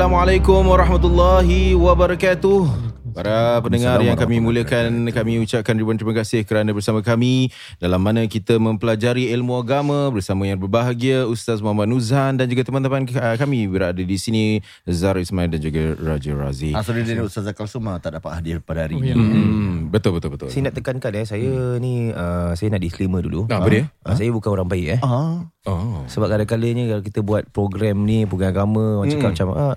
Assalamualaikum 0.00 0.64
warahmatullahi 0.64 1.76
wabarakatuh. 1.76 2.88
Para 3.12 3.60
pendengar 3.60 4.00
yang 4.00 4.16
kami 4.16 4.40
muliakan, 4.40 5.12
kami 5.12 5.44
ucapkan 5.44 5.76
ribuan 5.76 6.00
terima 6.00 6.16
kasih 6.16 6.40
kerana 6.40 6.72
bersama 6.72 7.04
kami 7.04 7.52
dalam 7.76 8.00
mana 8.00 8.24
kita 8.24 8.56
mempelajari 8.56 9.28
ilmu 9.28 9.60
agama 9.60 10.08
bersama 10.08 10.48
yang 10.48 10.56
berbahagia 10.56 11.28
Ustaz 11.28 11.60
Muhammad 11.60 11.92
Nuzhan 11.92 12.40
dan 12.40 12.48
juga 12.48 12.64
teman-teman 12.64 13.04
uh, 13.12 13.36
kami 13.36 13.68
berada 13.68 14.00
di 14.00 14.16
sini 14.16 14.64
Zar 14.88 15.20
Ismail 15.20 15.52
dan 15.52 15.60
juga 15.60 15.92
Raja 16.00 16.32
Razi. 16.32 16.72
Asruddin 16.72 17.20
Ustaz 17.20 17.44
Zakal 17.44 17.68
Suma 17.68 18.00
tak 18.00 18.16
dapat 18.16 18.40
hadir 18.40 18.64
pada 18.64 18.88
hari 18.88 18.96
ini. 18.96 19.12
Hmm, 19.12 19.92
betul 19.92 20.16
betul 20.16 20.32
betul. 20.32 20.48
Saya 20.48 20.72
nak 20.72 20.80
tekankan 20.80 21.12
eh 21.12 21.26
Saya 21.28 21.76
ni 21.76 22.08
uh, 22.08 22.56
Saya 22.56 22.72
nak 22.72 22.80
disclaimer 22.80 23.20
dulu 23.20 23.50
Ah, 23.52 23.60
apa 23.60 23.68
dia? 23.68 23.84
uh, 24.08 24.16
Saya 24.16 24.32
bukan 24.32 24.48
orang 24.48 24.64
baik 24.64 24.96
eh 24.96 25.00
Ah, 25.04 25.44
Oh. 25.68 26.08
Sebab 26.08 26.32
kadang-kadangnya 26.32 26.88
Kalau 26.88 27.04
kita 27.04 27.20
buat 27.20 27.44
program 27.52 28.08
ni 28.08 28.24
Program 28.24 28.48
agama 28.48 29.04
Orang 29.04 29.12
cakap 29.12 29.28
macam 29.36 29.48
ah, 29.52 29.74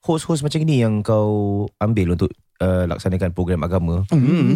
Host-host 0.00 0.40
macam 0.40 0.64
ni 0.64 0.80
Yang 0.80 1.04
kau 1.04 1.30
ambil 1.76 2.16
untuk 2.16 2.30
uh, 2.60 2.88
Laksanakan 2.88 3.36
program 3.36 3.60
agama. 3.64 4.04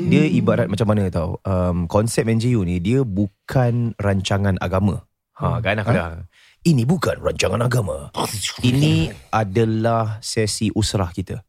Dia 0.08 0.24
ibarat 0.28 0.68
macam 0.72 0.88
mana 0.88 1.08
tau? 1.12 1.40
Um, 1.44 1.84
Konsep 1.84 2.24
NGU 2.24 2.64
ni 2.64 2.80
Dia 2.80 3.04
bukan 3.04 3.92
rancangan 4.00 4.56
agama. 4.60 5.04
Ha, 5.36 5.58
Kan 5.60 5.82
kadang 5.84 6.24
Ini 6.64 6.82
bukan 6.88 7.20
rancangan 7.20 7.60
agama. 7.60 8.08
Ini 8.64 9.12
adalah 9.28 10.16
sesi 10.24 10.72
usrah 10.72 11.12
kita. 11.12 11.44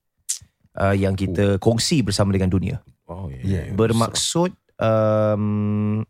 Uh, 0.76 0.92
Yang 0.92 1.30
kita 1.30 1.46
kongsi 1.64 2.04
bersama 2.04 2.36
dengan 2.36 2.52
dunia. 2.52 2.84
Oh, 3.06 3.30
Ya, 3.30 3.64
yeah. 3.64 3.66
bermaksud 3.72 4.52
um, 4.82 6.02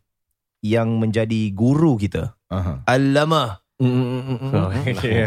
yang 0.64 0.98
menjadi 0.98 1.52
guru 1.52 2.00
kita. 2.00 2.34
Aha. 2.50 2.82
Alama 2.88 3.60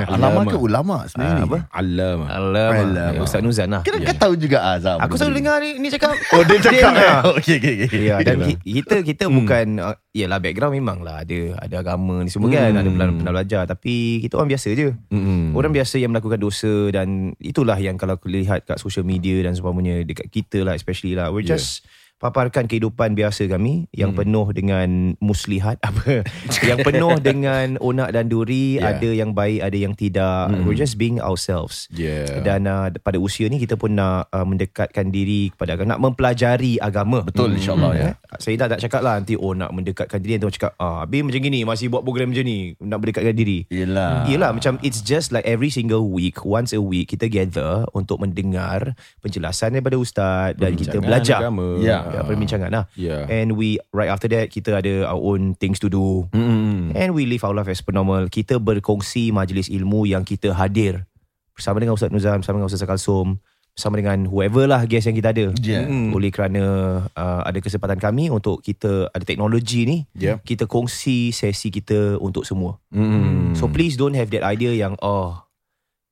Alama 0.10 0.42
ke 0.44 0.58
ulama 0.58 1.06
sebenarnya? 1.06 1.46
apa? 1.46 1.58
Alama. 1.70 2.26
Alama 2.28 2.82
Alama. 2.82 3.22
Ustaz 3.22 3.42
Nuzan 3.42 3.70
lah 3.70 3.82
Kira 3.82 4.02
kau 4.02 4.18
tahu 4.20 4.34
juga 4.36 4.74
Azam. 4.74 4.98
Aku 4.98 5.16
selalu 5.16 5.34
dengar 5.38 5.58
ni, 5.60 5.78
ni 5.78 5.88
cakap 5.88 6.18
Oh 6.34 6.42
dia 6.42 6.58
cakap. 6.58 6.92
Eh? 6.92 7.10
Okey 7.32 7.56
okey 7.56 7.74
okey. 7.86 8.02
Ya, 8.04 8.16
dan 8.20 8.42
ki- 8.42 8.58
kita 8.76 8.96
kita 9.02 9.24
bukan 9.28 9.78
uh, 9.80 9.94
yalah 10.12 10.38
background 10.38 10.74
memang 10.74 11.00
lah 11.00 11.22
ada 11.22 11.38
ada 11.60 11.76
agama 11.80 12.22
ni 12.22 12.30
semua 12.30 12.50
kan 12.50 12.58
Hmm. 12.70 12.76
ada 12.76 12.90
pernah, 12.90 13.08
pernah 13.12 13.34
belajar 13.36 13.62
tapi 13.66 13.94
kita 14.20 14.34
orang 14.36 14.50
biasa 14.50 14.68
je. 14.72 14.90
Mm-mm. 15.08 15.54
Orang 15.54 15.70
biasa 15.70 15.96
yang 15.96 16.10
melakukan 16.10 16.38
dosa 16.38 16.74
dan 16.90 17.08
itulah 17.38 17.78
yang 17.78 17.96
kalau 17.96 18.14
aku 18.14 18.28
lihat 18.28 18.64
kat 18.64 18.78
social 18.78 19.04
media 19.04 19.42
dan 19.42 19.54
seumpamanya 19.54 20.02
dekat 20.02 20.26
kita 20.28 20.62
lah 20.62 20.74
especially 20.74 21.14
lah 21.14 21.30
we're 21.30 21.42
Yeah. 21.42 21.54
just 21.56 21.86
paparkan 22.20 22.68
kehidupan 22.68 23.16
biasa 23.16 23.48
kami 23.48 23.88
yang 23.92 24.12
Hmm. 24.12 24.20
penuh 24.20 24.48
dengan 24.52 24.90
muslihat 25.18 25.80
apa 25.88 26.28
yang 26.62 26.80
penuh 26.80 27.16
dengan 27.24 27.80
onak 27.80 28.12
dan 28.12 28.28
duri 28.28 28.76
Yeah. 28.76 28.92
ada 28.92 29.10
yang 29.10 29.32
baik 29.32 29.60
ada 29.62 29.78
yang 29.78 29.94
tidak 29.94 30.52
Hmm. 30.52 30.64
we're 30.64 30.76
just 30.76 30.96
being 30.96 31.18
ourselves 31.18 31.88
Yeah. 31.90 32.44
dan 32.44 32.66
uh, 32.66 32.92
pada 32.96 33.18
usia 33.18 33.48
ni 33.48 33.58
kita 33.58 33.74
pun 33.74 33.94
nak 33.94 34.28
uh, 34.30 34.44
mendekatkan 34.44 35.10
diri 35.10 35.50
kepada 35.50 35.74
agama 35.74 35.88
nak 35.90 36.02
mempelajari 36.02 36.76
agama 36.78 37.24
Betul 37.24 37.56
insyaAllah 37.56 37.92
ya. 37.94 38.10
Eh, 38.10 38.14
Saya 38.38 38.56
tak 38.58 38.68
nak 38.70 38.80
cakap 38.80 39.02
lah 39.02 39.16
Nanti 39.16 39.34
oh 39.34 39.54
nak 39.54 39.72
mendekatkan 39.72 40.20
diri 40.20 40.36
Nanti 40.36 40.46
orang 40.46 40.56
cakap 40.56 40.74
ah, 40.76 41.02
Habis 41.02 41.22
macam 41.24 41.40
gini 41.40 41.60
Masih 41.64 41.88
buat 41.88 42.02
program 42.02 42.30
macam 42.30 42.44
ni 42.44 42.60
Nak 42.76 42.98
mendekatkan 42.98 43.32
diri 43.32 43.60
Yelah. 43.70 44.26
Yelah 44.26 44.52
macam 44.52 44.76
It's 44.82 45.00
just 45.00 45.30
like 45.30 45.46
every 45.46 45.70
single 45.70 46.06
week 46.06 46.44
Once 46.44 46.72
a 46.72 46.82
week 46.82 47.10
Kita 47.10 47.26
gather 47.26 47.88
Untuk 47.92 48.20
mendengar 48.20 48.94
Penjelasan 49.20 49.72
daripada 49.72 49.96
Ustaz 49.96 50.54
Dan 50.56 50.76
kita 50.76 51.00
belajar 51.00 51.40
agama. 51.42 51.80
Ya. 51.80 52.00
Ya, 52.12 52.22
Perbincangan 52.24 52.70
lah 52.70 52.86
Ya. 52.94 53.26
And 53.26 53.54
we 53.54 53.78
Right 53.90 54.08
after 54.08 54.28
that 54.30 54.50
Kita 54.50 54.78
ada 54.78 55.06
our 55.06 55.20
own 55.20 55.54
things 55.54 55.78
to 55.80 55.88
do 55.88 56.26
Mm-mm. 56.30 56.92
And 56.94 57.12
we 57.12 57.24
live 57.24 57.42
our 57.42 57.54
life 57.54 57.68
as 57.68 57.80
per 57.80 57.92
normal 57.92 58.28
Kita 58.28 58.58
berkongsi 58.58 59.30
majlis 59.30 59.68
ilmu 59.68 60.06
Yang 60.06 60.36
kita 60.36 60.52
hadir 60.52 61.06
Bersama 61.54 61.78
dengan 61.78 61.94
Ustaz 61.94 62.10
Nuzam 62.10 62.40
Bersama 62.40 62.58
dengan 62.58 62.68
Ustaz 62.68 62.84
Kalsum 62.84 63.38
Bersama 63.70 63.96
dengan 63.96 64.28
whoever 64.28 64.68
lah 64.68 64.84
Guest 64.84 65.08
yang 65.08 65.16
kita 65.16 65.32
ada 65.32 65.56
Ya. 65.56 65.88
Mm. 65.88 66.12
oleh 66.12 66.28
kerana 66.30 66.64
uh, 67.10 67.42
ada 67.42 67.58
kesempatan 67.58 67.96
kami 67.96 68.28
untuk 68.28 68.60
kita 68.60 69.08
ada 69.08 69.24
teknologi 69.24 69.88
ni 69.88 69.98
Yep. 70.20 70.44
kita 70.44 70.64
kongsi 70.68 71.32
sesi 71.32 71.72
kita 71.72 72.20
untuk 72.20 72.44
semua. 72.44 72.76
Mm-mm. 72.92 73.56
So 73.56 73.72
please 73.72 73.96
don't 73.96 74.20
have 74.20 74.36
that 74.36 74.44
idea 74.44 74.76
yang 74.76 75.00
oh 75.00 75.48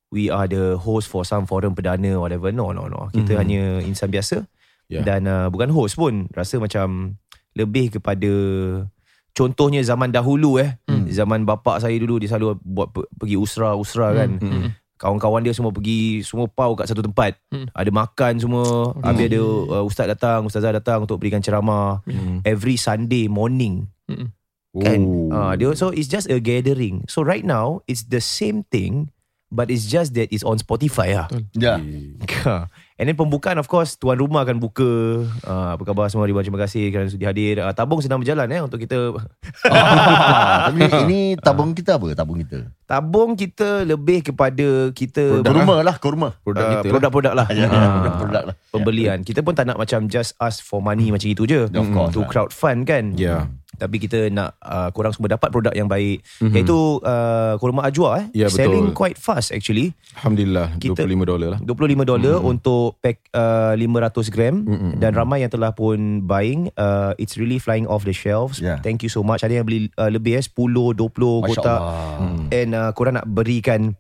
we 0.08 0.32
are 0.32 0.48
the 0.48 0.80
host 0.80 1.12
for 1.12 1.28
some 1.28 1.44
forum 1.44 1.76
perdana 1.76 2.16
whatever. 2.16 2.56
No 2.56 2.72
no 2.72 2.88
no. 2.88 3.12
Kita 3.12 3.36
Mhm. 3.36 3.40
hanya 3.40 3.62
insan 3.84 4.08
biasa 4.08 4.48
Yeah. 4.88 5.04
dan 5.04 5.28
uh, 5.28 5.48
bukan 5.48 5.68
host 5.68 5.96
pun. 5.96 6.32
Rasa 6.32 6.58
macam 6.58 7.20
lebih 7.54 7.92
kepada 7.94 8.32
contohnya 9.32 9.82
zaman 9.82 10.10
dahulu 10.10 10.58
eh. 10.58 10.80
Zaman 11.08 11.44
bapak 11.44 11.80
saya 11.80 11.96
dulu 11.96 12.18
dia 12.18 12.28
selalu 12.28 12.60
buat 12.62 12.90
pe- 12.90 13.10
pergi 13.14 13.36
usra-usra 13.36 14.12
kan. 14.14 14.40
Mm. 14.40 14.68
Kawan-kawan 14.98 15.46
dia 15.46 15.54
semua 15.54 15.70
pergi 15.70 16.26
Semua 16.26 16.50
pau 16.50 16.74
kat 16.74 16.90
satu 16.90 17.06
tempat 17.06 17.38
Ada 17.54 17.94
makan 17.94 18.42
semua 18.42 18.98
Habis 18.98 19.30
ada 19.30 19.42
uh, 19.70 19.86
Ustaz 19.86 20.10
datang 20.10 20.42
Ustazah 20.42 20.74
datang 20.74 21.06
Untuk 21.06 21.22
berikan 21.22 21.38
ceramah 21.38 22.02
Mm. 22.10 22.42
Every 22.42 22.82
Sunday 22.82 23.30
morning 23.30 23.86
Kan 24.74 25.00
Oh. 25.06 25.30
uh, 25.30 25.54
dia, 25.54 25.70
So 25.74 25.94
it's 25.94 26.10
just 26.10 26.26
a 26.26 26.42
gathering 26.42 27.06
So 27.06 27.22
right 27.22 27.46
now 27.46 27.86
It's 27.86 28.10
the 28.10 28.18
same 28.18 28.66
thing 28.66 29.14
But 29.48 29.70
it's 29.70 29.86
just 29.86 30.18
that 30.18 30.34
It's 30.34 30.42
on 30.42 30.58
Spotify 30.58 31.14
lah 31.14 31.30
Ya. 31.54 31.78
And 32.98 33.06
then 33.06 33.14
pembukaan 33.14 33.56
of 33.56 33.66
course 33.66 33.94
Tuan 33.96 34.18
rumah 34.18 34.42
akan 34.42 34.58
buka 34.58 34.90
uh, 35.44 35.70
Apa 35.74 35.86
khabar 35.86 36.10
semua 36.10 36.26
Ribuan 36.26 36.42
terima 36.42 36.58
kasih 36.58 36.90
Kerana 36.90 37.06
sudi 37.06 37.24
hadir 37.24 37.58
uh, 37.60 37.70
Tabung 37.70 38.02
sedang 38.02 38.18
berjalan 38.18 38.50
eh 38.50 38.58
Untuk 38.60 38.82
kita 38.82 39.14
Ah, 39.64 40.68
Tapi 40.68 40.82
ini 41.06 41.38
tabung 41.38 41.72
kita 41.72 41.96
apa? 41.96 42.10
Tabung 42.14 42.42
kita. 42.42 42.66
Tabung 42.84 43.32
kita 43.34 43.86
Lebih 43.86 44.26
kepada 44.26 44.90
Kita 44.90 45.46
Kurma 45.46 45.82
lah, 45.82 45.96
kurma. 45.98 46.34
Produk 46.42 46.58
uh, 46.60 46.70
kita 46.72 46.82
lah. 46.82 46.92
Produk-produk 46.92 47.34
lah 47.36 47.48
Ya, 47.50 47.66
Ah. 47.68 47.92
produk-produk 47.96 48.44
lah. 48.44 48.56
pembelian. 48.70 49.18
Kita 49.22 49.40
pun 49.42 49.54
tak 49.54 49.66
nak 49.66 49.78
macam 49.78 50.06
just 50.08 50.34
ask 50.38 50.60
for 50.60 50.80
money 50.80 51.10
macam 51.10 51.26
itu 51.28 51.46
je. 51.46 51.66
Of 51.68 51.88
course 51.92 52.14
To 52.14 52.22
lah. 52.22 52.28
crowd 52.28 52.50
fund 52.50 52.82
kan. 52.84 53.14
Ya. 53.14 53.46
Tapi 53.78 54.02
kita 54.02 54.28
nak 54.34 54.58
uh, 54.60 54.90
korang 54.92 55.14
semua 55.14 55.32
dapat 55.32 55.54
produk 55.54 55.72
yang 55.72 55.86
baik. 55.86 56.26
Mm-hmm. 56.42 56.54
Iaitu 56.54 56.78
uh, 57.02 57.54
kurma 57.62 57.86
ajwa 57.86 58.22
eh. 58.22 58.26
Ya, 58.34 58.50
betul. 58.50 58.58
Selling 58.58 58.88
quite 58.92 59.18
fast 59.18 59.54
actually. 59.54 59.94
Alhamdulillah 60.18 60.76
Kita- 60.82 61.06
25 61.06 61.24
dolar 61.30 61.50
lah. 61.56 61.60
25 61.62 62.04
dolar 62.04 62.36
mm. 62.42 62.52
untuk 62.52 62.98
pack 63.00 63.22
uh, 63.32 63.78
500 63.78 64.34
gram 64.34 64.56
mm-hmm. 64.66 64.92
dan 64.98 65.12
ramai 65.14 65.46
yang 65.46 65.52
telah 65.54 65.72
pun 65.72 66.26
buying 66.26 66.74
uh, 66.76 67.14
it's 67.22 67.38
really 67.38 67.62
flying 67.62 67.86
off 67.86 68.04
the 68.04 68.14
shelves 68.16 68.58
Yeah. 68.58 68.82
thank 68.82 69.06
you 69.06 69.12
so 69.14 69.22
much 69.22 69.46
ada 69.46 69.54
yang 69.54 69.70
beli 69.70 69.94
uh, 70.02 70.10
lebih 70.10 70.42
eh 70.42 70.44
10 70.44 70.58
20 70.58 70.98
Masya 70.98 71.46
kotak 71.46 71.78
Allah. 71.78 72.50
and 72.50 72.70
uh, 72.74 72.90
korang 72.98 73.16
nak 73.22 73.30
berikan 73.30 73.94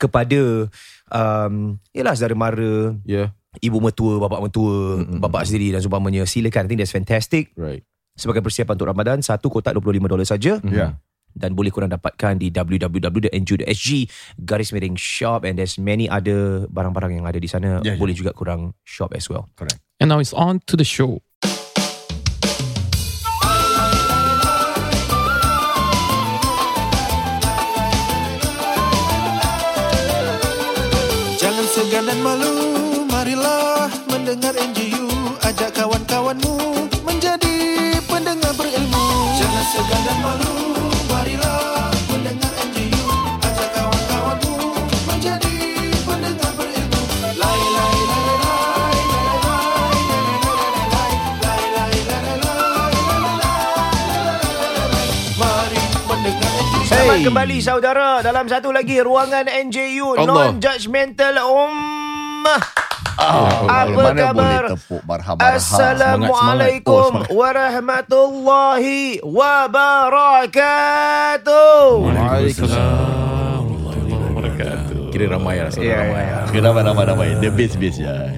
kepada 0.00 0.66
um, 1.12 1.76
yalah 1.92 2.14
saudara 2.16 2.34
mara 2.34 2.96
Ya. 3.04 3.30
ibu 3.60 3.78
mertua, 3.84 4.16
bapa 4.16 4.40
mertua, 4.40 5.04
mm-hmm. 5.04 5.20
bapa 5.20 5.44
sendiri 5.44 5.76
dan 5.76 5.84
seumpamanya. 5.84 6.24
Silakan. 6.24 6.64
I 6.64 6.68
think 6.72 6.80
that's 6.80 6.94
fantastic. 6.94 7.52
Right. 7.52 7.84
Sebagai 8.12 8.44
persiapan 8.44 8.74
untuk 8.76 8.88
Ramadan, 8.88 9.18
satu 9.24 9.48
kotak 9.48 9.72
25 9.76 10.12
dolar 10.12 10.26
saja. 10.28 10.60
Ya. 10.68 11.00
Dan 11.32 11.56
boleh 11.56 11.72
korang 11.72 11.88
dapatkan 11.88 12.36
di 12.36 12.52
www.nju.sg 12.52 13.88
garis 14.36 14.68
miring 14.68 15.00
shop 15.00 15.48
and 15.48 15.56
there's 15.56 15.80
many 15.80 16.04
other 16.04 16.68
barang-barang 16.68 17.24
yang 17.24 17.24
ada 17.24 17.40
di 17.40 17.48
sana. 17.48 17.80
Ya, 17.80 17.96
ya. 17.96 18.00
boleh 18.00 18.12
juga 18.12 18.36
korang 18.36 18.76
shop 18.84 19.16
as 19.16 19.32
well. 19.32 19.48
Correct. 19.56 19.80
And 19.96 20.12
now 20.12 20.20
it's 20.20 20.36
on 20.36 20.60
to 20.68 20.76
the 20.76 20.84
show. 20.84 21.24
Kembali 57.22 57.56
saudara 57.58 58.18
dalam 58.18 58.44
satu 58.44 58.68
lagi 58.68 58.98
ruangan 58.98 59.46
NJU 59.46 60.18
Allah. 60.18 60.50
Non-Judgmental 60.50 61.38
Ummah. 61.40 62.62
Ah, 63.12 63.84
Apa 63.84 63.92
mana 63.92 64.18
khabar? 64.24 64.62
boleh 64.66 64.74
tepuk 64.74 65.02
marham-marham. 65.04 65.54
Assalamualaikum 65.54 66.90
Oh, 66.90 67.06
semangat. 67.12 67.30
warahmatullahi 67.30 69.20
wabarakatuh. 69.22 70.50
Waalaikumsalam. 72.02 73.70
Kira 75.12 75.28
ramai 75.28 75.60
lah 75.60 75.68
Ya, 75.76 76.08
ramai. 76.08 76.24
ya. 76.24 76.48
Okay, 76.48 76.60
ramai, 76.64 76.82
ramai, 76.82 77.04
ramai. 77.04 77.26
The 77.36 77.52
base-base 77.52 78.00
ya. 78.00 78.32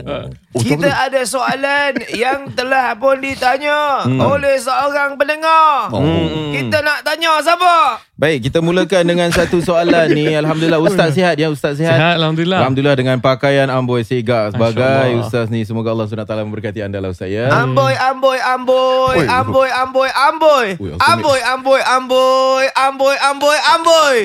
Oh, 0.00 0.30
Kita 0.56 0.88
ada 0.88 1.20
soalan 1.22 1.92
yang 2.10 2.50
telah 2.52 2.94
pun 2.94 3.18
ditanya 3.18 4.02
Hmm. 4.02 4.20
oleh 4.20 4.54
seorang 4.56 5.14
pendengar. 5.14 5.90
Oh. 5.90 6.50
Kita 6.50 6.80
nak 6.80 7.02
tanya 7.02 7.38
siapa? 7.38 7.98
Baik, 8.14 8.46
kita 8.46 8.58
mulakan 8.58 9.04
dengan 9.04 9.28
satu 9.28 9.58
soalan 9.58 10.10
ni. 10.10 10.30
Alhamdulillah 10.32 10.78
Ustaz 10.78 11.12
sihat 11.12 11.34
ya, 11.34 11.46
Ustaz 11.46 11.76
sihat. 11.76 11.94
Sihat, 11.94 12.14
Alhamdulillah. 12.16 12.58
Alhamdulillah 12.62 12.96
dengan 12.96 13.16
pakaian 13.18 13.68
Amboi 13.68 14.02
Segak 14.02 14.54
sebagai. 14.54 15.18
Ustaz 15.20 15.46
ni. 15.48 15.62
Semoga 15.62 15.90
Allah 15.90 16.06
SWT 16.06 16.26
memberkati 16.42 16.80
anda 16.80 16.98
lah 16.98 17.10
Ustaz 17.10 17.28
ya. 17.28 17.46
Amboi, 17.48 17.94
amboi, 17.94 18.38
amboi, 18.40 19.18
Oi. 19.18 19.26
amboi, 19.28 19.68
amboi, 19.70 20.10
amboi, 20.10 20.66
ultimate. 20.74 21.04
amboi, 21.04 21.38
amboi, 21.44 21.80
amboi, 21.84 22.64
amboi, 22.74 23.16
amboi, 23.20 23.58
amboi. 23.68 24.16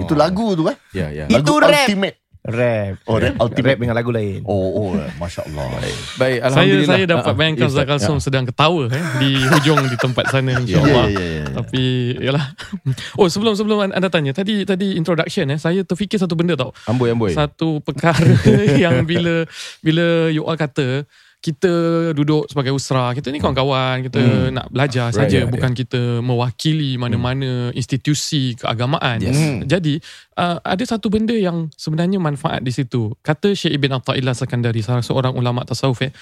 Itu 0.00 0.16
lagu 0.16 0.56
tu 0.56 0.64
eh. 0.68 0.76
Ya, 0.92 1.12
ya. 1.12 1.24
Itu 1.28 1.60
Lagu 1.60 1.68
rap. 1.68 1.84
Ultimate. 1.84 2.21
Rap. 2.42 2.98
Oh, 3.06 3.22
rap 3.22 3.38
ultimate. 3.38 3.78
Rap 3.78 3.78
dengan 3.78 3.94
lagu 3.94 4.10
lain. 4.10 4.42
Oh, 4.42 4.90
oh, 4.90 4.90
Masya 5.14 5.46
Allah. 5.46 5.78
Baik, 5.78 5.94
Saya 6.18 6.34
Alhamdulillah. 6.42 6.90
saya 6.90 7.04
dapat 7.06 7.22
Ah, 7.22 7.30
ah. 7.30 7.36
bayangkan 7.38 7.62
Ya, 7.62 7.70
Ustaz 7.70 7.86
Kalsum 7.86 8.18
Ya. 8.18 8.22
sedang 8.26 8.44
ketawa 8.50 8.82
eh, 8.90 9.04
di 9.22 9.30
hujung 9.46 9.80
di 9.86 9.94
tempat 9.94 10.24
sana 10.26 10.50
Ya, 10.50 10.58
insya-Allah. 10.58 11.06
ya, 11.06 11.22
ya, 11.22 11.30
ya. 11.38 11.44
Tapi 11.54 11.82
yalah. 12.18 12.44
Oh 13.22 13.30
sebelum 13.30 13.54
sebelum 13.54 13.86
anda 13.86 14.10
tanya 14.10 14.34
tadi 14.34 14.66
tadi 14.66 14.98
introduction 14.98 15.54
eh 15.54 15.58
saya 15.60 15.86
terfikir 15.86 16.18
satu 16.18 16.34
benda 16.34 16.58
tau. 16.58 16.74
Amboi, 16.90 17.14
amboi. 17.14 17.30
Satu 17.30 17.78
perkara 17.78 18.26
yang 18.82 19.06
bila 19.06 19.46
bila 19.78 20.26
you 20.26 20.42
all 20.42 20.58
kata 20.58 21.06
kita 21.42 21.72
duduk 22.14 22.46
sebagai 22.46 22.70
usra 22.70 23.10
kita 23.12 23.34
ni 23.34 23.42
kawan-kawan. 23.42 24.06
Kita 24.06 24.22
nak 24.54 24.70
belajar 24.70 25.10
Right, 25.10 25.26
saja. 25.26 25.42
yeah, 25.42 25.50
bukan 25.50 25.74
kita 25.74 26.22
mewakili 26.22 26.94
mana-mana 26.94 27.74
institusi 27.74 28.54
keagamaan. 28.54 29.18
Yes. 29.18 29.34
Hmm. 29.34 29.66
jadi 29.66 29.98
uh, 30.38 30.62
ada 30.62 30.84
satu 30.86 31.10
benda 31.10 31.34
yang 31.34 31.66
sebenarnya 31.74 32.22
manfaat 32.22 32.62
di 32.62 32.70
situ. 32.70 33.10
Kata 33.20 33.50
Syekh 33.52 33.74
Ibn 33.74 33.98
Atta'illah 33.98 34.38
Sakandari 34.38 34.86
salah 34.86 35.02
seorang 35.02 35.34
ulama 35.34 35.66
tasawuf 35.66 36.06
eh 36.06 36.14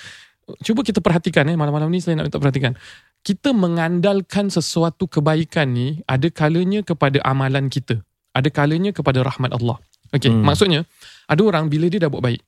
cuba 0.65 0.81
kita 0.83 0.99
perhatikan 0.99 1.47
eh 1.47 1.55
malam-malam 1.55 1.93
ni 1.93 2.01
saya 2.01 2.17
nak 2.17 2.33
minta 2.33 2.41
perhatikan. 2.41 2.73
Kita 3.21 3.53
mengandalkan 3.53 4.49
sesuatu 4.49 5.05
kebaikan 5.05 5.69
ni 5.69 6.01
ada 6.09 6.33
kalanya 6.33 6.81
kepada 6.81 7.21
amalan 7.23 7.69
kita. 7.69 8.01
Ada 8.33 8.49
kalanya 8.49 8.97
kepada 8.97 9.21
rahmat 9.21 9.53
Allah. 9.53 9.77
Okey 10.11 10.33
Hmm. 10.33 10.43
maksudnya 10.43 10.83
ada 11.31 11.39
orang 11.45 11.71
bila 11.71 11.87
dia 11.87 12.03
dah 12.03 12.11
buat 12.11 12.19
baik 12.19 12.43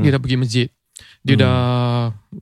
dia 0.00 0.16
dah 0.16 0.20
pergi 0.22 0.38
masjid 0.40 0.68
dia 1.20 1.36
dah 1.36 1.56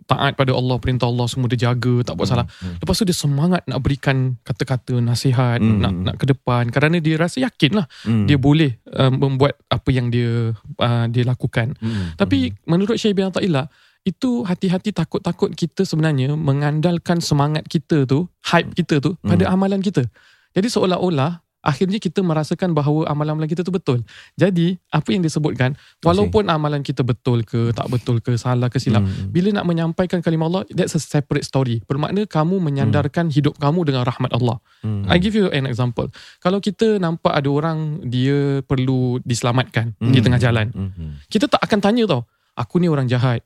taat 0.09 0.35
pada 0.35 0.53
Allah 0.57 0.77
perintah 0.81 1.07
Allah 1.07 1.29
semua 1.29 1.47
dia 1.47 1.71
jaga 1.71 2.03
tak 2.03 2.17
buat 2.17 2.27
salah 2.27 2.47
lepas 2.81 2.95
tu 2.97 3.05
dia 3.07 3.15
semangat 3.15 3.63
nak 3.69 3.79
berikan 3.85 4.41
kata-kata 4.43 4.99
nasihat 4.99 5.61
Hmm. 5.61 5.79
nak 5.81 5.93
nak 5.93 6.15
ke 6.19 6.25
depan 6.27 6.69
kerana 6.73 6.99
dia 6.99 7.15
rasa 7.21 7.45
yakin 7.45 7.83
lah 7.83 7.87
Hmm. 8.09 8.27
dia 8.27 8.41
boleh 8.41 8.81
uh, 8.91 9.13
membuat 9.13 9.61
apa 9.69 9.89
yang 9.93 10.09
dia 10.09 10.57
uh, 10.81 11.07
dia 11.13 11.23
lakukan 11.23 11.77
Hmm. 11.79 12.17
tapi 12.17 12.57
menurut 12.65 12.97
Syekh 12.97 13.15
bin 13.19 13.29
Atta'illah 13.29 13.69
itu 14.05 14.45
hati-hati 14.45 14.93
takut-takut 14.93 15.53
kita 15.57 15.89
sebenarnya 15.89 16.37
mengandalkan 16.37 17.25
semangat 17.25 17.65
kita 17.65 18.05
tu, 18.05 18.29
hype 18.53 18.77
kita 18.77 19.01
tu 19.01 19.17
pada 19.25 19.49
amalan 19.49 19.81
kita. 19.81 20.05
Jadi 20.53 20.69
seolah-olah 20.69 21.41
akhirnya 21.65 21.97
kita 21.97 22.21
merasakan 22.21 22.77
bahawa 22.77 23.09
amalan-amalan 23.09 23.49
kita 23.49 23.65
tu 23.65 23.73
betul. 23.73 24.05
Jadi 24.37 24.77
apa 24.93 25.09
yang 25.09 25.25
disebutkan, 25.25 25.73
walaupun 26.05 26.45
amalan 26.53 26.85
kita 26.85 27.01
betul 27.01 27.41
ke, 27.43 27.73
tak 27.73 27.89
betul 27.89 28.21
ke, 28.21 28.37
salah 28.37 28.69
ke 28.69 28.77
silap, 28.77 29.01
Hmm. 29.01 29.33
bila 29.33 29.49
nak 29.57 29.65
menyampaikan 29.65 30.21
kalimah 30.21 30.53
Allah, 30.53 30.63
that's 30.69 30.93
a 30.93 31.01
separate 31.01 31.49
story. 31.49 31.81
Bermakna 31.89 32.29
kamu 32.29 32.61
menyandarkan 32.61 33.33
hidup 33.33 33.57
kamu 33.57 33.89
dengan 33.89 34.05
rahmat 34.05 34.29
Allah. 34.37 34.61
Hmm. 34.85 35.09
I 35.09 35.17
give 35.17 35.33
you 35.33 35.49
an 35.49 35.65
example. 35.65 36.13
Kalau 36.45 36.61
kita 36.61 37.01
nampak 37.01 37.33
ada 37.33 37.49
orang 37.49 38.05
dia 38.05 38.61
perlu 38.69 39.17
diselamatkan 39.25 39.97
di 39.97 40.21
tengah 40.21 40.39
jalan, 40.39 40.69
Hmm. 40.69 41.17
kita 41.33 41.49
tak 41.49 41.65
akan 41.65 41.81
tanya 41.81 42.05
tau 42.05 42.23
aku 42.55 42.79
ni 42.79 42.87
orang 42.87 43.09
jahat 43.09 43.41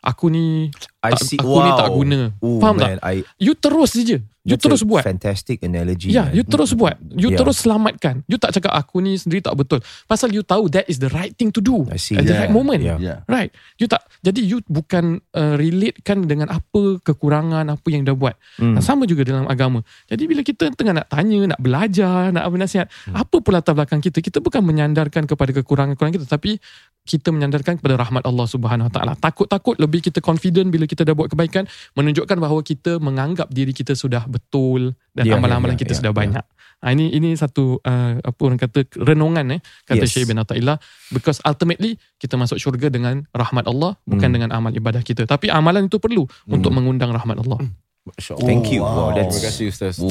aku 0.00 0.26
ni 0.28 0.72
I 1.00 1.12
tak, 1.12 1.20
see. 1.22 1.38
aku 1.38 1.48
ni 1.56 1.70
Wow. 1.70 1.78
tak 1.78 1.88
guna 1.90 2.18
Ooh, 2.40 2.60
faham 2.60 2.76
man, 2.76 2.96
tak 2.96 3.04
I, 3.04 3.16
you 3.36 3.52
terus 3.54 3.92
je 3.94 4.18
you 4.40 4.56
terus 4.56 4.80
buat 4.82 5.04
Fantastic 5.04 5.60
analogy. 5.62 6.10
Ya, 6.10 6.26
man. 6.26 6.32
you 6.32 6.42
terus 6.42 6.72
buat. 6.72 6.96
You 7.12 7.28
Yeah. 7.28 7.44
terus 7.44 7.60
selamatkan. 7.60 8.24
You 8.24 8.40
tak 8.40 8.56
cakap 8.56 8.72
aku 8.72 8.98
ni 8.98 9.14
sendiri 9.14 9.44
tak 9.44 9.52
betul. 9.52 9.84
Pasal 10.08 10.32
you 10.32 10.40
tahu 10.40 10.66
that 10.72 10.88
is 10.88 10.96
the 10.96 11.12
right 11.12 11.36
thing 11.36 11.52
to 11.52 11.60
do. 11.60 11.84
I 11.92 12.00
see. 12.00 12.16
At 12.16 12.24
the 12.24 12.32
Yeah. 12.32 12.40
right 12.42 12.50
moment. 12.50 12.80
Yeah. 12.80 12.98
Ya. 12.98 13.14
Right. 13.28 13.52
You 13.76 13.84
tak. 13.86 14.00
Jadi 14.20 14.40
you 14.44 14.60
bukan 14.68 15.18
uh, 15.32 15.54
relatekan 15.56 16.28
dengan 16.28 16.52
apa 16.52 17.00
kekurangan 17.00 17.64
apa 17.64 17.88
yang 17.88 18.04
dah 18.04 18.12
buat. 18.12 18.36
Hmm. 18.60 18.76
Sama 18.84 19.08
juga 19.08 19.24
dalam 19.24 19.48
agama. 19.48 19.80
Jadi 20.12 20.28
bila 20.28 20.44
kita 20.44 20.68
tengah 20.76 21.00
nak 21.00 21.08
tanya, 21.08 21.56
nak 21.56 21.60
belajar, 21.60 22.28
nak 22.28 22.44
apa 22.44 22.56
nasihat, 22.60 22.86
Hmm. 23.08 23.16
apa 23.16 23.36
pun 23.40 23.52
latar 23.56 23.72
belakang 23.72 24.04
kita, 24.04 24.20
kita 24.20 24.44
bukan 24.44 24.60
menyandarkan 24.60 25.24
kepada 25.24 25.56
kekurangan-kekurangan 25.56 26.14
kita 26.20 26.26
tapi 26.28 26.60
kita 27.08 27.32
menyandarkan 27.32 27.80
kepada 27.80 27.96
rahmat 27.96 28.22
Allah 28.28 28.46
Subhanahu 28.46 28.86
Wa 28.86 28.92
Taala. 28.92 29.12
Takut-takut 29.16 29.80
lebih 29.80 30.04
kita 30.04 30.20
confident 30.20 30.68
bila 30.68 30.84
kita 30.84 31.02
dah 31.02 31.16
buat 31.16 31.32
kebaikan 31.32 31.64
menunjukkan 31.96 32.36
bahawa 32.36 32.60
kita 32.60 33.00
menganggap 33.00 33.48
diri 33.48 33.72
kita 33.72 33.96
sudah 33.96 34.28
betul 34.28 34.92
dan 35.16 35.24
Ya, 35.26 35.34
ya, 35.34 35.40
amalan-amalan 35.40 35.74
ya, 35.74 35.80
kita 35.82 35.92
ya, 35.96 35.98
sudah 36.04 36.12
ya. 36.12 36.18
banyak. 36.20 36.44
Ha, 36.80 36.90
ini 36.90 37.12
ini 37.12 37.36
satu 37.36 37.76
uh, 37.78 38.12
apa 38.18 38.40
orang 38.40 38.56
kata 38.56 38.88
renungan 38.96 39.44
eh 39.52 39.60
kata 39.84 40.00
Yes. 40.00 40.10
Syekh 40.10 40.26
bin 40.26 40.40
Athaillah 40.40 40.80
because 41.10 41.36
ultimately 41.44 42.00
kita 42.16 42.34
masuk 42.34 42.56
syurga 42.56 42.88
dengan 42.88 43.28
rahmat 43.30 43.68
Allah 43.68 44.00
bukan 44.02 44.24
Hmm. 44.24 44.34
dengan 44.34 44.50
amal 44.50 44.72
ibadah 44.72 45.00
kita. 45.00 45.28
Tapi 45.28 45.48
amalan 45.48 45.86
itu 45.86 45.96
perlu 45.96 46.24
untuk 46.46 46.72
mengundang 46.72 47.12
rahmat 47.12 47.36
Allah. 47.36 47.60
Masya 48.02 48.32
Allah. 48.32 48.48
Thank 48.48 48.72
you. 48.72 48.80
Wow, 48.80 49.12
wow. 49.12 49.12
Terima 49.12 49.40
kasih 49.44 49.64
Ustaz. 49.68 50.00
Oh. 50.00 50.08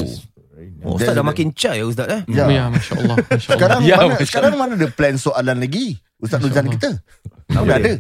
oh, 0.86 0.94
Ustaz 0.94 1.18
dah 1.18 1.26
makin 1.26 1.50
cah 1.52 1.74
ya 1.74 1.84
Ustaz 1.84 2.06
eh? 2.06 2.22
Ya. 2.30 2.46
Ya, 2.46 2.64
masya-Allah, 2.70 3.18
masya-Allah. 3.34 3.58
Sekarang 3.58 3.80
Ya, 3.82 3.96
mana 3.98 4.14
Masya 4.14 4.26
sekarang 4.30 4.54
mana 4.54 4.74
ada 4.78 4.88
plan 4.94 5.16
soalan 5.18 5.58
lagi? 5.58 5.98
Ustaz 6.22 6.38
Nurjan 6.38 6.70
kita. 6.70 7.02
Mana 7.50 7.82
ada? 7.82 7.92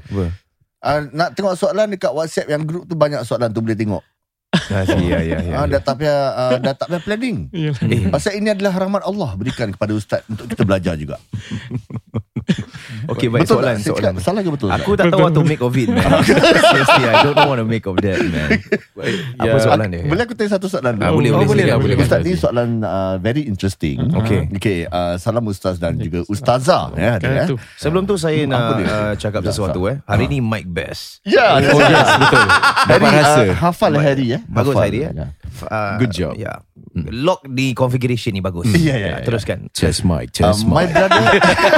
Uh, 0.80 1.01
nak 1.12 1.33
tengok 1.33 1.57
soalan 1.57 1.89
dekat 1.89 2.13
WhatsApp 2.13 2.48
yang 2.48 2.63
grup 2.63 2.86
tu 2.86 2.94
banyak 2.94 3.19
soalan 3.25 3.50
tu 3.50 3.60
boleh 3.60 3.75
tengok. 3.75 4.00
Ah, 4.69 4.86
Ya, 4.86 5.19
ya, 5.19 5.38
ya. 5.39 5.56
Ah, 5.56 5.66
dah 5.66 5.80
tak 5.80 5.98
payah 5.98 6.19
uh, 6.31 6.56
dah 6.57 6.74
tak 6.74 6.88
payah 6.88 7.01
planning. 7.01 7.50
Yalah. 7.50 7.81
Eh, 7.83 8.01
Pasal 8.07 8.31
ini 8.36 8.50
adalah 8.50 8.74
rahmat 8.77 9.01
Allah 9.01 9.33
berikan 9.33 9.69
kepada 9.69 9.92
ustaz 9.92 10.21
untuk 10.25 10.45
kita 10.45 10.62
belajar 10.62 10.94
juga. 10.94 11.18
okay, 13.07 13.27
baik 13.27 13.44
betul 13.44 13.60
soalan, 13.60 13.75
tak? 13.75 13.80
Saya 13.80 13.92
soalan. 13.92 14.04
cakap 14.12 14.24
salah 14.24 14.42
ke 14.42 14.50
betul? 14.50 14.69
Aku 14.71 14.89
tak 14.94 15.06
tahu 15.07 15.19
what 15.19 15.31
to 15.31 15.42
make 15.44 15.60
of 15.60 15.74
it, 15.74 15.88
man. 15.88 16.06
Seriously, 16.71 17.04
I 17.04 17.16
don't 17.21 17.36
know 17.36 17.48
what 17.48 17.57
to 17.57 17.66
make 17.66 17.86
of 17.86 17.98
that, 18.00 18.19
man. 18.21 18.49
Apa 19.38 19.47
Ya. 19.47 19.59
soalan 19.59 19.88
dia? 19.88 20.04
Boleh 20.06 20.23
aku 20.23 20.33
tanya 20.33 20.49
satu 20.52 20.68
soalan? 20.68 20.94
Ah, 20.97 21.09
boleh, 21.09 21.30
Oh, 21.30 21.40
boleh, 21.40 21.47
boleh 21.47 21.64
lah, 21.66 21.78
boleh. 21.78 21.95
silakan. 21.95 22.06
Ustaz 22.06 22.19
ni 22.21 22.33
soalan 22.35 22.69
uh, 22.81 23.16
very 23.18 23.44
interesting. 23.44 23.97
Okay. 24.16 24.42
Okay, 24.52 24.78
uh, 24.85 25.16
salam 25.16 25.45
ustaz 25.45 25.78
dan 25.78 25.95
juga 25.95 26.21
ustazah 26.26 26.94
ya 26.95 27.18
ada 27.18 27.28
ya. 27.28 27.44
tu. 27.45 27.56
Sebelum 27.76 28.04
tu 28.04 28.16
saya 28.16 28.45
nak 28.45 28.61
uh, 28.80 29.14
cakap 29.16 29.42
Ya, 29.42 29.49
sesuatu 29.49 29.85
eh. 29.85 29.97
Hari 30.04 30.26
ni 30.28 30.40
Mike 30.40 30.68
Best. 30.68 31.21
Ya, 31.23 31.57
Oh 31.61 31.80
yes, 31.80 32.07
betul. 32.18 32.45
Dapat 32.88 33.09
rasa. 33.14 33.42
uh, 33.42 33.49
hafal 33.56 33.94
Harry 33.95 34.28
ya. 34.30 34.40
Bagus 34.59 34.75
Hafal. 34.75 34.83
Harry 34.85 35.01
eh. 35.04 35.11
Ya. 35.16 35.25
Uh, 35.66 35.97
Good 35.99 36.11
job. 36.13 36.33
Ya. 36.37 36.54
Lock 37.08 37.46
di 37.46 37.72
configuration 37.72 38.32
ni 38.32 38.40
bagus. 38.40 38.68
Ya, 38.74 38.96
ya, 38.96 39.08
ya. 39.14 39.18
Teruskan. 39.22 39.72
Test 39.72 40.04
mic, 40.04 40.34
Uh, 40.36 40.50
test 40.50 40.64
my 40.64 40.84
mic. 40.84 40.92
brother 40.92 41.24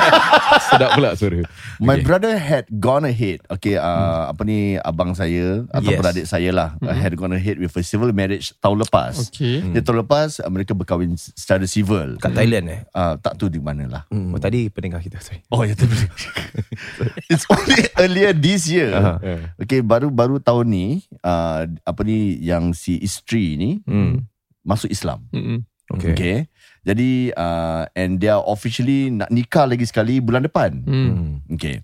Sedap 0.67 0.89
pula 0.93 1.09
suara. 1.13 1.41
My 1.77 1.93
Okay. 1.93 2.03
brother 2.03 2.33
had 2.33 2.65
gone 2.73 3.03
ahead. 3.03 3.43
Okay, 3.47 3.75
uh, 3.75 4.27
apa 4.27 4.41
ni 4.41 4.59
abang 4.77 5.11
saya 5.11 5.65
atau 5.67 5.91
Yes. 5.91 5.99
beradik 5.99 6.25
saya 6.25 6.49
lah 6.49 6.69
uh, 6.77 6.89
had 6.89 7.13
gone 7.13 7.31
ahead 7.31 7.57
with 7.57 7.71
a 7.71 7.81
civil 7.81 8.09
marriage 8.11 8.55
tahun 8.57 8.81
lepas. 8.81 9.29
Okay. 9.29 9.61
Dia 9.67 9.81
tahun 9.81 10.01
lepas 10.01 10.39
uh, 10.39 10.47
mereka 10.47 10.71
berkahwin 10.71 11.13
secara 11.15 11.65
civil. 11.65 12.15
Kat 12.17 12.31
Thailand 12.31 12.65
eh. 12.67 12.81
Uh, 12.89 13.17
tak 13.17 13.35
tahu 13.35 13.47
di 13.47 13.59
mana 13.59 13.85
lah. 13.85 14.03
Oh, 14.07 14.37
tadi 14.37 14.67
pendengar 14.67 14.99
kita 14.99 15.19
sorry. 15.19 15.43
Oh 15.49 15.61
ya 15.61 15.73
betul. 15.73 15.91
It's 17.31 17.45
only 17.47 17.77
earlier 17.97 18.31
this 18.31 18.65
year. 18.65 18.91
Aha. 18.91 19.13
Okay, 19.57 19.81
baru-baru 19.81 20.39
tahun 20.39 20.65
ni 20.67 20.87
uh, 21.21 21.67
apa 21.81 22.01
ni 22.01 22.39
yang 22.39 22.71
si 22.71 22.97
isteri 22.97 23.55
ni 23.55 23.71
Hmm. 23.83 24.23
Masuk 24.61 24.89
Islam. 24.89 25.25
Mm-mm. 25.31 25.65
Okay. 25.91 26.13
Okay. 26.15 26.37
Jadi 26.81 27.35
uh, 27.35 27.83
and 27.93 28.17
they 28.17 28.31
are 28.31 28.41
officially 28.47 29.11
nak 29.11 29.27
nikah 29.27 29.67
lagi 29.67 29.83
sekali 29.83 30.23
bulan 30.23 30.47
depan. 30.47 30.81
Mm. 30.87 30.95
Hmm. 31.11 31.31
Okay. 31.51 31.83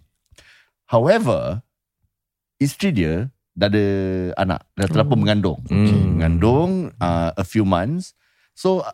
However, 0.88 1.60
isteri 2.57 2.96
dia 2.96 3.13
dah 3.57 3.67
ada 3.67 3.86
anak, 4.38 4.62
dah 4.77 4.88
telah 4.88 5.05
pun 5.05 5.19
mengandung. 5.19 5.60
Hmm. 5.67 6.15
Mengandung 6.17 6.72
uh, 6.98 7.36
a 7.36 7.43
few 7.43 7.67
months. 7.67 8.15
So 8.55 8.86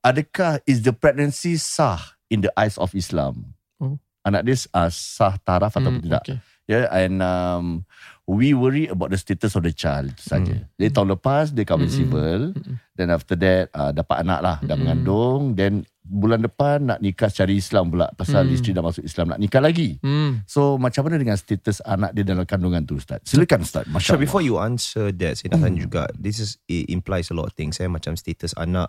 adakah 0.00 0.62
is 0.64 0.86
the 0.86 0.94
pregnancy 0.94 1.58
sah 1.58 1.98
in 2.30 2.44
the 2.44 2.52
eyes 2.54 2.78
of 2.78 2.94
Islam? 2.94 3.52
Oh. 3.82 3.98
Anak 4.22 4.46
dia 4.46 4.56
uh, 4.70 4.92
sah 4.92 5.34
taraf 5.42 5.74
atau 5.74 5.90
Mm, 5.90 6.04
tidak? 6.04 6.22
okay. 6.24 6.38
Yeah, 6.68 6.84
and 6.92 7.24
um, 7.24 7.88
we 8.28 8.52
worry 8.52 8.92
about 8.92 9.08
the 9.08 9.16
status 9.16 9.56
of 9.56 9.64
the 9.64 9.72
child 9.72 10.12
saja. 10.20 10.68
Jadi 10.76 10.92
tahun 10.92 11.16
lepas 11.16 11.48
dia 11.48 11.64
kahwin 11.64 11.88
Mm-mm. 11.88 11.96
civil, 11.96 12.40
Mm-mm. 12.52 12.76
Then 12.98 13.08
after 13.08 13.32
that 13.32 13.70
uh, 13.70 13.90
dapat 13.90 14.20
anak 14.20 14.40
lah, 14.40 14.56
dah 14.58 14.68
Mm-mm. 14.68 14.78
mengandung, 14.82 15.40
then 15.54 15.86
bulan 16.02 16.40
depan 16.40 16.82
nak 16.82 16.98
nikah 16.98 17.28
secara 17.28 17.48
Islam 17.48 17.88
pula 17.88 18.08
pasal 18.10 18.42
Hmm. 18.42 18.50
isteri 18.50 18.72
dah 18.72 18.80
masuk 18.80 19.04
Islam 19.04 19.28
nak 19.28 19.38
nikah 19.38 19.60
lagi. 19.60 20.00
Hmm. 20.00 20.40
So 20.44 20.74
macam 20.74 21.04
mana 21.04 21.16
dengan 21.16 21.36
status 21.36 21.78
anak 21.80 22.10
dia 22.10 22.24
dalam 22.24 22.42
kandungan 22.42 22.82
tu 22.82 22.96
Ustaz? 22.96 23.22
Silakan 23.22 23.60
Ustaz. 23.60 23.84
Masya 23.86 24.02
So 24.02 24.12
Allah. 24.12 24.24
before 24.24 24.40
you 24.40 24.56
answer 24.56 25.12
that, 25.12 25.36
saya 25.36 25.52
nak 25.52 25.62
tanya 25.62 25.78
juga. 25.78 26.02
This 26.12 26.40
is 26.40 26.50
it 26.64 26.88
implies 26.88 27.28
a 27.28 27.36
lot 27.36 27.46
of 27.46 27.54
things. 27.54 27.76
Eh? 27.76 27.86
Macam 27.86 28.16
status 28.16 28.56
anak 28.56 28.88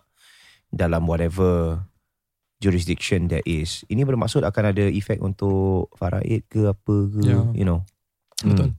dalam 0.67 1.03
whatever 1.03 1.83
jurisdiction 2.57 3.27
that 3.27 3.43
is. 3.43 3.83
Ini 3.85 4.03
bermaksud 4.03 4.41
akan 4.41 4.63
ada 4.69 4.87
efek 4.87 5.19
untuk 5.19 5.91
faraid 5.95 6.47
ke 6.47 6.67
apa 6.67 6.95
ke, 7.09 7.21
Ya. 7.23 7.39
you 7.53 7.63
know. 7.63 7.83
Betul. 8.39 8.75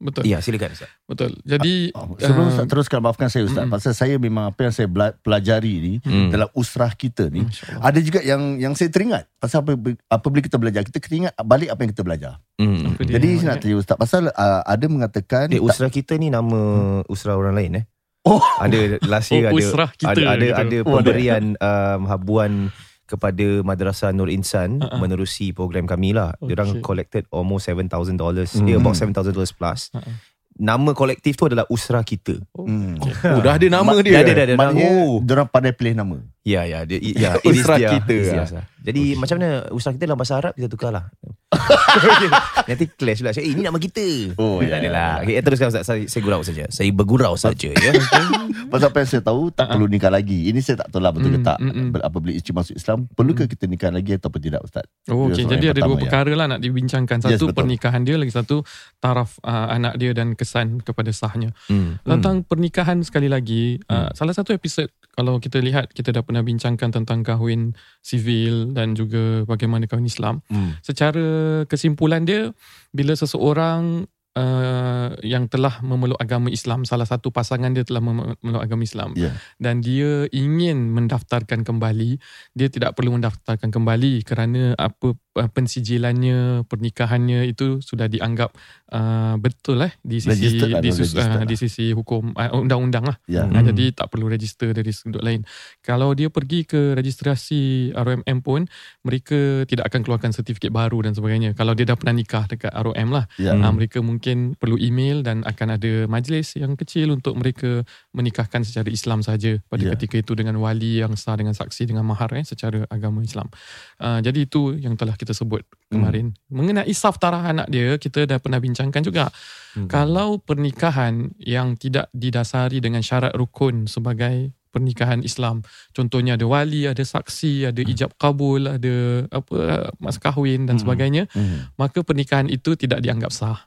Betul. 0.00 0.24
Ya, 0.24 0.40
silakan 0.40 0.72
Ustaz. 0.72 0.88
Betul. 1.04 1.36
Jadi 1.44 1.92
Oh, 1.92 2.16
Sebelum 2.16 2.48
uh, 2.48 2.50
Ustaz 2.50 2.64
teruskan 2.66 3.04
maafkan 3.04 3.28
saya 3.28 3.44
Ustaz 3.44 3.68
mm. 3.68 3.70
pasal 3.70 3.92
saya 3.92 4.16
memang 4.16 4.48
apa 4.48 4.64
yang 4.64 4.72
saya 4.72 4.88
pelajari 5.20 5.74
ni 5.76 5.94
Hmm. 6.00 6.32
dalam 6.32 6.48
usrah 6.52 6.88
kita 6.90 7.28
ni 7.28 7.44
ada 7.78 8.00
juga 8.00 8.24
yang 8.24 8.56
yang 8.56 8.72
saya 8.72 8.88
teringat 8.88 9.28
pasal 9.36 9.60
apa 9.60 9.76
apabila 10.08 10.40
kita 10.40 10.56
belajar 10.56 10.80
kita 10.82 10.98
teringat 10.98 11.36
balik 11.38 11.68
apa 11.68 11.84
yang 11.84 11.92
kita 11.92 12.00
belajar. 12.00 12.32
Apa 12.56 13.00
dia 13.04 13.20
Jadi 13.20 13.28
saya 13.36 13.46
nak 13.46 13.56
tanya 13.60 13.76
Ustaz 13.76 13.96
pasal 13.96 14.22
uh, 14.28 14.62
ada 14.64 14.86
mengatakan 14.88 15.46
Eh, 15.48 15.60
usrah 15.60 15.88
kita 15.88 16.16
ni 16.16 16.32
nama 16.32 16.58
usrah 17.04 17.36
orang 17.36 17.52
lain 17.52 17.72
eh. 17.80 17.84
Oh. 18.20 18.40
Ada 18.56 19.00
last 19.04 19.32
year 19.32 19.48
Oh, 19.48 19.52
ada 19.52 19.60
usrah 19.60 19.90
kita 19.92 20.12
ada 20.12 20.24
ada, 20.32 20.46
ada 20.64 20.76
Oh, 20.84 20.96
ada. 20.96 21.04
pemberian 21.04 21.44
um, 21.56 22.00
habuan 22.04 22.72
kepada 23.10 23.60
Madrasah 23.60 24.10
Nur 24.10 24.30
Insan 24.30 24.78
Uh-uh. 24.78 24.96
menerusi 24.96 25.50
program 25.50 25.84
kami 25.84 26.12
lah. 26.12 26.32
Okay. 26.36 26.54
Diorang 26.54 26.78
collected 26.78 27.26
almost 27.28 27.66
$7,000. 27.66 28.14
Hmm. 28.14 28.62
Dia 28.62 28.76
about 28.76 28.94
$7,000 28.94 29.10
plus. 29.50 29.90
Uh-uh. 29.90 30.14
Nama 30.52 30.92
kolektif 30.92 31.34
tu 31.34 31.46
adalah 31.46 31.64
Usrah 31.66 32.02
Kita. 32.02 32.36
hmm. 32.52 33.00
Oh, 33.26 33.40
dah 33.40 33.56
ada 33.56 33.66
nama 33.66 33.80
Ma- 33.82 33.96
dia. 33.98 34.12
Dah 34.12 34.20
ada, 34.20 34.32
dah 34.32 34.44
ada. 34.44 34.54
maknanya 34.54 34.88
Oh. 34.92 35.18
diorang 35.18 35.48
pandai 35.48 35.72
pilih 35.72 35.96
nama. 35.96 36.20
Ya, 36.40 36.64
ya. 36.64 36.88
Dia, 36.88 36.98
ya 37.00 37.30
it 37.44 37.52
is 37.52 37.60
Usrah 37.60 37.78
kita 37.78 38.16
lah. 38.32 38.64
Jadi 38.80 39.12
macam 39.14 39.36
mana 39.36 39.68
Usrah 39.68 39.92
kita 39.92 40.08
dalam 40.08 40.16
bahasa 40.16 40.40
Arab 40.40 40.52
kita 40.56 40.68
tukar 40.72 40.88
lah. 40.88 41.04
Nanti 42.68 42.84
clash 42.94 43.20
pula. 43.20 43.34
Cakap, 43.34 43.44
Eh, 43.44 43.52
ini 43.52 43.60
nama 43.60 43.76
kita. 43.76 44.06
Oh, 44.38 44.62
ya, 44.62 44.78
adalah. 44.78 45.20
Okay, 45.20 45.36
teruskan 45.42 45.68
Ustaz. 45.68 45.84
Saya, 45.84 46.06
saya 46.06 46.22
gurau 46.22 46.40
saja. 46.40 46.64
Saya 46.70 46.88
bergurau 46.94 47.34
saja. 47.36 47.70
ya. 47.74 47.92
Pasal 48.72 48.88
apa 48.94 49.02
yang 49.02 49.10
saya 49.10 49.22
tahu 49.24 49.50
tak 49.50 49.66
Uh-uh. 49.66 49.74
perlu 49.76 49.86
nikah 49.90 50.12
lagi. 50.12 50.48
Ini 50.48 50.60
saya 50.62 50.86
tak 50.86 50.94
tahu 50.94 51.02
lah 51.02 51.10
betul 51.10 51.34
ke 51.34 51.38
Hmm, 51.40 51.46
tak. 51.46 51.58
hmm, 51.58 51.72
hmm. 51.74 52.00
Apabila 52.00 52.32
isteri 52.32 52.52
masuk 52.54 52.74
Islam, 52.78 52.98
perlukah 53.10 53.46
kita 53.50 53.64
nikah 53.66 53.90
lagi 53.90 54.14
ataupun 54.14 54.40
tidak 54.40 54.60
Ustaz? 54.62 54.86
Oh, 55.10 55.26
okay. 55.28 55.42
Jadi 55.44 55.66
ada 55.74 55.80
dua 55.82 55.90
pertama, 55.90 55.98
ya. 55.98 56.02
perkara 56.06 56.32
lah 56.38 56.46
nak 56.46 56.60
dibincangkan. 56.62 57.18
Yes, 57.20 57.26
Satu 57.36 57.50
betul. 57.50 57.56
pernikahan 57.58 58.00
dia, 58.06 58.14
lagi 58.16 58.32
satu 58.32 58.56
taraf 59.02 59.36
uh, 59.42 59.68
anak 59.74 59.98
dia 59.98 60.14
dan 60.14 60.38
kesan 60.38 60.78
kepada 60.80 61.10
sahnya. 61.10 61.50
Hmm. 61.66 61.98
Tentang 62.06 62.46
pernikahan 62.46 63.02
sekali 63.02 63.26
lagi, 63.26 63.82
uh, 63.90 64.08
salah 64.14 64.32
satu 64.32 64.54
episod 64.54 64.86
kalau 65.10 65.42
kita 65.42 65.58
lihat 65.58 65.90
kita 65.90 66.14
dah 66.14 66.22
pernah 66.30 66.46
bincangkan 66.46 66.94
tentang 66.94 67.26
kahwin 67.26 67.74
sivil 67.98 68.70
dan 68.70 68.94
juga 68.94 69.42
bagaimana 69.50 69.90
kahwin 69.90 70.06
Islam. 70.06 70.46
Hmm. 70.46 70.78
Secara 70.86 71.66
kesimpulan 71.66 72.22
dia, 72.22 72.54
bila 72.94 73.18
seseorang 73.18 74.06
uh, 74.38 75.10
yang 75.26 75.50
telah 75.50 75.82
memeluk 75.82 76.18
agama 76.22 76.46
Islam, 76.52 76.86
salah 76.86 77.06
satu 77.06 77.34
pasangan 77.34 77.74
dia 77.74 77.82
telah 77.82 78.02
memeluk 78.02 78.62
agama 78.62 78.82
Islam 78.86 79.14
Ya. 79.18 79.34
dan 79.58 79.82
dia 79.82 80.30
ingin 80.30 80.94
mendaftarkan 80.94 81.66
kembali, 81.66 82.20
dia 82.54 82.68
tidak 82.70 82.94
perlu 82.94 83.18
mendaftarkan 83.18 83.74
kembali 83.74 84.22
kerana 84.22 84.78
apa 84.78 85.18
pensijilannya, 85.30 86.66
pernikahannya 86.66 87.46
itu 87.46 87.78
sudah 87.78 88.10
dianggap 88.10 88.50
uh, 88.90 89.38
betul 89.38 89.78
eh 89.86 89.94
di 90.02 90.18
sisi 90.18 90.30
Registered 90.34 90.72
lah, 90.74 90.82
di, 90.82 90.90
sus, 90.90 91.14
uh, 91.14 91.22
lah. 91.22 91.46
di 91.46 91.54
sisi 91.54 91.94
hukum 91.94 92.34
uh, 92.34 92.50
undang-undang 92.58 93.06
lah. 93.06 93.16
Ya. 93.30 93.46
Hmm. 93.46 93.62
Jadi 93.62 93.94
tak 93.94 94.10
perlu 94.10 94.26
register 94.26 94.74
dari 94.74 94.90
sudut 94.90 95.22
lain. 95.22 95.46
Kalau 95.86 96.10
dia 96.18 96.28
pergi 96.34 96.66
ke 96.66 96.98
registrasi 96.98 97.94
ROMM 97.94 98.42
pun 98.42 98.66
mereka 99.06 99.62
tidak 99.70 99.86
akan 99.94 100.00
keluarkan 100.02 100.30
sertifikat 100.34 100.74
baru 100.74 101.06
dan 101.06 101.14
sebagainya. 101.14 101.54
Kalau 101.54 101.78
dia 101.78 101.86
dah 101.86 101.94
pernah 101.94 102.14
nikah 102.18 102.50
dekat 102.50 102.74
ROM 102.74 103.08
lah, 103.14 103.30
hmm. 103.38 103.62
uh, 103.62 103.72
mereka 103.72 103.98
mungkin 104.02 104.58
perlu 104.58 104.74
email 104.82 105.22
dan 105.22 105.46
akan 105.46 105.78
ada 105.78 105.92
majlis 106.10 106.58
yang 106.58 106.74
kecil 106.74 107.14
untuk 107.14 107.38
mereka 107.38 107.86
menikahkan 108.10 108.66
secara 108.66 108.90
Islam 108.90 109.22
saja 109.22 109.60
pada 109.68 109.80
Ya. 109.80 109.96
ketika 109.96 110.20
itu 110.20 110.36
dengan 110.36 110.60
wali 110.60 111.00
yang 111.00 111.16
sah 111.16 111.40
dengan 111.40 111.56
saksi 111.56 111.88
dengan 111.88 112.04
mahar 112.04 112.28
eh 112.36 112.44
secara 112.44 112.84
agama 112.92 113.24
Islam. 113.24 113.48
Uh, 113.96 114.20
jadi 114.20 114.44
itu 114.44 114.76
yang 114.76 114.92
telah 114.92 115.16
kita 115.20 115.36
sebut 115.36 115.60
kemarin. 115.92 116.32
Mengenai 116.48 116.88
saf 116.96 117.20
tarah 117.20 117.44
anak 117.44 117.68
dia 117.68 118.00
kita 118.00 118.24
dah 118.24 118.40
pernah 118.40 118.56
bincangkan 118.56 119.04
juga. 119.04 119.28
Hmm. 119.76 119.86
Kalau 119.86 120.40
pernikahan 120.40 121.36
yang 121.36 121.76
tidak 121.76 122.08
didasari 122.16 122.80
dengan 122.80 123.04
syarat 123.04 123.36
rukun 123.36 123.84
sebagai 123.84 124.56
pernikahan 124.70 125.20
Islam. 125.26 125.66
Contohnya 125.90 126.38
ada 126.38 126.46
wali, 126.46 126.86
ada 126.86 127.02
saksi, 127.02 127.68
ada 127.74 127.82
ijab 127.82 128.14
kabul, 128.16 128.70
ada 128.70 129.26
apa 129.28 129.90
mas 129.98 130.16
kahwin 130.16 130.64
dan 130.70 130.78
Hmm. 130.78 130.82
sebagainya, 130.86 131.26
Hmm. 131.34 131.74
maka 131.74 132.06
pernikahan 132.06 132.46
itu 132.46 132.78
tidak 132.78 133.02
dianggap 133.02 133.34
sah. 133.34 133.66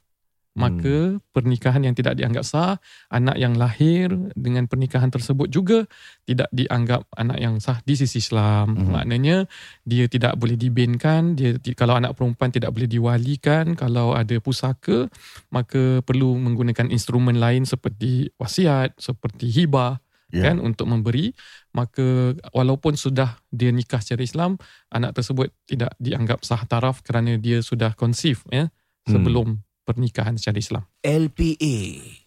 Maka 0.54 1.18
pernikahan 1.34 1.82
yang 1.82 1.98
tidak 1.98 2.14
dianggap 2.14 2.46
sah, 2.46 2.78
anak 3.10 3.42
yang 3.42 3.58
lahir 3.58 4.14
dengan 4.38 4.70
pernikahan 4.70 5.10
tersebut 5.10 5.50
juga 5.50 5.90
tidak 6.30 6.46
dianggap 6.54 7.10
anak 7.18 7.42
yang 7.42 7.58
sah 7.58 7.82
di 7.82 7.98
sisi 7.98 8.22
Islam. 8.22 8.78
Mhm. 8.78 8.94
Maknanya 8.94 9.38
dia 9.82 10.06
tidak 10.06 10.38
boleh 10.38 10.54
dibinkan, 10.54 11.34
dia 11.34 11.58
kalau 11.74 11.98
anak 11.98 12.14
perempuan 12.14 12.54
tidak 12.54 12.70
boleh 12.70 12.86
diwalikan, 12.86 13.74
kalau 13.74 14.14
ada 14.14 14.38
pusaka 14.38 15.10
maka 15.50 16.06
perlu 16.06 16.38
menggunakan 16.38 16.94
instrumen 16.94 17.42
lain 17.42 17.66
seperti 17.66 18.30
wasiat, 18.38 18.94
seperti 19.02 19.50
hibah 19.50 19.98
Ya. 20.34 20.50
kan 20.50 20.58
untuk 20.58 20.90
memberi 20.90 21.30
maka 21.78 22.34
walaupun 22.58 22.98
sudah 22.98 23.38
dia 23.54 23.70
nikah 23.70 24.02
secara 24.02 24.26
Islam 24.26 24.58
anak 24.90 25.14
tersebut 25.14 25.54
tidak 25.70 25.94
dianggap 26.02 26.42
sah 26.42 26.66
taraf 26.66 27.06
kerana 27.06 27.38
dia 27.38 27.62
sudah 27.62 27.94
conceive 27.94 28.42
ya 28.50 28.66
sebelum 29.06 29.62
pernikahan 29.84 30.40
secara 30.40 30.58
Islam. 30.60 30.84
LPA. 31.04 31.76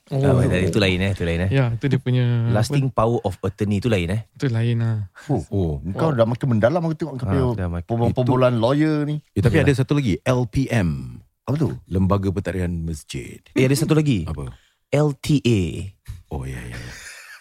Oh. 0.06 0.22
Oh. 0.22 0.38
itu 0.38 0.78
lain 0.78 1.02
eh, 1.02 1.10
itu 1.10 1.24
lain 1.26 1.40
eh. 1.44 1.50
Ya, 1.50 1.74
itu 1.74 1.90
dia 1.90 1.98
punya 1.98 2.46
Lasting 2.54 2.94
power 2.94 3.18
of 3.26 3.34
attorney 3.42 3.82
itu 3.82 3.90
lain 3.90 4.06
eh. 4.14 4.22
itu 4.38 4.46
lain 4.46 4.78
lah. 4.78 5.10
Oh, 5.26 5.42
oh. 5.50 5.72
Kau 5.98 6.14
dah 6.14 6.22
makin 6.22 6.46
mendalam 6.46 6.78
aku 6.78 6.94
tengok 6.94 7.14
kau 7.18 7.58
Ah, 7.58 7.82
punya 7.82 8.14
perbualan 8.14 8.54
lawyer 8.54 9.02
ni. 9.02 9.18
Eh, 9.34 9.42
tapi 9.42 9.58
ada 9.58 9.72
satu 9.74 9.98
lagi 9.98 10.14
LPM 10.22 11.18
Apa 11.42 11.56
tu? 11.58 11.74
Lembaga 11.90 12.30
Pentadbiran 12.30 12.70
Masjid 12.86 13.42
Eh 13.58 13.66
ada 13.66 13.74
satu 13.74 13.98
lagi. 13.98 14.22
apa 14.30 14.54
LTA. 14.86 15.90
oh 16.30 16.46
ya 16.46 16.62
ya, 16.62 16.78
ya. 16.78 16.90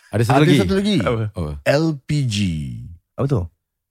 ada 0.10 0.24
satu 0.25 0.41
Ada 0.41 0.43
lagi 0.50 0.57
satu 0.57 0.75
lagi. 0.81 0.98
oh, 1.38 1.53
LPG. 1.62 2.38
Apa 3.13 3.25
tu? 3.29 3.41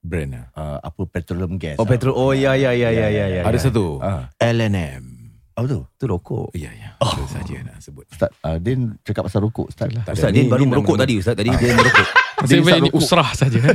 brand 0.04 0.30
lah. 0.36 0.46
Uh, 0.52 0.78
apa 0.84 1.00
petroleum 1.08 1.56
gas. 1.56 1.80
Oh 1.80 1.88
petrol. 1.88 2.12
Oh 2.12 2.36
ya 2.36 2.52
ya 2.58 2.76
ya 2.76 2.92
ya 2.92 3.08
ya 3.08 3.24
ya. 3.30 3.42
ada 3.46 3.56
ya. 3.56 3.62
satu 3.62 3.98
Ah, 4.04 4.28
LNM 4.36 5.13
apa 5.54 5.66
tu? 5.66 5.80
Tu 5.94 6.04
rokok. 6.04 6.50
ya 6.50 6.66
ya 6.75 6.99
oh. 6.99 7.14
saja 7.30 7.62
nak 7.62 7.78
sebut 7.78 8.02
Ustaz, 8.11 8.26
uh, 8.42 8.58
Din 8.58 8.99
cakap 9.06 9.30
pasal 9.30 9.46
rokok 9.46 9.70
Ustaz. 9.70 9.87
Ada. 9.87 10.11
Ustaz 10.11 10.34
Din 10.34 10.50
baru 10.50 10.66
merokok 10.66 10.99
tadi 10.99 11.23
Ustaz. 11.23 11.38
Tadi 11.38 11.54
dia 11.54 11.70
merokok. 11.73 12.06
Saya 12.44 12.58
ini 12.61 12.90
rokok. 12.90 12.99
usrah 12.99 13.30
saja. 13.30 13.62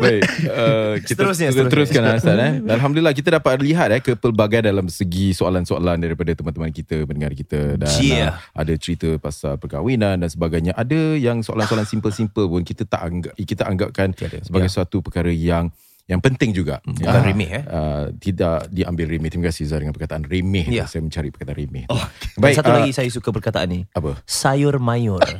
Baik, 0.00 0.22
uh, 0.48 0.94
kita 1.02 1.24
Seterusnya, 1.24 1.48
kita 1.52 1.56
seterusnya. 1.56 1.72
teruskan 1.72 2.02
lah, 2.02 2.14
Ustaz 2.16 2.36
eh. 2.36 2.52
Dan 2.60 2.72
Alhamdulillah 2.72 3.12
kita 3.12 3.28
dapat 3.36 3.60
lihat 3.60 3.88
eh 3.90 4.00
kepelbagaian 4.00 4.64
dalam 4.64 4.86
segi 4.88 5.32
soalan-soalan 5.32 6.00
daripada 6.00 6.32
teman-teman 6.32 6.70
kita, 6.70 7.04
pendengar 7.04 7.32
kita 7.32 7.76
dan 7.76 7.88
Yeah. 8.00 8.40
uh, 8.56 8.64
ada 8.64 8.72
cerita 8.80 9.16
pasal 9.16 9.56
perkahwinan 9.56 10.20
dan 10.20 10.28
sebagainya. 10.28 10.72
Ada 10.72 11.16
yang 11.16 11.40
soalan-soalan 11.40 11.84
simple-simple 11.84 12.48
pun 12.48 12.62
kita 12.64 12.84
tak 12.84 13.00
anggap 13.02 13.32
kita 13.36 13.62
anggapkan 13.64 14.08
sebagai 14.40 14.68
Ya. 14.68 14.72
suatu 14.72 15.00
perkara 15.00 15.28
yang 15.28 15.68
yang 16.10 16.18
penting 16.18 16.50
juga. 16.50 16.82
Bukan 16.82 17.22
remeh 17.22 17.62
eh. 17.62 17.64
Uh, 17.70 18.10
tidak 18.18 18.66
diambil 18.74 19.06
remeh. 19.06 19.30
Terima 19.30 19.46
kasih 19.46 19.70
Zah 19.70 19.78
dengan 19.78 19.94
perkataan 19.94 20.26
remeh. 20.26 20.66
Ya. 20.66 20.90
Saya 20.90 21.06
mencari 21.06 21.30
perkataan 21.30 21.54
remeh. 21.54 21.86
Oh, 21.86 22.02
Dan 22.34 22.50
satu 22.50 22.74
uh, 22.74 22.82
lagi 22.82 22.90
saya 22.90 23.06
suka 23.14 23.30
perkataan 23.30 23.70
ni. 23.70 23.80
apa? 23.94 24.18
Sayur 24.26 24.82
mayur. 24.82 25.22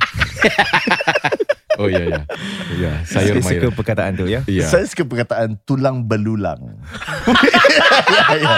Oh 1.80 1.88
ya 1.88 2.04
ya. 2.04 2.22
Ya, 2.76 2.92
sayur 3.08 3.40
saya 3.40 3.56
suka 3.56 3.72
mayur. 3.72 3.72
perkataan 3.72 4.12
tu 4.12 4.28
ya. 4.28 4.44
Ya. 4.44 4.68
Saya 4.68 4.84
suka 4.84 5.08
perkataan 5.08 5.56
tulang 5.64 6.04
belulang. 6.04 6.60
ya, 8.12 8.24
ya. 8.36 8.56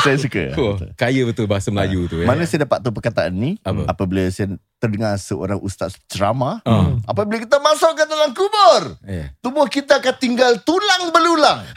Saya 0.00 0.16
suka. 0.16 0.44
Oh, 0.54 0.74
kaya 0.94 1.22
betul 1.22 1.44
bahasa 1.44 1.68
Melayu 1.68 2.04
tu 2.04 2.16
ya. 2.16 2.26
Mana 2.26 2.42
saya 2.42 2.64
dapat 2.64 2.80
tahu 2.80 2.92
perkataan 2.92 3.32
ni 3.32 3.56
Apa? 3.60 3.84
apabila 3.88 4.24
saya 4.26 4.50
terdengar 4.76 5.14
seorang 5.14 5.58
ustaz 5.58 6.00
ceramah 6.06 6.60
Ah. 6.62 6.96
apabila 7.04 7.36
kita 7.38 7.58
masuk 7.58 7.92
ke 7.92 8.04
dalam 8.04 8.30
kubur 8.30 8.96
Eh. 9.04 9.28
tubuh 9.38 9.66
kita 9.66 9.98
akan 9.98 10.14
tinggal 10.16 10.56
tulang 10.58 11.10
belulang 11.10 11.60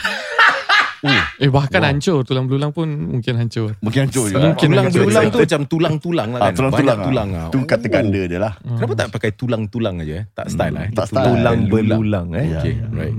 eh 1.35 1.51
bahkan 1.51 1.83
hancur 1.83 2.23
tulang 2.23 2.47
belulang 2.47 2.71
pun 2.71 2.87
mungkin 2.87 3.35
hancur. 3.35 3.75
mungkin 3.77 4.07
hancur 4.07 4.23
je 4.25 4.39
Mungkin 4.39 4.67
tulang 4.69 4.87
belulang 4.87 5.25
tu 5.27 5.37
macam 5.37 5.61
tulang-tulang 5.67 6.29
lah 6.31 6.39
ah, 6.39 6.45
kan. 6.45 6.53
tulang-tulang 6.55 6.95
Banyak 6.95 7.05
tulang 7.05 7.29
ah. 7.29 7.41
ah. 7.41 7.49
tu 7.51 7.57
kata 7.61 7.83
Oh. 7.83 7.91
ganda 7.91 8.21
dia 8.23 8.39
lah 8.39 8.53
Kenapa 8.55 8.93
tak 8.95 9.07
pakai 9.11 9.31
tulang-tulang 9.33 9.95
aja 9.99 10.13
eh? 10.15 10.25
Tak 10.31 10.47
style 10.47 10.71
lah 10.71 10.81
eh. 10.81 10.91
tak 10.91 11.05
style. 11.05 11.25
Tulang 11.27 11.59
belulang 11.67 12.27
eh. 12.33 12.45
Ya, 12.45 12.59
Okay, 12.61 12.73
ya. 12.73 12.87
right. 12.89 13.15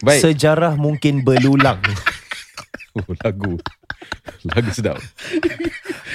Baik. 0.00 0.20
Sejarah 0.24 0.72
mungkin 0.74 1.20
belulang. 1.20 1.78
Oh, 2.92 3.08
lagu. 3.24 3.56
Lagu 4.48 4.70
sedap. 4.74 4.98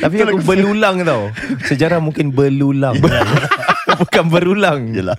Tapi 0.03 0.15
aku 0.23 0.43
belulang 0.43 1.03
tau. 1.03 1.31
Sejarah 1.67 1.99
mungkin 2.03 2.31
belulang. 2.31 2.97
Bukan 4.01 4.25
berulang. 4.27 4.91
Yelah. 4.93 5.17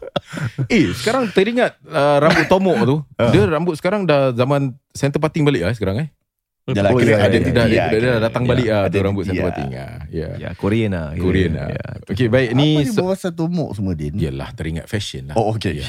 Eh 0.69 0.93
sekarang 0.93 1.33
teringat 1.33 1.81
uh, 1.89 2.21
rambut 2.21 2.47
tomok 2.47 2.77
tu 2.85 2.97
Dia 3.17 3.49
rambut 3.49 3.75
sekarang 3.81 4.05
dah 4.05 4.31
zaman 4.37 4.77
Center 4.93 5.19
parting 5.19 5.43
balik 5.43 5.65
lah 5.65 5.73
sekarang 5.73 5.97
eh 6.05 6.09
Yalah, 6.69 6.93
Oh, 6.93 7.01
kira 7.01 7.17
ya, 7.17 7.19
ada 7.25 7.33
ada 7.33 7.39
tidak 7.41 7.65
dia, 7.65 7.73
dia, 7.73 7.87
dia, 7.89 8.01
dah 8.05 8.21
datang 8.29 8.45
ya, 8.45 8.49
balik 8.53 8.67
lah 8.69 8.81
ada 8.85 8.93
tu 8.93 9.01
rambut 9.01 9.25
center 9.25 9.41
dia. 9.41 9.47
parting 9.49 9.71
ah. 9.73 9.97
Ya. 10.13 10.29
Ya, 10.37 10.49
Korean 10.53 10.91
lah. 10.93 11.07
Korean 11.17 11.53
lah. 11.57 11.69
Ya. 11.73 11.87
Okey 12.13 12.27
baik 12.29 12.51
Apa 12.53 12.61
ni 12.61 12.69
so, 12.85 13.01
bawa 13.01 13.15
satu 13.17 13.45
mok 13.49 13.71
semua 13.73 13.93
Din? 13.97 14.13
Yalah 14.21 14.53
teringat 14.53 14.85
fashion 14.85 15.33
lah. 15.33 15.35
Oh 15.41 15.57
okay. 15.57 15.81
Ya. 15.81 15.89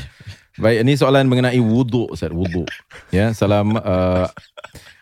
Baik 0.56 0.80
ni 0.88 0.96
soalan 0.96 1.28
mengenai 1.28 1.60
wuduk 1.60 2.16
Ustaz 2.16 2.32
wuduk. 2.32 2.68
Ya 3.12 3.36
salam 3.36 3.76
uh, 3.76 4.32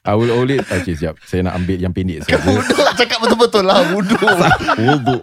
I 0.08 0.16
will 0.16 0.32
only 0.32 0.56
Okay 0.64 0.96
siap. 0.96 1.20
Saya 1.28 1.44
nak 1.44 1.60
ambil 1.60 1.84
yang 1.84 1.92
pendek 1.92 2.24
saja. 2.24 2.40
Wuduk 2.40 2.88
cakap 2.96 3.20
betul-betul 3.20 3.64
lah. 3.68 3.84
Wuduk 3.92 4.20
Wuduk 4.88 5.22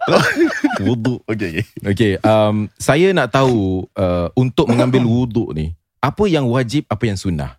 Wuduk 0.84 1.20
Okay 1.24 1.48
okay. 1.48 1.64
Okay 1.96 2.12
um, 2.20 2.68
Saya 2.76 3.16
nak 3.16 3.32
tahu 3.32 3.88
uh, 3.96 4.28
Untuk 4.36 4.68
mengambil 4.68 5.00
wuduk 5.08 5.56
ni 5.56 5.72
Apa 6.04 6.28
yang 6.28 6.44
wajib 6.52 6.84
Apa 6.92 7.08
yang 7.08 7.16
sunnah? 7.16 7.56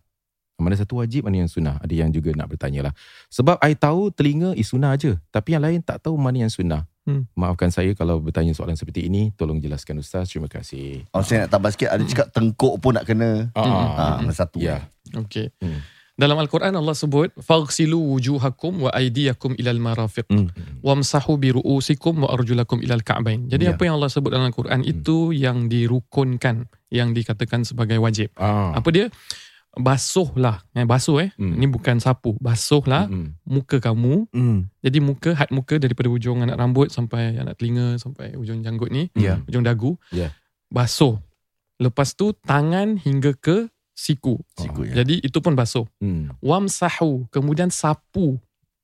Mana 0.56 0.78
satu 0.78 1.02
wajib 1.02 1.26
Mana 1.26 1.42
yang 1.42 1.52
sunnah? 1.52 1.82
Ada 1.82 1.94
yang 2.06 2.14
juga 2.14 2.32
nak 2.38 2.54
bertanya 2.54 2.92
lah. 2.92 2.94
Sebab 3.34 3.58
I 3.60 3.74
tahu 3.74 4.14
Telinga 4.14 4.54
is 4.54 4.70
sunnah 4.70 4.94
aja 4.94 5.18
Tapi 5.34 5.58
yang 5.58 5.64
lain 5.66 5.82
tak 5.82 6.06
tahu 6.06 6.16
Mana 6.16 6.46
yang 6.46 6.54
sunnah. 6.54 6.86
Hmm. 7.06 7.30
Maafkan 7.38 7.70
saya 7.70 7.94
Kalau 7.94 8.18
bertanya 8.18 8.54
soalan 8.58 8.74
seperti 8.74 9.06
ini. 9.06 9.30
Tolong 9.38 9.62
jelaskan 9.62 10.02
Ustaz. 10.02 10.34
Terima 10.34 10.50
kasih. 10.50 11.06
Oh 11.14 11.22
saya 11.22 11.46
nak 11.46 11.54
tambah 11.54 11.70
sikit. 11.70 11.94
Ada 11.94 12.04
cakap 12.10 12.28
tengkuk 12.34 12.82
pun 12.82 12.98
nak 12.98 13.06
kena. 13.06 13.54
Ah, 13.54 14.18
Ah, 14.18 14.34
satu. 14.34 14.58
Ya. 14.58 14.90
Okey. 15.14 15.54
Hmm. 15.62 15.86
Dalam 16.16 16.40
Al-Quran 16.40 16.72
Allah 16.72 16.96
sebut 16.96 17.28
faghsilu 17.36 18.00
wujuhakum 18.16 18.88
wa 18.88 18.92
aydiyakum 18.96 19.52
ilal 19.60 19.84
marafiq 19.84 20.24
Hmm. 20.32 20.48
wamsahu 20.80 21.36
bi 21.36 21.52
ru'usikum 21.52 22.24
wa 22.24 22.32
arjulakum 22.32 22.80
ilal 22.80 23.04
ka'bain. 23.04 23.52
Jadi 23.52 23.68
Ya. 23.68 23.76
apa 23.76 23.84
yang 23.84 24.00
Allah 24.00 24.08
sebut 24.08 24.32
dalam 24.32 24.48
Al-Quran 24.48 24.80
itu 24.82 25.36
yang 25.36 25.68
dirukunkan, 25.68 26.72
yang 26.88 27.12
dikatakan 27.12 27.68
sebagai 27.68 28.00
wajib. 28.00 28.32
ah. 28.40 28.72
Apa 28.72 28.90
dia? 28.96 29.12
Basuhlah. 29.76 30.64
Eh, 30.72 30.88
basuh 30.88 31.20
eh. 31.20 31.30
Hmm. 31.36 31.60
Ini 31.60 31.68
bukan 31.68 32.00
sapu. 32.00 32.40
Basuhlah 32.40 33.12
Mm-mm. 33.12 33.36
muka 33.44 33.84
kamu. 33.84 34.24
Hmm. 34.32 34.72
Jadi 34.80 35.04
muka, 35.04 35.36
had 35.36 35.52
muka 35.52 35.76
daripada 35.76 36.08
ujung 36.08 36.40
anak 36.40 36.56
rambut 36.56 36.88
sampai 36.88 37.36
anak 37.36 37.60
telinga 37.60 38.00
sampai 38.00 38.40
ujung 38.40 38.64
janggut 38.64 38.88
ni. 38.88 39.12
Ya. 39.20 39.44
Ujung 39.44 39.68
dagu. 39.68 40.00
Ya. 40.16 40.32
Basuh. 40.72 41.20
Lepas 41.76 42.16
tu 42.16 42.32
tangan 42.32 42.96
hingga 42.96 43.36
ke 43.36 43.68
siku. 43.96 44.36
Siku 44.54 44.84
ya. 44.84 45.02
Jadi 45.02 45.24
itu 45.24 45.40
pun 45.40 45.56
basuh. 45.56 45.88
Mm. 45.98 46.36
Wamsahu. 46.40 47.32
Kemudian 47.32 47.72
sapu 47.72 48.38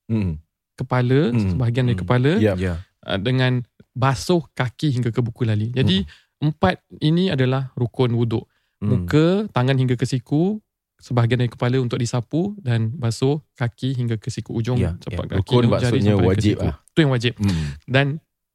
Mm. 0.08 0.40
kepala, 0.74 1.30
Hmm. 1.30 1.52
sebahagian 1.54 1.86
dari 1.86 1.94
Hmm. 1.94 2.04
kepala 2.04 2.32
Ya. 2.40 2.54
Ya. 2.56 2.82
uh, 3.06 3.16
dengan 3.16 3.62
basuh 3.92 4.42
kaki 4.52 4.90
hingga 4.92 5.12
ke 5.12 5.20
buku 5.20 5.44
lali. 5.44 5.70
Jadi 5.70 6.08
empat 6.40 6.80
ini 7.00 7.30
adalah 7.30 7.70
rukun 7.76 8.12
wuduk. 8.12 8.48
Hmm. 8.82 9.06
Muka, 9.06 9.46
tangan 9.52 9.78
hingga 9.78 9.94
ke 9.94 10.04
siku, 10.04 10.58
sebahagian 10.98 11.38
dari 11.38 11.52
kepala 11.52 11.78
untuk 11.78 11.96
disapu 11.96 12.58
dan 12.58 12.90
basuh 12.92 13.40
kaki 13.54 13.94
hingga 13.94 14.18
ke 14.18 14.28
siku 14.28 14.54
ujung 14.54 14.78
Ya, 14.78 14.98
capak 14.98 15.28
ya. 15.28 15.32
kaki 15.32 15.38
Rukun 15.38 15.60
ujung 15.62 15.72
jari 15.78 16.00
maksudnya 16.02 16.16
wajib 16.18 16.56
siku. 16.58 16.66
lah. 16.66 16.76
Itu 16.88 17.00
yang 17.00 17.12
wajib. 17.12 17.34
Mm. 17.38 17.66
Dan 17.86 18.06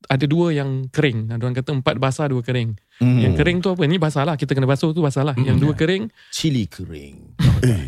ada 0.07 0.25
dua 0.25 0.47
yang 0.51 0.71
kering. 0.89 1.19
Ada 1.31 1.41
orang 1.41 1.57
kata 1.57 1.71
empat 1.73 1.97
basah, 1.97 2.27
dua 2.27 2.43
kering. 2.43 2.75
Hmm. 2.97 3.21
Yang 3.21 3.35
kering 3.37 3.59
tu 3.61 3.69
apa? 3.69 3.83
Ni 3.85 3.97
basah 3.97 4.23
lah. 4.23 4.35
Kita 4.35 4.51
kena 4.51 4.65
basuh 4.65 4.91
tu 4.91 5.01
basah 5.01 5.21
lah. 5.23 5.35
Yang 5.35 5.57
Hmm. 5.57 5.63
dua 5.63 5.73
kering, 5.75 6.05
Cili 6.31 6.65
kering 6.65 7.37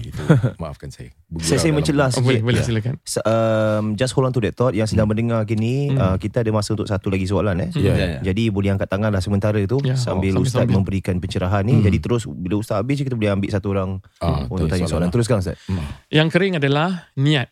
Itu 0.03 0.21
Maafkan 0.61 0.88
saya 0.88 1.12
Bergurau 1.27 1.45
Saya, 1.45 1.59
saya 1.59 1.73
mencelah 1.73 2.09
oh, 2.09 2.19
boleh, 2.19 2.29
sikit. 2.35 2.43
boleh 2.43 2.57
Ya. 2.57 2.65
silakan. 2.65 2.95
So, 3.03 3.19
um, 3.23 3.85
just 3.95 4.12
hold 4.12 4.25
on 4.25 4.33
to 4.33 4.41
that 4.41 4.53
thought 4.53 4.73
Yang 4.73 4.93
sedang 4.93 5.07
mendengar 5.07 5.45
kini 5.45 5.88
Hmm. 5.88 5.97
uh, 5.99 6.17
Kita 6.17 6.41
ada 6.41 6.50
masa 6.50 6.73
untuk 6.73 6.85
satu 6.85 7.09
lagi 7.09 7.25
soalan 7.25 7.57
eh. 7.59 7.71
Ya, 7.75 7.81
Ya, 7.83 7.93
ya. 7.93 8.07
ya. 8.11 8.21
Jadi 8.27 8.49
boleh 8.49 8.69
angkat 8.71 8.87
tangan 8.87 9.09
lah 9.09 9.21
sementara 9.21 9.61
tu 9.62 9.81
Ya, 9.83 9.93
Sambil 9.95 10.33
oh, 10.33 10.41
Ustaz 10.41 10.59
sambil-sambil. 10.59 10.77
memberikan 10.79 11.15
pencerahan 11.17 11.62
ni 11.62 11.75
Hmm. 11.75 11.85
Jadi 11.85 11.99
terus 11.99 12.25
Bila 12.25 12.55
Ustaz 12.57 12.77
habis 12.79 12.97
Kita 12.99 13.12
boleh 13.12 13.29
ambil 13.31 13.49
satu 13.49 13.69
orang 13.71 13.91
Ah, 14.19 14.45
Untuk 14.47 14.67
tu 14.67 14.71
tanya 14.71 14.87
soalan 14.87 15.09
lah. 15.09 15.12
Teruskan 15.15 15.37
Ustaz 15.38 15.57
Yang 16.09 16.29
kering 16.31 16.55
adalah 16.57 16.88
niat. 17.15 17.49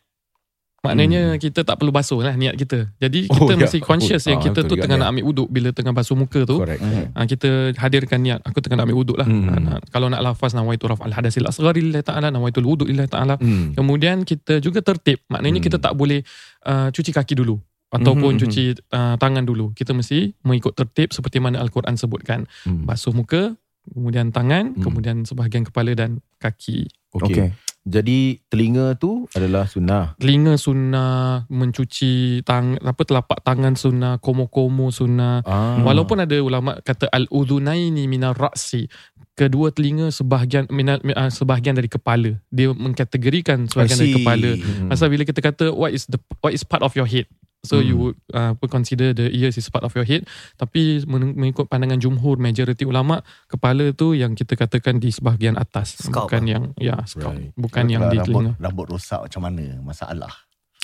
Maknanya 0.87 1.23
kita 1.37 1.61
tak 1.61 1.77
perlu 1.77 1.91
basuh 1.91 2.21
lah 2.21 2.33
niat 2.33 2.55
kita. 2.55 2.87
Jadi 2.97 3.27
kita 3.27 3.37
Oh, 3.37 3.49
ya. 3.49 3.59
mesti 3.59 3.79
conscious 3.81 4.23
Oh, 4.23 4.31
yang 4.31 4.39
ah, 4.39 4.45
kita 4.45 4.61
tu 4.63 4.75
tengah 4.75 4.97
ya. 4.97 5.03
nak 5.03 5.09
ambil 5.11 5.25
wuduk 5.27 5.49
bila 5.49 5.69
tengah 5.71 5.91
basuh 5.91 6.15
muka 6.15 6.43
tu. 6.43 6.57
Correct 6.57 6.81
Ha, 7.09 7.21
kita 7.23 7.49
hadirkan 7.75 8.19
niat 8.19 8.41
Aku 8.43 8.59
tengah 8.59 8.77
nak 8.77 8.85
ambil 8.85 8.99
wuduk 8.99 9.17
lah 9.17 9.25
Hmm. 9.25 9.49
Nak, 9.49 9.89
Kalau 9.89 10.07
nak 10.07 10.21
lafaz 10.21 10.53
Nawaitu 10.53 10.85
raf'al 10.85 11.11
hadasil 11.11 11.43
asghari 11.43 11.83
lillahi 11.83 12.03
ta'ala 12.03 12.29
Nawaitu 12.29 12.61
wuduk 12.61 12.87
lillahi 12.87 13.07
ta'ala 13.07 13.35
Hmm. 13.37 13.73
Kemudian 13.73 14.23
kita 14.23 14.59
juga 14.59 14.81
tertib 14.81 15.21
Maknanya 15.27 15.59
Hmm. 15.59 15.67
kita 15.67 15.79
tak 15.79 15.93
boleh 15.93 16.23
uh, 16.63 16.89
Cuci 16.89 17.11
kaki 17.11 17.35
dulu 17.35 17.57
Ataupun 17.89 18.35
Mhm, 18.35 18.41
cuci 18.41 18.63
uh, 18.91 19.15
tangan 19.17 19.43
dulu 19.43 19.71
Kita 19.73 19.91
mesti 19.91 20.35
mengikut 20.41 20.75
tertib 20.75 21.11
Seperti 21.11 21.39
mana 21.39 21.59
Al-Quran 21.59 21.95
sebutkan 21.95 22.45
Hmm. 22.63 22.85
Basuh 22.85 23.11
muka 23.11 23.55
Kemudian 23.87 24.29
tangan 24.29 24.73
Hmm. 24.73 24.83
Kemudian 24.83 25.17
sebahagian 25.23 25.63
kepala 25.63 25.93
dan 25.93 26.19
kaki 26.37 26.87
Okay. 27.17 27.49
Jadi 27.87 28.43
telinga 28.51 28.99
tu 28.99 29.31
adalah 29.31 29.71
sunnah. 29.71 30.19
Telinga 30.19 30.59
sunnah 30.59 31.47
Mencuci 31.47 32.43
tang, 32.43 32.75
apa 32.83 33.07
telapak 33.07 33.47
tangan 33.47 33.79
sunnah 33.79 34.19
Komo-komo 34.19 34.91
sunnah 34.91 35.47
Ah. 35.47 35.79
Walaupun 35.87 36.19
ada 36.19 36.35
ulama 36.43 36.83
kata 36.83 37.07
al-udhunaini 37.15 38.11
minar 38.11 38.35
ra'si, 38.35 38.91
kedua 39.39 39.71
telinga 39.71 40.11
sebahagian 40.11 40.67
minal, 40.73 40.99
uh, 40.99 41.31
sebahagian 41.31 41.79
dari 41.79 41.87
kepala. 41.87 42.41
Dia 42.51 42.75
mengkategorikan 42.75 43.71
sebahagian 43.71 44.01
dari 44.03 44.15
kepala. 44.17 44.51
Hmm. 44.57 44.89
Pasal 44.91 45.07
bila 45.13 45.23
kita 45.23 45.39
kata 45.45 45.71
what 45.71 45.95
is 45.95 46.09
the 46.11 46.19
what 46.43 46.51
is 46.51 46.67
part 46.67 46.83
of 46.83 46.97
your 46.99 47.07
head. 47.07 47.31
So 47.67 47.77
Hmm. 47.77 47.85
you 47.85 47.97
would 47.99 48.17
uh, 48.31 48.55
consider 48.65 49.11
the 49.11 49.27
ears 49.29 49.55
is 49.55 49.67
part 49.67 49.83
of 49.83 49.91
your 49.93 50.07
head. 50.07 50.23
Tapi 50.55 51.03
men- 51.05 51.35
mengikut 51.35 51.67
pandangan 51.67 51.99
jumhur 51.99 52.39
majority 52.39 52.83
ulama, 52.83 53.19
kepala 53.47 53.91
tu 53.91 54.15
yang 54.15 54.33
kita 54.33 54.55
katakan 54.55 54.97
di 54.97 55.11
sebahagian 55.11 55.59
atas, 55.59 55.99
Scalp 55.99 56.31
bukan 56.31 56.43
lah. 56.43 56.49
yang 56.49 56.65
ya 56.79 56.97
scalp, 57.03 57.35
Right. 57.35 57.51
bukan 57.53 57.85
yang 57.87 58.07
di 58.07 58.17
rambut, 58.17 58.25
telinga. 58.25 58.53
rambut 58.57 58.87
rosak 58.89 59.21
macam 59.23 59.41
mana 59.43 59.65
Masalah 59.83 60.31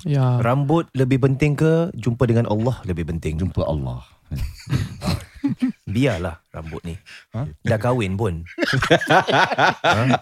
Ya. 0.03 0.43
Rambut 0.43 0.91
lebih 0.93 1.23
penting 1.23 1.55
ke 1.55 1.95
Jumpa 1.95 2.27
dengan 2.27 2.51
Allah 2.51 2.83
lebih 2.83 3.07
penting 3.07 3.39
Jumpa 3.39 3.63
Allah 3.63 4.03
Biarlah 5.93 6.39
rambut 6.55 6.83
ni. 6.87 6.95
Ha? 7.35 7.45
Dah 7.67 7.79
kahwin 7.81 8.15
pun. 8.15 8.47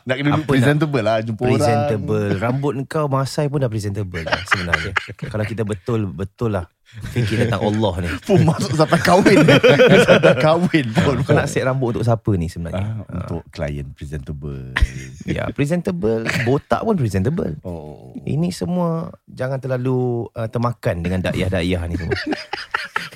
Nak 0.09 0.17
kena 0.17 0.41
Apa 0.41 0.49
presentable 0.49 1.03
lah 1.05 1.21
Jumpa 1.21 1.43
orang. 1.45 1.59
Presentable. 1.61 2.31
Rambut 2.41 2.73
kau 2.89 3.07
Masai 3.07 3.47
pun 3.53 3.61
dah 3.61 3.71
presentable 3.71 4.25
dah 4.25 4.41
Sebenarnya. 4.49 4.93
Kalau 5.29 5.45
kita 5.45 5.63
betul 5.63 6.09
Betul 6.11 6.57
lah. 6.57 6.67
Fikir 6.91 7.47
tentang 7.47 7.63
Allah 7.63 8.03
ni. 8.03 8.09
Pun 8.27 8.43
masuk 8.43 8.75
sampai 8.75 8.99
kahwin. 8.99 9.39
Sampai 10.11 10.35
kahwin 10.43 10.87
pun. 10.91 11.23
Kau 11.23 11.39
nak 11.39 11.47
set 11.47 11.63
rambut 11.63 11.95
untuk 11.95 12.03
siapa 12.03 12.31
ni 12.35 12.51
sebenarnya? 12.51 13.07
Ah, 13.07 13.31
Untuk 13.31 13.47
klien 13.55 13.87
presentable. 13.95 14.75
Ya 15.23 15.47
presentable. 15.55 16.27
Botak 16.43 16.83
pun 16.83 16.99
presentable. 16.99 17.63
Oh. 17.63 18.11
Ini 18.27 18.51
semua 18.51 19.15
Jangan 19.31 19.63
terlalu 19.63 20.27
uh, 20.35 20.51
Termakan 20.51 21.07
dengan 21.07 21.23
dakyah-dakyah 21.23 21.83
ni 21.87 21.95
semua 21.95 22.19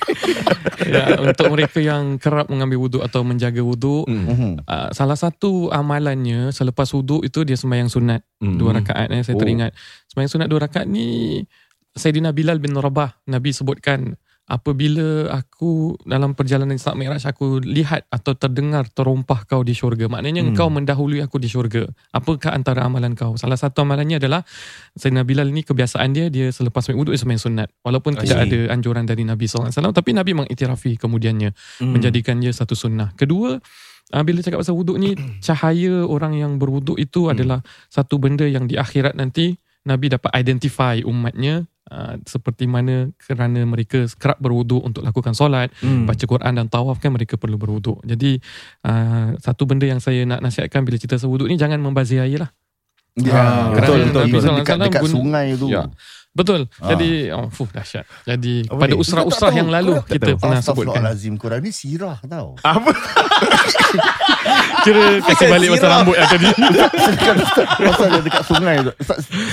ya. 0.95 1.19
Untuk 1.21 1.49
mereka 1.51 1.79
yang 1.79 2.17
kerap 2.17 2.49
mengambil 2.49 2.79
wuduk 2.81 3.03
atau 3.03 3.23
menjaga 3.23 3.61
wuduk, 3.61 4.05
Hmm. 4.05 4.27
Mhm. 4.27 4.53
uh, 4.65 4.89
salah 4.91 5.17
satu 5.17 5.71
amalannya 5.71 6.51
selepas 6.51 6.89
wuduk 6.93 7.25
itu 7.25 7.43
dia 7.43 7.57
sembahyang 7.57 7.89
sunat 7.89 8.21
Hmm. 8.41 8.57
dua 8.57 8.77
rakaat 8.77 9.09
eh 9.11 9.23
saya 9.25 9.35
Oh. 9.37 9.41
teringat 9.41 9.73
sembahyang 10.11 10.33
sunat 10.33 10.49
dua 10.49 10.61
rakaat 10.67 10.87
ni 10.87 11.41
Sayyidina 11.95 12.35
Bilal 12.35 12.59
bin 12.59 12.75
Rabah 12.75 13.23
Nabi 13.31 13.55
sebutkan 13.55 14.19
apabila 14.45 15.33
aku 15.33 15.97
dalam 16.05 16.37
perjalanan 16.37 16.77
Isra 16.77 16.93
Mi'raj 16.93 17.25
aku 17.25 17.65
lihat 17.65 18.05
atau 18.13 18.37
terdengar 18.37 18.85
terompah 18.93 19.49
kau 19.49 19.65
di 19.65 19.73
syurga 19.73 20.05
maknanya 20.05 20.45
Hmm. 20.45 20.53
engkau 20.53 20.69
mendahului 20.69 21.25
aku 21.25 21.41
di 21.41 21.49
syurga 21.49 21.89
apakah 22.13 22.53
antara 22.53 22.85
amalan 22.85 23.17
kau 23.17 23.41
salah 23.41 23.57
satu 23.57 23.89
amalannya 23.89 24.21
adalah 24.21 24.45
Sayyidina 25.01 25.25
Bilal 25.25 25.49
ni 25.49 25.65
kebiasaan 25.65 26.13
dia 26.13 26.29
dia 26.29 26.53
selepas 26.53 26.85
sembahyang 26.85 27.01
wuduk 27.01 27.13
dia 27.17 27.21
sembahyang 27.25 27.45
sunat 27.49 27.69
walaupun 27.81 28.13
I 28.15 28.29
tidak 28.29 28.39
ada 28.45 28.61
anjuran 28.77 29.05
dari 29.09 29.25
Nabi 29.25 29.49
SAW 29.49 29.73
tapi 29.73 30.13
Nabi 30.13 30.37
mengiktirafi 30.37 31.01
kemudiannya 31.01 31.57
Hmm. 31.81 31.97
menjadikan 31.97 32.37
dia 32.39 32.53
satu 32.53 32.77
sunnah. 32.77 33.17
Kedua, 33.17 33.57
bila 34.23 34.39
cakap 34.45 34.61
pasal 34.61 34.77
wuduk 34.77 35.01
ni, 35.01 35.17
cahaya 35.47 36.05
orang 36.05 36.37
yang 36.37 36.61
berwuduk 36.61 37.01
itu 37.01 37.33
adalah 37.33 37.65
satu 37.89 38.21
benda 38.21 38.45
yang 38.45 38.69
di 38.69 38.77
akhirat 38.77 39.17
nanti 39.17 39.57
Nabi 39.85 40.13
dapat 40.13 40.31
identify 40.37 41.01
umatnya 41.03 41.65
uh, 41.87 42.15
seperti 42.23 42.65
mana 42.65 43.09
kerana 43.19 43.61
mereka 43.63 44.05
kerap 44.15 44.39
berwuduk 44.39 44.81
untuk 44.81 45.03
lakukan 45.03 45.33
solat, 45.33 45.69
Hmm. 45.79 46.05
baca 46.05 46.21
Quran 46.21 46.53
dan 46.55 46.67
tawaf 46.67 46.99
kan 46.99 47.11
mereka 47.11 47.35
perlu 47.35 47.57
berwuduk. 47.57 48.01
Jadi 48.03 48.39
uh, 48.83 49.35
satu 49.37 49.65
benda 49.65 49.85
yang 49.85 49.99
saya 49.99 50.23
nak 50.23 50.41
nasihatkan 50.41 50.81
bila 50.81 50.97
cerita 50.97 51.17
pasal 51.17 51.29
wuduk 51.29 51.47
ni 51.47 51.57
jangan 51.57 51.79
membazir 51.79 52.21
air 52.21 52.41
lah. 52.41 52.51
Ya, 53.15 53.31
Ah, 53.31 53.71
betul 53.71 54.11
betul. 54.11 54.23
Nabi 54.27 54.33
betul. 54.33 54.55
Dekat, 54.59 54.77
dekat 54.81 55.03
guna- 55.03 55.15
sungai 55.15 55.47
tu. 55.55 55.67
Ya. 55.71 55.87
Betul. 56.35 56.67
Ah. 56.77 56.91
Jadi 56.91 57.31
oh 57.31 57.47
fuh 57.47 57.71
dahsyat. 57.71 58.03
Jadi 58.25 58.67
Apa 58.67 58.75
pada 58.77 58.95
usrah-usrah 58.95 59.53
yang 59.55 59.71
lalu 59.71 60.03
kita 60.05 60.35
pernah 60.35 60.59
sebutkan. 60.59 60.99
Lazim 61.01 61.39
Quran 61.39 61.63
ni 61.63 61.71
sirah 61.71 62.19
tau. 62.21 62.59
Kira 64.85 65.17
kasih 65.23 65.47
balik 65.49 65.69
masa 65.73 65.87
rambut 65.89 66.13
yang 66.13 66.29
tadi. 66.29 66.49
silakan 67.05 67.37
Ustaz. 67.41 67.67
Pasal 67.71 68.07
dia 68.11 68.21
dekat 68.21 68.43
sungai 68.45 68.77
tu. 68.83 68.93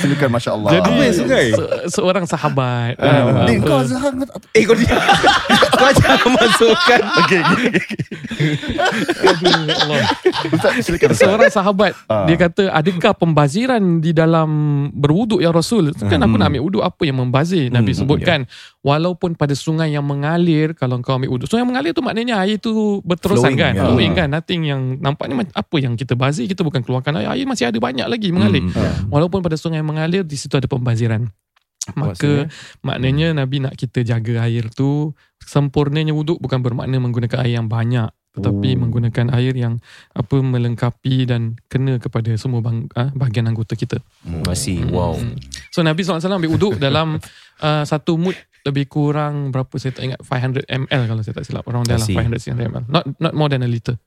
Silakan 0.02 0.30
Masya 0.34 0.52
Allah. 0.52 0.70
Jadi 0.72 0.90
Apa 0.90 1.02
yang 1.02 1.16
sungai? 1.16 1.46
se- 1.54 1.72
seorang 1.92 2.26
sahabat. 2.26 2.94
Ah. 2.98 3.46
uh, 3.46 3.62
kau 3.62 3.78
apa- 3.78 3.88
Zahang 3.88 4.16
Eh 4.52 4.64
kau 4.64 4.74
dia 4.74 4.92
Kau 5.80 5.90
jangan 5.92 6.30
masukkan 6.34 7.00
Okay, 7.22 7.40
okay, 7.40 7.70
okay. 7.70 7.84
Allah. 9.72 10.04
Ustaz 10.50 10.72
silakan 10.82 11.08
Ustaz. 11.10 11.22
Seorang 11.22 11.52
sahabat 11.52 11.92
Ah. 12.08 12.26
Dia 12.26 12.36
kata 12.38 12.64
Adakah 12.72 13.14
pembaziran 13.14 13.80
Di 14.00 14.12
dalam 14.12 14.50
Berwuduk 14.92 15.40
ya 15.40 15.52
Rasul 15.52 15.94
Kan 15.96 16.20
aku 16.20 16.36
nak 16.36 16.50
ambil 16.50 16.64
wuduk 16.72 16.82
Apa 16.88 17.04
yang 17.04 17.20
membazir 17.20 17.68
Nabi 17.68 17.92
sebutkan. 17.92 18.48
Walaupun 18.80 19.36
pada 19.36 19.52
sungai 19.52 19.92
yang 19.92 20.08
mengalir 20.08 20.72
Kalau 20.74 20.98
kau 21.04 21.20
ambil 21.20 21.36
wuduk 21.36 21.52
Sungai 21.52 21.68
yang 21.68 21.72
mengalir 21.76 21.92
tu 21.92 22.00
maknanya 22.00 22.40
Air 22.48 22.58
tu 22.64 23.04
berterusan 23.04 23.52
Flowing, 23.52 23.60
kan? 23.60 23.74
ya. 23.76 23.84
Flowing 23.84 24.14
kan? 24.16 24.28
Nothing 24.32 24.62
yang 24.66 24.82
Nampaknya 25.04 25.36
apa 25.52 25.76
yang 25.84 26.00
kita 26.00 26.16
bazir 26.16 26.48
Kita 26.48 26.64
bukan 26.64 26.80
keluarkan 26.80 27.20
air. 27.20 27.36
Air 27.36 27.46
masih 27.46 27.68
ada 27.68 27.78
banyak 27.78 28.08
lagi 28.08 28.32
mengalir. 28.32 28.64
Walaupun 29.12 29.44
pada 29.44 29.60
sungai 29.60 29.84
yang 29.84 29.92
mengalir 29.92 30.24
Di 30.24 30.40
situ 30.40 30.56
ada 30.56 30.66
pembaziran. 30.72 31.28
Maka 31.98 32.46
maknanya 32.86 33.34
Nabi 33.34 33.58
nak 33.60 33.74
kita 33.74 34.06
jaga 34.06 34.46
air 34.46 34.70
tu 34.72 35.12
Sempurnanya 35.42 36.14
wuduk 36.14 36.38
bukan 36.38 36.62
bermakna 36.62 37.02
menggunakan 37.02 37.42
air 37.42 37.58
yang 37.58 37.66
banyak 37.66 38.08
tetapi 38.32 38.80
Oh. 38.80 38.88
menggunakan 38.88 39.28
air 39.36 39.52
yang 39.52 39.84
apa 40.12 40.40
melengkapi 40.40 41.28
dan 41.28 41.60
kena 41.68 42.00
kepada 42.00 42.32
semua 42.40 42.64
bang, 42.64 42.88
ah, 42.96 43.12
bahagian 43.12 43.52
anggota 43.52 43.76
kita. 43.76 44.00
Masih 44.48 44.88
wow. 44.88 45.20
Hmm. 45.20 45.36
So 45.68 45.84
Nabi 45.84 46.02
SAW 46.02 46.24
ambil 46.24 46.52
wuduk 46.52 46.80
dalam 46.80 47.20
uh, 47.60 47.84
satu 47.92 48.16
mud 48.16 48.36
lebih 48.62 48.86
kurang 48.88 49.50
berapa 49.50 49.74
saya 49.76 49.92
tak 49.92 50.06
ingat 50.06 50.22
500 50.22 50.70
ml 50.70 51.02
kalau 51.10 51.22
saya 51.26 51.34
tak 51.34 51.46
silap 51.50 51.66
around 51.66 51.90
there 51.90 51.98
lah 51.98 52.06
I 52.06 52.14
see. 52.14 52.54
500 52.54 52.56
ml 52.56 52.72
not 52.88 53.04
not 53.18 53.34
more 53.34 53.50
than 53.50 53.66
a 53.66 53.70
liter. 53.70 53.98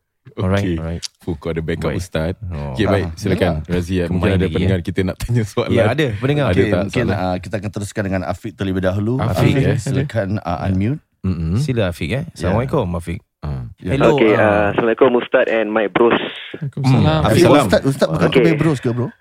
Alright, 0.40 0.64
Okay 0.64 0.80
alright. 0.80 1.04
Fuh, 1.20 1.37
Kau 1.37 1.52
ada 1.52 1.60
backup 1.60 1.92
Baik. 1.92 2.00
Ustaz 2.00 2.32
Oh. 2.48 2.72
Okay 2.72 2.88
baik 2.88 3.12
Silakan 3.12 3.60
Razia 3.68 4.08
Mungkin 4.08 4.32
ada 4.32 4.40
lagi, 4.40 4.54
pendengar 4.56 4.80
kita 4.80 5.00
nak 5.04 5.16
tanya 5.20 5.44
soalan 5.44 5.76
Ya 5.76 5.84
ada 5.92 6.06
pendengar. 6.16 6.46
Ada 6.48 6.56
Okay, 6.56 6.64
tak 6.72 6.80
mungkin 6.88 7.06
uh, 7.12 7.37
kita 7.44 7.54
akan 7.60 7.70
teruskan 7.76 8.02
dengan 8.08 8.22
Afiq 8.24 8.56
terlebih 8.56 8.80
dahulu. 8.80 9.20
Afiq, 9.20 9.52
Afiq, 9.52 9.68
eh. 9.68 9.76
silakan 9.76 10.40
uh, 10.40 10.64
unmute. 10.64 11.04
Mm-mm. 11.28 11.60
Sila 11.60 11.92
Afiq 11.92 12.08
eh. 12.16 12.24
Assalamualaikum 12.32 12.88
Afiq. 12.96 13.20
Ah. 13.44 13.68
Hello. 13.76 14.16
okay, 14.16 14.33
ah. 14.33 14.40
uh, 14.40 14.64
Assalamualaikum 14.72 15.20
Ustaz 15.20 15.44
and 15.52 15.68
my 15.68 15.85
bros. 15.92 16.16
Waalaikumsalam. 16.57 17.04
Hmm. 17.04 17.26
Afiq, 17.28 17.42
Salam. 17.44 17.66
Ustaz, 17.68 17.83
Ustaz 17.85 18.09
bukan 18.09 18.28
Okay. 18.33 18.40
okay. 18.40 18.54
bros 18.57 18.80
ke 18.80 18.88
bro? 18.88 19.12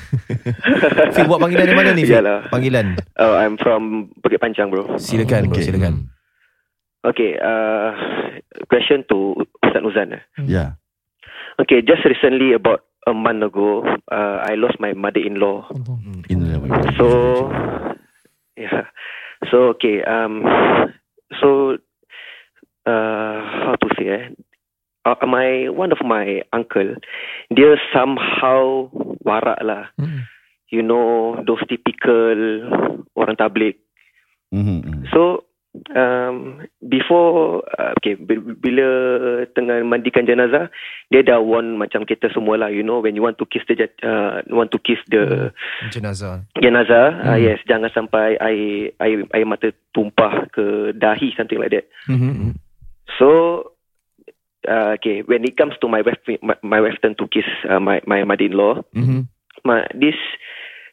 Afiq 1.08 1.24
buat 1.24 1.40
panggilan 1.40 1.64
dari 1.64 1.76
mana 1.80 1.90
ni? 1.96 2.04
Yalah. 2.04 2.52
Panggilan. 2.52 3.00
Oh, 3.16 3.32
I'm 3.32 3.56
from 3.56 4.12
Bukit 4.20 4.44
Panjang, 4.44 4.68
bro. 4.68 5.00
Silakan 5.00 5.48
bro, 5.48 5.56
Okay. 5.56 5.64
silakan. 5.64 6.12
Okay, 7.02 7.34
uh, 7.40 7.96
question 8.68 9.08
to 9.08 9.40
Ustaz 9.64 9.80
Nuzan. 9.80 10.20
Ya. 10.44 10.76
Okay, 11.56 11.80
just 11.80 12.04
recently, 12.04 12.52
about 12.52 12.84
a 13.08 13.16
month 13.16 13.40
ago, 13.40 13.88
uh, 14.12 14.36
I 14.44 14.54
lost 14.60 14.76
my 14.84 14.92
mother-in-law. 14.92 15.72
Inilah. 16.28 16.60
So, 17.00 17.06
yeah. 18.54 18.92
So, 19.48 19.74
okay. 19.74 20.04
Um, 20.04 20.44
so, 21.40 21.80
uh, 22.86 23.36
how 23.66 23.74
to 23.78 23.88
say? 23.98 24.06
Eh? 24.08 24.24
Uh, 25.02 25.18
my 25.26 25.66
one 25.66 25.90
of 25.90 25.98
my 26.06 26.46
uncle, 26.54 26.94
dia 27.50 27.74
somehow 27.90 28.86
warak 29.26 29.58
lah. 29.62 29.90
Hmm. 29.98 30.30
You 30.70 30.80
know 30.86 31.36
those 31.42 31.60
typical 31.68 32.38
orang 33.18 33.36
tablik. 33.36 33.82
Mhm, 34.54 34.78
mhm. 34.84 35.02
So 35.10 35.44
um, 35.96 36.60
before 36.84 37.64
uh, 37.80 37.96
okay 37.98 38.14
bi- 38.16 38.40
bila 38.40 38.88
tengah 39.56 39.80
mandikan 39.84 40.28
jenazah 40.28 40.68
dia 41.08 41.24
dah 41.24 41.40
warn 41.40 41.80
macam 41.80 42.04
kita 42.04 42.28
semua 42.32 42.60
lah 42.60 42.68
you 42.68 42.84
know 42.84 43.00
when 43.00 43.16
you 43.16 43.24
want 43.24 43.40
to 43.40 43.48
kiss 43.48 43.64
the 43.68 43.76
jet- 43.76 44.00
uh, 44.04 44.44
want 44.52 44.68
to 44.72 44.78
kiss 44.80 45.00
the 45.08 45.48
Jenazah. 45.88 46.44
jenazah 46.60 47.24
uh, 47.24 47.38
yes 47.40 47.60
jangan 47.64 47.88
sampai 47.92 48.36
air 48.36 48.92
air 49.00 49.24
air 49.32 49.46
mata 49.48 49.72
tumpah 49.96 50.44
ke 50.52 50.92
dahi 50.96 51.32
something 51.36 51.56
like 51.60 51.72
that 51.72 51.88
Mhm. 52.08 52.56
So 53.18 53.72
uh, 54.68 54.94
okay 54.96 55.22
when 55.22 55.44
it 55.44 55.56
comes 55.56 55.74
to 55.80 55.88
my 55.88 56.02
wife 56.02 56.18
my, 56.42 56.56
my 56.62 56.80
wife 56.80 56.94
turn 57.02 57.14
to 57.16 57.26
kiss 57.28 57.44
uh, 57.68 57.80
my 57.80 58.00
my 58.06 58.24
mother-in-law 58.24 58.82
Mhm. 58.94 59.28
my, 59.64 59.86
this 59.94 60.14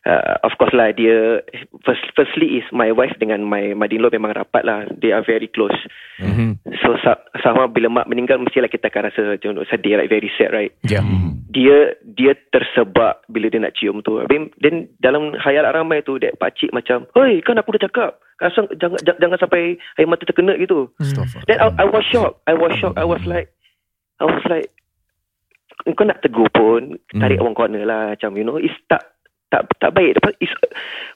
uh, 0.03 0.39
of 0.43 0.55
course 0.55 0.71
lah 0.71 0.91
dia 0.91 1.43
first, 1.81 2.03
firstly 2.13 2.59
is 2.59 2.67
my 2.71 2.89
wife 2.89 3.12
dengan 3.17 3.43
my 3.43 3.73
mother-in-law 3.73 4.07
memang 4.09 4.31
rapat 4.31 4.63
lah. 4.63 4.85
They 4.93 5.12
are 5.12 5.23
very 5.23 5.47
close. 5.47 5.75
Mhm. 6.19 6.59
so 6.83 6.99
sa- 6.99 7.23
sama 7.39 7.67
bila 7.67 7.88
mak 7.88 8.07
meninggal 8.07 8.38
mestilah 8.38 8.67
kita 8.67 8.88
akan 8.88 9.07
rasa 9.07 9.21
macam 9.35 9.63
sedih 9.65 9.95
like 9.95 10.12
very 10.12 10.27
sad 10.35 10.51
right? 10.51 10.75
Ya. 10.83 10.99
dia 11.49 11.95
dia 12.03 12.35
tersebab 12.51 13.23
bila 13.25 13.47
dia 13.47 13.59
nak 13.59 13.73
cium 13.73 13.99
tu. 13.99 14.19
Then 14.27 14.91
dalam 14.99 15.33
khayal 15.35 15.65
ramai 15.65 16.03
tu 16.03 16.19
that 16.19 16.35
pakcik 16.35 16.69
macam 16.69 17.07
hei 17.15 17.39
kan 17.39 17.55
aku 17.55 17.75
dah 17.75 17.88
cakap? 17.88 18.12
Asal, 18.39 18.71
jangan, 18.75 18.95
jangan 19.03 19.19
jangan 19.19 19.39
sampai 19.41 19.75
air 19.95 20.07
mata 20.07 20.23
terkena 20.23 20.55
gitu. 20.55 20.88
Then 21.43 21.59
I, 21.59 21.83
I 21.83 21.88
was 21.88 22.07
shocked. 22.07 22.39
I 22.47 22.55
was 22.55 22.71
shocked. 22.77 22.95
I 22.95 23.03
was 23.03 23.19
like 23.23 23.51
I 24.19 24.27
was 24.27 24.43
like 24.47 24.71
kau 25.89 26.03
nak 26.03 26.19
tegur 26.19 26.47
pun 26.51 26.99
tarik 27.13 27.39
Hmm. 27.39 27.51
one 27.51 27.55
corner 27.55 27.83
lah 27.83 28.13
macam 28.13 28.35
you 28.35 28.43
know 28.43 28.55
it's 28.55 28.75
tak 28.85 28.99
tak 29.49 29.65
tak 29.81 29.91
baik 29.91 30.13
Lepas- 30.13 30.38
it's, 30.38 30.53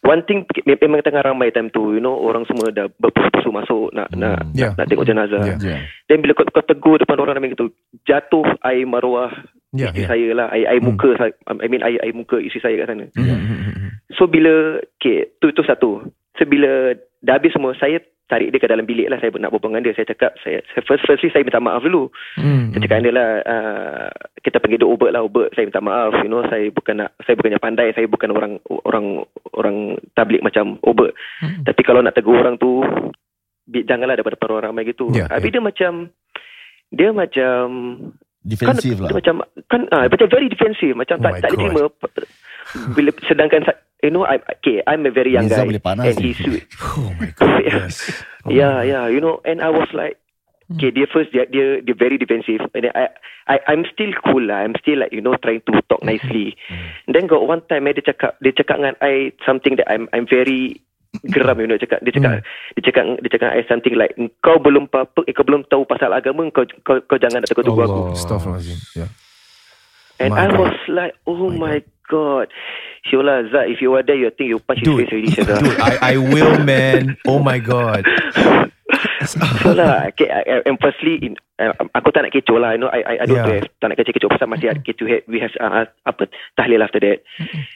one 0.02 0.26
thing 0.26 0.42
memang 0.66 1.06
tengah 1.06 1.22
ramai 1.22 1.54
time 1.54 1.70
tu 1.70 1.94
you 1.94 2.02
know 2.02 2.18
orang 2.18 2.44
semua 2.44 2.74
dah 2.74 2.90
berpusu 2.98 3.50
masuk 3.50 3.94
nak 3.94 4.10
nak, 4.12 4.42
Yeah. 4.52 4.74
nak 4.74 4.84
nak 4.84 4.86
tengok 4.90 5.06
jenazah 5.06 5.42
Yeah. 5.46 5.58
Ya. 5.62 5.78
then 6.10 6.20
bila 6.20 6.34
kau, 6.34 6.46
kau 6.50 6.66
tegur 6.66 6.98
depan 6.98 7.18
orang 7.18 7.38
ramai 7.38 7.54
gitu 7.54 7.70
jatuh 8.04 8.46
air 8.62 8.84
maruah 8.84 9.30
Ya, 9.74 9.90
isteri 9.90 10.06
ya. 10.06 10.08
saya 10.08 10.28
lah 10.34 10.48
air, 10.54 10.66
air 10.70 10.82
Hmm. 10.82 10.94
muka 10.94 11.10
saya 11.18 11.34
I 11.50 11.66
mean 11.66 11.82
air, 11.82 11.98
air 11.98 12.14
muka 12.14 12.38
isteri 12.38 12.62
saya 12.62 12.76
kat 12.78 12.88
sana 12.94 13.06
mhm. 13.10 13.90
so 14.14 14.26
bila 14.26 14.78
okay 14.78 15.34
tu 15.38 15.50
tu 15.50 15.66
satu 15.66 16.06
so 16.34 16.42
bila 16.46 16.94
dah 17.22 17.38
habis 17.38 17.54
semua 17.54 17.74
saya 17.74 17.98
tarik 18.28 18.50
dia 18.50 18.60
ke 18.60 18.68
dalam 18.72 18.88
bilik 18.88 19.08
lah. 19.12 19.20
Saya 19.20 19.36
nak 19.38 19.52
berbual 19.52 19.76
dengan 19.76 19.84
dia 19.86 19.96
saya 19.96 20.08
cakap 20.10 20.32
saya, 20.42 20.64
saya 20.72 20.82
first 20.88 21.04
firstly 21.06 21.30
saya 21.30 21.44
minta 21.46 21.60
maaf 21.60 21.84
dulu. 21.84 22.08
Hmm. 22.40 22.72
saya 22.74 22.82
cakap 22.88 22.98
dia 23.04 23.14
lah 23.14 23.30
uh, 23.44 24.08
kita 24.42 24.58
panggil 24.64 24.80
dia 24.82 24.90
Ubert 24.90 25.12
lah. 25.14 25.22
Ubert 25.22 25.52
saya 25.54 25.68
minta 25.68 25.84
maaf. 25.84 26.16
You 26.24 26.32
know 26.32 26.44
saya 26.48 26.68
bukan 26.72 26.96
nak 27.04 27.10
saya 27.24 27.36
bukannya 27.38 27.60
pandai. 27.62 27.92
Saya 27.94 28.08
bukan 28.08 28.30
orang 28.32 28.54
orang 28.88 29.06
orang 29.54 29.78
tablik 30.16 30.42
macam 30.44 30.80
Ubert 30.84 31.16
Hmm. 31.44 31.66
tapi 31.68 31.82
kalau 31.84 32.00
nak 32.00 32.16
tegur 32.16 32.40
orang 32.40 32.56
tu 32.56 32.80
janganlah 33.68 34.16
daripada 34.20 34.40
orang 34.48 34.72
ramai 34.72 34.88
gitu. 34.88 35.12
Ya, 35.12 35.28
habis 35.32 35.52
dia 35.52 35.64
macam 35.64 35.92
dia 36.94 37.10
macam 37.12 37.64
Defensif 38.44 39.00
kan, 39.00 39.08
lah. 39.08 39.10
dia 39.10 39.18
macam 39.24 39.36
kan 39.72 39.82
ah 39.96 40.04
macam 40.12 40.28
very 40.28 40.52
defensive. 40.52 40.96
Macam 41.00 41.16
Oh 41.20 41.24
tak 41.24 41.32
tak 41.40 41.50
boleh 41.56 41.56
God. 41.56 41.64
terima 41.64 41.84
bila 42.96 43.10
sedangkan 43.24 43.62
you 44.04 44.12
know 44.12 44.28
I 44.28 44.44
okay 44.60 44.84
I'm 44.86 45.08
a 45.08 45.12
very 45.12 45.32
young 45.32 45.48
Nizam 45.48 45.72
guy 45.72 45.72
boleh 45.72 45.84
panas 45.84 46.06
and 46.12 46.20
he's 46.20 46.38
sweet 46.38 46.68
Oh 47.00 47.10
my 47.16 47.32
god. 47.32 47.64
Yes. 47.64 48.12
yeah 48.60 48.84
yeah 48.84 49.08
you 49.08 49.24
know 49.24 49.40
and 49.48 49.64
I 49.64 49.72
was 49.72 49.88
like 49.96 50.20
okay 50.76 50.92
dia 50.92 51.08
first 51.08 51.32
dia 51.32 51.48
dia, 51.48 51.80
dia 51.80 51.96
very 51.96 52.20
defensive 52.20 52.68
and 52.76 52.84
then 52.84 52.94
I 52.94 53.08
I 53.48 53.64
I'm 53.72 53.88
still 53.88 54.12
cool 54.28 54.44
lah 54.44 54.68
I'm 54.68 54.76
still 54.84 55.00
like 55.00 55.16
you 55.16 55.24
know 55.24 55.40
trying 55.40 55.64
to 55.64 55.80
talk 55.88 56.04
nicely 56.04 56.60
then 57.08 57.32
got 57.32 57.48
one 57.48 57.64
time 57.72 57.88
eh, 57.88 57.96
dia 57.96 58.12
cakap 58.12 58.36
dia 58.44 58.52
cakap 58.52 58.84
dengan 58.84 58.96
I 59.00 59.32
something 59.48 59.80
that 59.80 59.88
I'm 59.88 60.12
I'm 60.12 60.28
very 60.28 60.84
geram 61.30 61.62
you 61.62 61.68
know 61.70 61.80
dia 61.80 61.88
cakap 61.88 62.04
dia 62.04 62.14
cakap 62.16 62.32
dia 62.76 62.84
cakap 62.84 63.04
dia 63.22 63.30
cakap 63.32 63.50
I 63.56 63.62
something 63.72 63.96
like 63.96 64.16
kau 64.44 64.60
belum 64.60 64.92
apa 64.92 65.24
eh, 65.24 65.34
kau 65.36 65.46
belum 65.48 65.68
tahu 65.72 65.88
pasal 65.88 66.12
agama 66.12 66.48
kau 66.52 66.68
kau, 66.84 67.00
kau 67.06 67.20
jangan 67.20 67.44
nak 67.44 67.52
tegur-tegur 67.52 67.86
aku 67.88 68.02
Astaghfirullahaladzim. 68.18 68.80
Ya. 68.98 69.08
And 70.22 70.30
My 70.30 70.46
I 70.46 70.48
God. 70.54 70.60
was 70.62 70.78
like, 70.94 71.14
oh 71.26 71.50
my, 71.50 71.82
god. 72.10 72.48
Shola, 73.04 73.44
Zat, 73.52 73.68
if 73.68 73.82
you 73.82 73.92
were 73.92 74.04
there, 74.04 74.16
you 74.16 74.32
think 74.32 74.48
you 74.50 74.60
punch 74.60 74.80
Dude, 74.82 75.08
his 75.08 75.10
face 75.10 75.48
already. 75.48 75.70
Dude, 75.70 75.80
I 75.80 76.14
I 76.14 76.18
will 76.18 76.64
man. 76.64 77.18
Oh 77.28 77.40
my 77.40 77.60
god. 77.60 78.08
so 79.28 79.72
lah, 79.74 80.12
okay, 80.12 80.30
I, 80.30 80.64
and 80.68 80.78
firstly, 80.80 81.20
in, 81.20 81.36
uh, 81.60 81.74
aku 81.96 82.12
tak 82.12 82.28
nak 82.28 82.34
kecoh 82.36 82.60
lah. 82.60 82.76
I 82.76 82.78
know, 82.78 82.92
I, 82.92 83.02
I, 83.04 83.16
I 83.24 83.26
don't 83.26 83.40
Yeah. 83.40 83.48
yeah. 83.48 83.60
have, 83.64 83.72
tak 83.80 83.88
nak 83.92 83.98
kecoh-kecoh 84.00 84.30
pasal 84.32 84.48
masih 84.52 84.68
ada 84.72 84.82
kecoh. 84.84 85.08
head. 85.08 85.24
We 85.28 85.40
have, 85.40 85.56
uh, 85.60 85.88
apa, 86.08 86.30
tahlil 86.60 86.84
after 86.84 87.00
that. 87.04 87.24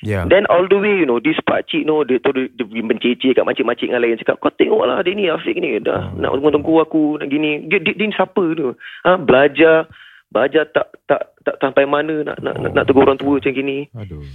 Yeah. 0.03 0.27
Then 0.27 0.47
all 0.51 0.67
the 0.67 0.79
way, 0.79 0.95
you 0.99 1.07
know, 1.07 1.19
this 1.19 1.39
pakcik, 1.43 1.83
you 1.83 1.89
know, 1.89 2.03
dia 2.03 2.19
tu 2.19 2.35
dia, 2.35 2.51
dia 2.51 2.83
mencicir 2.83 3.31
kat 3.35 3.43
makcik-makcik 3.47 3.89
dengan 3.91 4.03
lain. 4.03 4.19
Cakap, 4.19 4.39
kau 4.43 4.53
tengok 4.53 4.83
lah 4.87 4.99
dia 5.03 5.15
ni, 5.15 5.31
Afiq 5.31 5.57
ni. 5.57 5.79
Dah, 5.79 6.11
nak 6.15 6.35
tunggu 6.39 6.83
aku, 6.83 7.19
nak 7.19 7.27
gini. 7.31 7.67
Dia, 7.67 7.79
dia, 7.79 7.95
dia 7.95 8.05
ni 8.07 8.15
siapa 8.15 8.43
tu? 8.55 8.75
Ha, 9.07 9.15
belajar, 9.19 9.87
belajar 10.27 10.67
tak 10.75 10.91
tak 11.07 11.39
tak 11.39 11.55
sampai 11.63 11.87
mana 11.87 12.19
nak 12.19 12.43
nak, 12.43 12.59
nak, 12.59 12.71
nak 12.75 12.83
tegur 12.83 13.07
orang 13.07 13.15
tua 13.15 13.39
macam 13.39 13.55
gini. 13.55 13.87
Aduh 13.95 14.27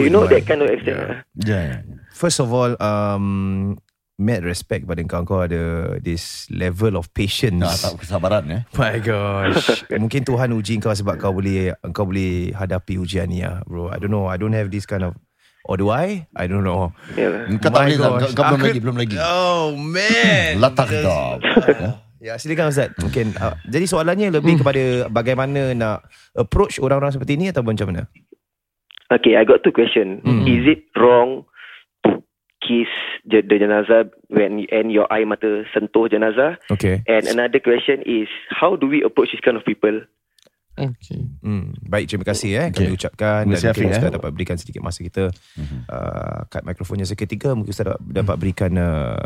you 0.00 0.10
know 0.12 0.26
that 0.26 0.44
kind 0.44 0.62
of 0.62 0.68
extent. 0.70 0.96
Yeah. 0.96 1.06
lah. 1.06 1.18
Ya, 1.42 1.58
ya. 1.60 1.76
First 2.16 2.40
of 2.40 2.48
all, 2.52 2.76
um, 2.80 3.76
mad 4.16 4.40
respect 4.48 4.88
pada 4.88 5.04
kau 5.04 5.22
kau 5.28 5.44
ada 5.44 5.96
this 6.00 6.48
level 6.48 6.96
of 6.96 7.12
patience. 7.12 7.60
Nah, 7.60 7.76
tak 7.76 8.00
kesabaran 8.00 8.44
eh. 8.48 8.62
My 8.76 8.96
gosh. 9.00 9.84
Mungkin 10.02 10.24
Tuhan 10.24 10.56
uji 10.56 10.80
kau 10.80 10.92
sebab 10.92 11.20
kau 11.20 11.36
boleh 11.36 11.76
kau 11.92 12.08
boleh 12.08 12.56
hadapi 12.56 12.96
ujian 12.96 13.28
ni 13.28 13.44
lah, 13.44 13.60
bro. 13.68 13.92
I 13.92 14.00
don't 14.00 14.12
know. 14.12 14.28
I 14.28 14.40
don't 14.40 14.56
have 14.56 14.72
this 14.72 14.88
kind 14.88 15.04
of 15.04 15.16
Or 15.66 15.74
do 15.74 15.90
I? 15.90 16.30
I 16.30 16.46
don't 16.46 16.62
know. 16.62 16.94
Yeah. 17.18 17.50
Kau 17.58 17.74
tak 17.74 17.82
My 17.82 17.90
boleh 17.90 17.98
Zam. 17.98 18.06
Kau, 18.06 18.18
gosh. 18.22 18.34
kau 18.38 18.44
belum 18.54 18.62
lagi 18.62 18.78
Belum 18.78 18.96
lagi 19.02 19.16
Oh 19.18 19.74
man. 19.74 20.62
Latar 20.62 20.86
dam 20.86 21.42
Ya, 22.26 22.40
silakan 22.40 22.72
Ustaz. 22.72 22.90
Mungkin 22.96 23.36
uh, 23.36 23.54
jadi 23.68 23.86
soalannya 23.86 24.32
lebih 24.34 24.58
kepada 24.58 25.06
bagaimana 25.12 25.76
nak 25.76 26.08
approach 26.32 26.80
orang-orang 26.80 27.12
seperti 27.12 27.38
ini 27.38 27.52
atau 27.52 27.60
macam 27.62 27.92
mana? 27.92 28.08
Okay, 29.12 29.36
I 29.36 29.44
got 29.44 29.62
two 29.62 29.72
question. 29.72 30.20
Hmm. 30.24 30.42
Is 30.46 30.66
it 30.66 30.82
wrong 30.98 31.46
to 32.02 32.22
kiss 32.58 32.90
the, 33.22 33.42
the 33.42 33.62
jenazah 33.62 34.10
when 34.28 34.66
and 34.70 34.90
your 34.90 35.06
eye 35.12 35.24
mata 35.24 35.62
sentuh 35.70 36.10
jenazah? 36.10 36.58
Okay. 36.70 37.06
And 37.06 37.30
another 37.30 37.62
question 37.62 38.02
is, 38.02 38.26
how 38.50 38.74
do 38.74 38.90
we 38.90 39.02
approach 39.06 39.30
this 39.30 39.40
kind 39.40 39.56
of 39.56 39.64
people? 39.64 40.02
Okay. 40.76 41.24
Hmm, 41.40 41.72
baik 41.88 42.04
terima 42.04 42.28
kasih 42.28 42.50
eh 42.52 42.68
kami 42.68 42.92
Okay. 42.92 42.96
ucapkan 43.00 43.48
Terima 43.48 43.56
dan 43.56 43.60
mungkin 43.64 43.88
Afiq, 43.88 43.96
Ustaz 43.96 44.10
eh. 44.12 44.16
dapat 44.20 44.30
berikan 44.36 44.56
sedikit 44.60 44.84
masa 44.84 45.00
kita 45.00 45.32
uh, 45.88 46.40
kat 46.52 46.62
mikrofonnya 46.68 47.08
seketika 47.08 47.56
mungkin 47.56 47.72
Ustaz 47.72 47.88
dapat, 47.88 48.04
dapat 48.04 48.36
berikan 48.36 48.72
uh, 48.76 49.16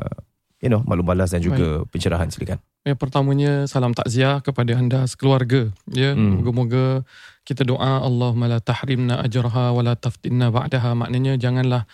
you 0.60 0.68
know 0.68 0.84
maklum 0.84 1.04
balas 1.04 1.32
dan 1.32 1.40
juga 1.40 1.82
pencerahan 1.88 2.28
silakan. 2.28 2.60
Yang 2.80 2.96
pertamanya 2.96 3.52
salam 3.68 3.92
takziah 3.92 4.40
kepada 4.40 4.72
anda 4.72 5.04
sekeluarga. 5.04 5.68
Ya, 5.92 6.16
Hmm. 6.16 6.40
moga-moga 6.40 7.04
kita 7.44 7.64
doa 7.64 8.00
Allahumma 8.00 8.48
la 8.48 8.60
tahrimna 8.60 9.20
ajraha 9.20 9.76
wa 9.76 9.84
la 9.84 9.92
taftinna 10.00 10.48
ba'daha. 10.48 10.96
Maknanya 10.96 11.36
janganlah 11.36 11.84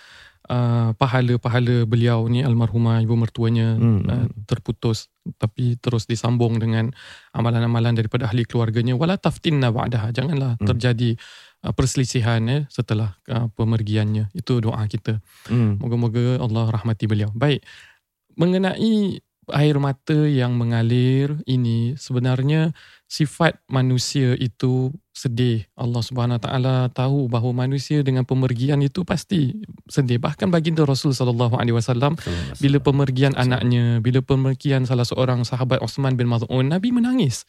uh, 0.47 0.95
pahala-pahala 0.95 1.83
beliau 1.91 2.31
ni 2.31 2.47
almarhumah 2.47 3.03
ibu 3.03 3.19
mertuanya 3.19 3.75
Hmm. 3.75 4.07
uh, 4.07 4.27
terputus 4.47 5.11
tapi 5.43 5.75
terus 5.83 6.07
disambung 6.07 6.63
dengan 6.63 6.95
amalan-amalan 7.35 7.99
daripada 7.99 8.31
ahli 8.31 8.47
keluarganya 8.47 8.95
wala 8.95 9.19
taftinna 9.19 9.75
ba'daha. 9.75 10.15
Janganlah 10.15 10.55
Hmm. 10.63 10.71
terjadi 10.71 11.19
uh, 11.67 11.75
perselisihan 11.75 12.47
ya 12.47 12.63
setelah 12.71 13.19
uh, 13.27 13.51
pemergiannya. 13.59 14.31
Itu 14.39 14.63
doa 14.63 14.87
kita. 14.87 15.19
Hmm. 15.51 15.83
Moga-moga 15.83 16.39
Allah 16.39 16.71
rahmati 16.71 17.11
beliau. 17.11 17.35
Baik. 17.35 17.67
Mengenai 18.37 19.21
air 19.55 19.77
mata 19.79 20.27
yang 20.27 20.59
mengalir 20.59 21.39
ini 21.47 21.95
sebenarnya 21.95 22.75
sifat 23.07 23.63
manusia 23.71 24.35
itu 24.35 24.91
sedih. 25.15 25.63
Allah 25.79 26.03
Subhanahu 26.03 26.43
taala 26.43 26.91
tahu 26.91 27.31
bahawa 27.31 27.67
manusia 27.67 28.03
dengan 28.03 28.27
pemergian 28.27 28.83
itu 28.83 29.07
pasti 29.07 29.55
sedih. 29.87 30.19
Bahkan 30.19 30.51
baginda 30.51 30.83
Rasul 30.83 31.15
sallallahu 31.15 31.55
alaihi 31.57 31.79
wasallam 31.79 32.19
bila 32.59 32.83
pemergian 32.83 33.39
anaknya, 33.39 34.03
bila 34.03 34.19
pemergian 34.21 34.83
salah 34.83 35.07
seorang 35.07 35.47
sahabat 35.47 35.79
Osman 35.79 36.19
bin 36.19 36.27
Maz'un, 36.27 36.67
Nabi 36.67 36.91
menangis. 36.91 37.47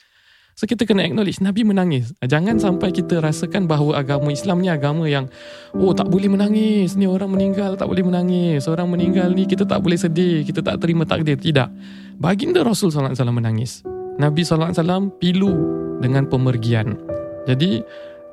So 0.58 0.66
kita 0.66 0.90
kena 0.90 1.06
acknowledge 1.06 1.38
Nabi 1.38 1.62
menangis. 1.62 2.18
Jangan 2.18 2.58
sampai 2.58 2.90
kita 2.90 3.22
rasakan 3.22 3.70
bahawa 3.70 4.02
agama 4.02 4.34
Islam 4.34 4.66
ni 4.66 4.74
agama 4.74 5.06
yang 5.06 5.30
oh 5.78 5.94
tak 5.94 6.10
boleh 6.10 6.34
menangis. 6.34 6.98
Ni 6.98 7.06
orang 7.06 7.30
meninggal 7.30 7.78
tak 7.78 7.86
boleh 7.86 8.02
menangis. 8.02 8.66
Orang 8.66 8.90
meninggal 8.90 9.30
ni 9.38 9.46
kita 9.46 9.70
tak 9.70 9.86
boleh 9.86 10.02
sedih. 10.02 10.42
Kita 10.42 10.66
tak 10.66 10.82
terima 10.82 11.06
takdir. 11.06 11.38
Tidak. 11.38 11.70
Baginda 12.18 12.66
Rasul 12.66 12.90
SAW 12.90 13.14
menangis. 13.30 13.86
Nabi 14.18 14.42
SAW 14.42 15.14
pilu 15.22 15.54
dengan 16.02 16.26
pemergian. 16.26 16.98
Jadi 17.46 17.86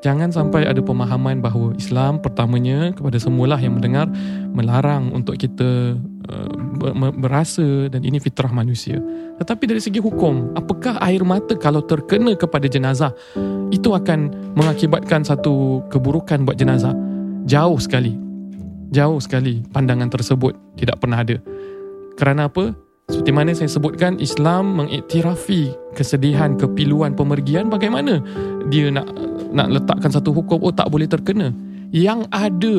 jangan 0.05 0.29
sampai 0.29 0.69
ada 0.69 0.85
pemahaman 0.85 1.41
bahawa 1.41 1.73
Islam 1.81 2.21
pertamanya 2.21 2.93
kepada 2.93 3.17
semualah 3.17 3.57
yang 3.57 3.81
mendengar 3.81 4.05
melarang 4.53 5.09
untuk 5.17 5.41
kita 5.41 5.97
uh, 6.29 6.53
ber- 6.77 6.93
ber- 6.93 7.17
berasa 7.17 7.89
dan 7.89 8.05
ini 8.05 8.21
fitrah 8.21 8.53
manusia. 8.53 9.01
Tetapi 9.41 9.65
dari 9.65 9.81
segi 9.81 10.05
hukum, 10.05 10.53
apakah 10.61 11.01
air 11.01 11.25
mata 11.25 11.57
kalau 11.57 11.81
terkena 11.81 12.37
kepada 12.37 12.69
jenazah 12.69 13.17
itu 13.73 13.97
akan 13.97 14.53
mengakibatkan 14.53 15.25
satu 15.25 15.81
keburukan 15.89 16.45
buat 16.45 16.61
jenazah? 16.61 16.93
Jauh 17.49 17.81
sekali. 17.81 18.13
Jauh 18.93 19.19
sekali 19.25 19.65
pandangan 19.73 20.13
tersebut 20.13 20.53
tidak 20.77 21.01
pernah 21.01 21.25
ada. 21.25 21.41
Kerana 22.21 22.53
apa? 22.53 22.77
Seperti 23.05 23.33
mana 23.37 23.53
saya 23.53 23.69
sebutkan 23.69 24.17
Islam 24.17 24.81
mengiktirafi 24.81 25.77
kesedihan 25.93 26.57
kepiluan 26.57 27.13
pemergian 27.13 27.69
bagaimana 27.69 28.25
dia 28.73 28.89
nak 28.89 29.05
nak 29.55 29.71
letakkan 29.71 30.11
satu 30.11 30.35
hukum 30.35 30.59
oh 30.61 30.75
tak 30.75 30.91
boleh 30.91 31.07
terkena. 31.07 31.55
Yang 31.95 32.27
ada 32.35 32.77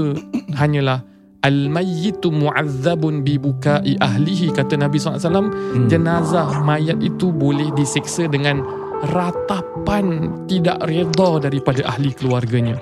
hanyalah 0.60 1.00
al-mayyitu 1.46 2.34
mu'azzabun 2.34 3.24
bi 3.24 3.40
bukai 3.40 3.96
ahlihi 4.02 4.52
kata 4.52 4.76
Nabi 4.76 4.98
SAW 4.98 5.48
Hmm. 5.48 5.88
jenazah 5.88 6.66
mayat 6.66 7.00
itu 7.00 7.30
boleh 7.30 7.70
disiksa 7.78 8.26
dengan 8.26 8.66
ratapan 9.14 10.34
tidak 10.50 10.82
redha 10.84 11.30
daripada 11.40 11.86
ahli 11.86 12.12
keluarganya. 12.12 12.82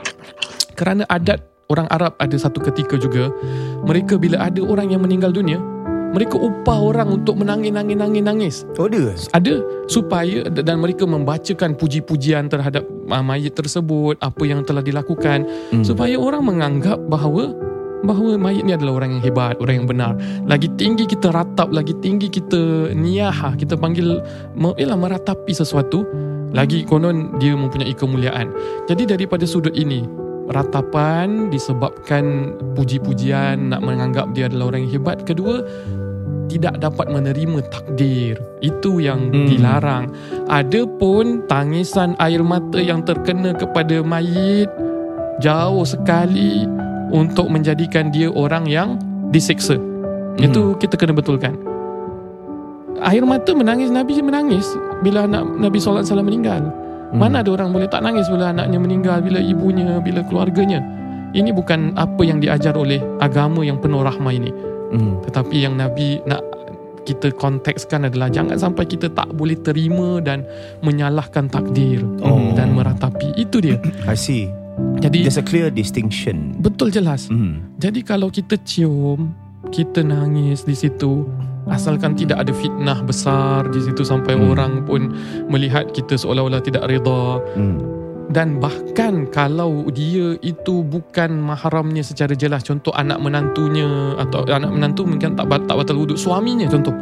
Kerana 0.74 1.06
adat 1.12 1.44
orang 1.70 1.86
Arab 1.92 2.16
ada 2.18 2.38
satu 2.40 2.64
ketika 2.64 2.96
juga 2.98 3.30
mereka 3.84 4.16
bila 4.16 4.40
ada 4.42 4.64
orang 4.64 4.90
yang 4.90 5.04
meninggal 5.04 5.36
dunia 5.36 5.60
mereka 6.14 6.38
upah 6.38 6.78
orang 6.78 7.10
untuk 7.10 7.42
menangis-nangis-nangis-nangis. 7.42 8.70
Oh 8.78 8.86
dia. 8.86 9.18
Ada 9.34 9.66
supaya 9.90 10.46
dan 10.48 10.78
mereka 10.78 11.10
membacakan 11.10 11.74
puji-pujian 11.74 12.48
terhadap 12.54 12.86
uh, 13.10 13.24
mayat 13.26 13.58
tersebut, 13.58 14.22
apa 14.22 14.44
yang 14.46 14.62
telah 14.62 14.86
dilakukan 14.86 15.46
Hmm. 15.74 15.82
supaya 15.82 16.14
orang 16.16 16.46
menganggap 16.46 17.02
bahawa 17.10 17.50
bahawa 18.04 18.36
mayat 18.36 18.68
ni 18.68 18.76
adalah 18.76 19.02
orang 19.02 19.18
yang 19.18 19.24
hebat, 19.24 19.56
orang 19.58 19.84
yang 19.84 19.88
benar. 19.90 20.14
Lagi 20.46 20.68
tinggi 20.76 21.08
kita 21.08 21.32
ratap, 21.32 21.72
lagi 21.72 21.96
tinggi 22.04 22.28
kita 22.28 22.92
niyahah, 22.94 23.56
kita 23.56 23.80
panggil 23.80 24.20
ialah 24.60 25.00
meratapi 25.00 25.56
sesuatu, 25.56 26.04
lagi 26.52 26.84
konon 26.84 27.40
dia 27.40 27.56
mempunyai 27.56 27.96
kemuliaan. 27.96 28.52
Jadi 28.92 29.08
daripada 29.08 29.48
sudut 29.48 29.72
ini, 29.72 30.04
ratapan 30.52 31.48
disebabkan 31.48 32.56
puji-pujian 32.76 33.72
nak 33.72 33.82
menganggap 33.84 34.32
dia 34.36 34.52
adalah 34.52 34.74
orang 34.74 34.88
yang 34.88 35.00
hebat. 35.00 35.24
Kedua, 35.24 35.64
tidak 36.52 36.78
dapat 36.84 37.08
menerima 37.10 37.66
takdir. 37.72 38.38
Itu 38.60 39.00
yang 39.00 39.32
Hmm. 39.32 39.48
dilarang. 39.48 40.04
Adapun 40.52 41.48
tangisan 41.48 42.14
air 42.20 42.44
mata 42.44 42.78
yang 42.78 43.02
terkena 43.02 43.56
kepada 43.56 44.04
mayit 44.04 44.70
jauh 45.40 45.82
sekali 45.88 46.68
untuk 47.10 47.50
menjadikan 47.50 48.14
dia 48.14 48.30
orang 48.30 48.68
yang 48.68 49.00
disiksa. 49.34 49.80
Hmm. 49.80 50.38
Itu 50.38 50.76
kita 50.78 51.00
kena 51.00 51.16
betulkan. 51.16 51.56
Air 53.04 53.26
mata 53.26 53.52
menangis 53.52 53.90
Nabi 53.92 54.22
menangis 54.24 54.68
bila 55.04 55.28
anak 55.28 55.44
Nabi 55.60 55.78
SAW 55.82 56.24
meninggal. 56.24 56.83
Hmm. 57.14 57.22
Mana 57.22 57.46
ada 57.46 57.54
orang 57.54 57.70
boleh 57.70 57.86
tak 57.86 58.02
nangis 58.02 58.26
bila 58.26 58.50
anaknya 58.50 58.82
meninggal, 58.82 59.22
bila 59.22 59.38
ibunya, 59.38 60.02
bila 60.02 60.26
keluarganya. 60.26 60.82
Ini 61.32 61.50
bukan 61.50 61.94
apa 61.94 62.22
yang 62.22 62.38
diajar 62.38 62.74
oleh 62.74 62.98
agama 63.18 63.62
yang 63.62 63.78
penuh 63.78 64.02
rahmah 64.02 64.34
ini. 64.34 64.50
Hmm. 64.92 65.22
Tetapi 65.22 65.62
yang 65.62 65.78
Nabi 65.78 66.22
nak 66.26 66.42
kita 67.04 67.36
kontekskan 67.36 68.08
adalah 68.08 68.32
jangan 68.32 68.56
sampai 68.56 68.88
kita 68.88 69.12
tak 69.12 69.28
boleh 69.34 69.60
terima 69.60 70.24
dan 70.24 70.48
menyalahkan 70.82 71.50
takdir 71.50 72.00
Oh. 72.24 72.56
dan 72.56 72.74
meratapi. 72.74 73.34
Itu 73.36 73.60
dia. 73.60 73.76
I 74.10 74.16
see. 74.16 74.48
Jadi 74.98 75.28
There's 75.30 75.38
a 75.38 75.46
clear 75.46 75.70
distinction. 75.70 76.58
betul 76.58 76.90
jelas. 76.90 77.30
Hmm. 77.30 77.62
Jadi 77.78 78.02
kalau 78.02 78.30
kita 78.30 78.58
cium, 78.64 79.36
kita 79.70 80.02
nangis 80.02 80.64
di 80.64 80.74
situ, 80.74 81.28
asalkan 81.66 82.14
tidak 82.14 82.44
ada 82.44 82.52
fitnah 82.52 83.00
besar 83.02 83.68
di 83.70 83.80
situ 83.80 84.04
sampai 84.04 84.36
Hmm. 84.36 84.52
orang 84.52 84.74
pun 84.84 85.14
melihat 85.48 85.92
kita 85.92 86.16
seolah-olah 86.16 86.60
tidak 86.60 86.84
reda 86.84 87.40
Hmm. 87.56 87.80
dan 88.30 88.58
bahkan 88.58 89.28
kalau 89.28 89.88
dia 89.88 90.36
itu 90.40 90.82
bukan 90.82 91.40
mahramnya 91.40 92.02
secara 92.02 92.34
jelas 92.34 92.64
contoh 92.64 92.92
anak 92.92 93.20
menantunya 93.20 94.18
atau 94.18 94.44
anak 94.46 94.72
menantu 94.72 95.06
mungkin 95.06 95.36
tak 95.36 95.48
tak 95.48 95.76
batal 95.76 95.96
wuduk 95.96 96.18
suaminya 96.18 96.68
contoh 96.68 96.96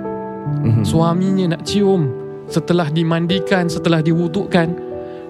Hmm. 0.62 0.84
suaminya 0.84 1.56
nak 1.56 1.63
cium 1.63 2.10
setelah 2.45 2.89
dimandikan 2.89 3.65
setelah 3.65 4.04
diwudukkan 4.04 4.67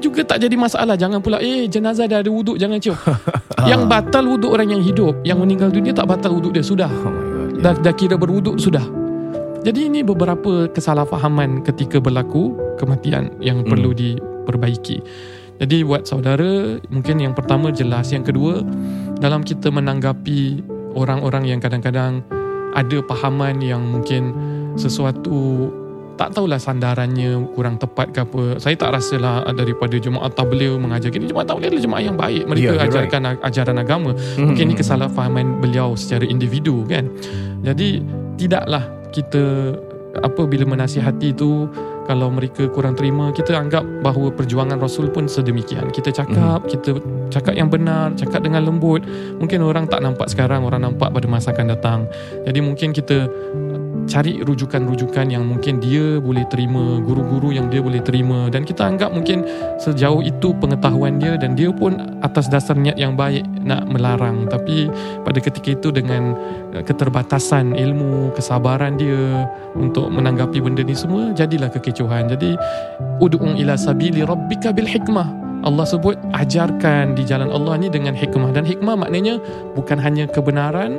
juga 0.02 0.26
tak 0.26 0.42
jadi 0.42 0.58
masalah 0.58 0.98
jangan 0.98 1.22
pula 1.22 1.38
eh 1.38 1.70
jenazah 1.70 2.10
dah 2.10 2.26
ada 2.26 2.32
wuduk 2.32 2.58
jangan 2.58 2.82
cium 2.82 2.98
yang 3.70 3.86
batal 3.86 4.26
wuduk 4.26 4.50
orang 4.50 4.74
yang 4.74 4.82
hidup 4.82 5.14
yang 5.22 5.38
meninggal 5.38 5.70
dunia 5.70 5.94
tak 5.94 6.10
batal 6.10 6.34
wuduk 6.34 6.52
dia 6.52 6.66
sudah 6.66 6.90
Oh 6.90 7.14
my 7.14 7.22
god. 7.54 7.62
dah, 7.62 7.74
dah 7.78 7.94
kira 7.94 8.18
berwuduk 8.18 8.58
sudah 8.58 8.82
jadi 9.62 9.88
ini 9.90 10.02
beberapa 10.02 10.66
kesalahfahaman 10.70 11.62
ketika 11.66 12.02
berlaku 12.02 12.58
kematian 12.82 13.34
yang 13.40 13.62
Hmm. 13.62 13.70
perlu 13.70 13.92
diperbaiki 13.94 15.02
jadi 15.62 15.86
buat 15.86 16.10
saudara 16.10 16.82
mungkin 16.90 17.22
yang 17.22 17.38
pertama 17.38 17.70
jelas 17.70 18.10
yang 18.10 18.26
kedua 18.26 18.66
dalam 19.22 19.46
kita 19.46 19.70
menanggapi 19.70 20.66
orang-orang 20.98 21.46
yang 21.46 21.60
kadang-kadang 21.62 22.26
ada 22.74 22.98
pahaman 23.06 23.62
yang 23.62 23.84
mungkin 23.84 24.34
sesuatu 24.80 25.70
tak 26.20 26.38
tahulah 26.38 26.62
sandarannya 26.62 27.50
kurang 27.58 27.82
tepat 27.82 28.14
ke 28.14 28.22
apa. 28.22 28.62
Saya 28.62 28.78
tak 28.78 28.94
rasalah 28.94 29.42
daripada 29.58 29.98
jemaah 29.98 30.30
tabligh 30.30 30.78
mengajar 30.78 31.10
gini. 31.10 31.26
Jemaah 31.26 31.50
tabligh 31.50 31.74
adalah 31.74 31.82
jemaah 31.82 32.04
yang 32.06 32.18
baik. 32.20 32.44
Mereka 32.46 32.62
Yeah, 32.62 32.78
you're 32.78 32.86
ajarkan 32.86 33.22
ajaran 33.42 33.78
agama. 33.82 34.12
Hmm. 34.14 34.54
Mungkin 34.54 34.70
ini 34.70 34.76
kesalahfahaman 34.78 35.58
beliau 35.66 35.98
secara 35.98 36.22
individu 36.30 36.86
kan. 36.86 37.10
Jadi 37.66 38.06
tidaklah 38.38 38.86
kita 39.12 39.76
apa 40.20 40.44
bila 40.44 40.68
menasihati 40.68 41.32
itu 41.32 41.72
kalau 42.04 42.28
mereka 42.28 42.68
kurang 42.68 43.00
terima 43.00 43.32
kita 43.32 43.56
anggap 43.56 43.86
bahawa 44.04 44.34
perjuangan 44.36 44.76
Rasul 44.82 45.08
pun 45.08 45.32
sedemikian. 45.32 45.88
Kita 45.94 46.12
cakap 46.12 46.68
kita 46.68 47.00
cakap 47.32 47.56
yang 47.56 47.72
benar 47.72 48.12
cakap 48.20 48.44
dengan 48.44 48.68
lembut. 48.68 49.06
Mungkin 49.40 49.64
orang 49.64 49.88
tak 49.88 50.04
nampak 50.04 50.28
sekarang 50.28 50.68
orang 50.68 50.84
nampak 50.84 51.14
pada 51.14 51.28
masa 51.32 51.56
akan 51.56 51.72
datang. 51.72 52.00
Jadi 52.44 52.60
mungkin 52.60 52.92
kita 52.92 53.32
cari 54.10 54.42
rujukan-rujukan 54.42 55.30
yang 55.30 55.46
mungkin 55.46 55.78
dia 55.82 56.18
boleh 56.18 56.46
terima, 56.50 57.02
guru-guru 57.02 57.54
yang 57.54 57.70
dia 57.70 57.84
boleh 57.84 58.02
terima 58.02 58.48
dan 58.50 58.66
kita 58.66 58.88
anggap 58.88 59.14
mungkin 59.14 59.46
sejauh 59.78 60.24
itu 60.24 60.54
pengetahuan 60.58 61.20
dia 61.22 61.36
dan 61.38 61.54
dia 61.54 61.70
pun 61.70 61.98
atas 62.24 62.48
dasar 62.50 62.78
niat 62.78 62.98
yang 62.98 63.18
baik 63.18 63.46
nak 63.62 63.86
melarang 63.90 64.50
tapi 64.50 64.90
pada 65.26 65.38
ketika 65.38 65.76
itu 65.76 65.90
dengan 65.94 66.34
uh, 66.74 66.84
keterbatasan 66.86 67.76
ilmu, 67.78 68.34
kesabaran 68.34 68.98
dia 68.98 69.46
untuk 69.78 70.10
menanggapi 70.10 70.62
benda 70.62 70.82
ni 70.82 70.96
semua 70.96 71.36
jadilah 71.36 71.70
kekecohan. 71.70 72.32
Jadi 72.32 72.56
ud'u 73.20 73.54
ila 73.58 73.76
sabili 73.76 74.24
rabbika 74.24 74.72
bil 74.72 74.88
hikmah. 74.88 75.42
Allah 75.62 75.86
sebut 75.86 76.18
ajarkan 76.34 77.14
di 77.14 77.22
jalan 77.22 77.54
Allah 77.54 77.78
ni 77.78 77.86
dengan 77.86 78.18
hikmah 78.18 78.50
dan 78.50 78.66
hikmah 78.66 78.98
maknanya 78.98 79.38
bukan 79.78 80.02
hanya 80.02 80.26
kebenaran 80.26 80.98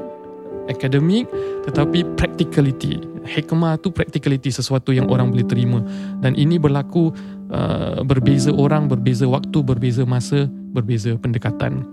akademik 0.70 1.26
tetapi 1.66 2.04
practicality. 2.18 2.98
Hikmah 3.22 3.78
tu 3.78 3.94
practicality 3.94 4.50
sesuatu 4.50 4.90
yang 4.90 5.06
orang 5.06 5.30
boleh 5.30 5.46
terima. 5.46 5.78
Dan 6.18 6.34
ini 6.34 6.58
berlaku 6.58 7.14
uh, 7.54 8.02
berbeza 8.02 8.50
orang 8.50 8.90
berbeza 8.90 9.30
waktu 9.30 9.62
berbeza 9.62 10.02
masa 10.02 10.50
berbeza 10.50 11.14
pendekatan. 11.18 11.86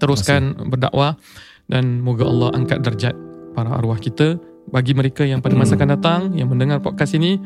Teruskan 0.00 0.56
berdakwah 0.72 1.14
dan 1.68 2.00
moga 2.00 2.26
Allah 2.26 2.50
angkat 2.56 2.80
darjat 2.82 3.14
para 3.52 3.70
arwah 3.76 4.00
kita. 4.00 4.40
Bagi 4.62 4.94
mereka 4.94 5.26
yang 5.26 5.42
pada 5.42 5.58
masa 5.58 5.74
akan 5.74 5.90
datang 5.98 6.20
yang 6.38 6.46
mendengar 6.46 6.78
podcast 6.78 7.18
ini 7.18 7.36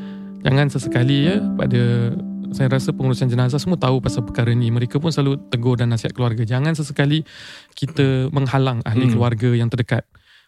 jangan 0.45 0.69
sesekali 0.69 1.33
ya 1.33 1.41
pada 1.57 2.13
saya 2.55 2.71
rasa 2.71 2.95
pengurusan 2.95 3.27
jenazah 3.27 3.59
semua 3.59 3.81
tahu 3.81 3.99
pasal 3.99 4.23
perkara 4.23 4.53
ni 4.55 4.71
mereka 4.71 5.03
pun 5.03 5.11
selalu 5.11 5.41
tegur 5.51 5.81
dan 5.81 5.91
nasihat 5.91 6.15
keluarga. 6.15 6.47
Jangan 6.47 6.77
sesekali 6.77 7.27
kita 7.75 8.31
menghalang 8.31 8.85
ahli 8.87 9.11
keluarga 9.11 9.51
yang 9.57 9.73
terdekat 9.73 10.07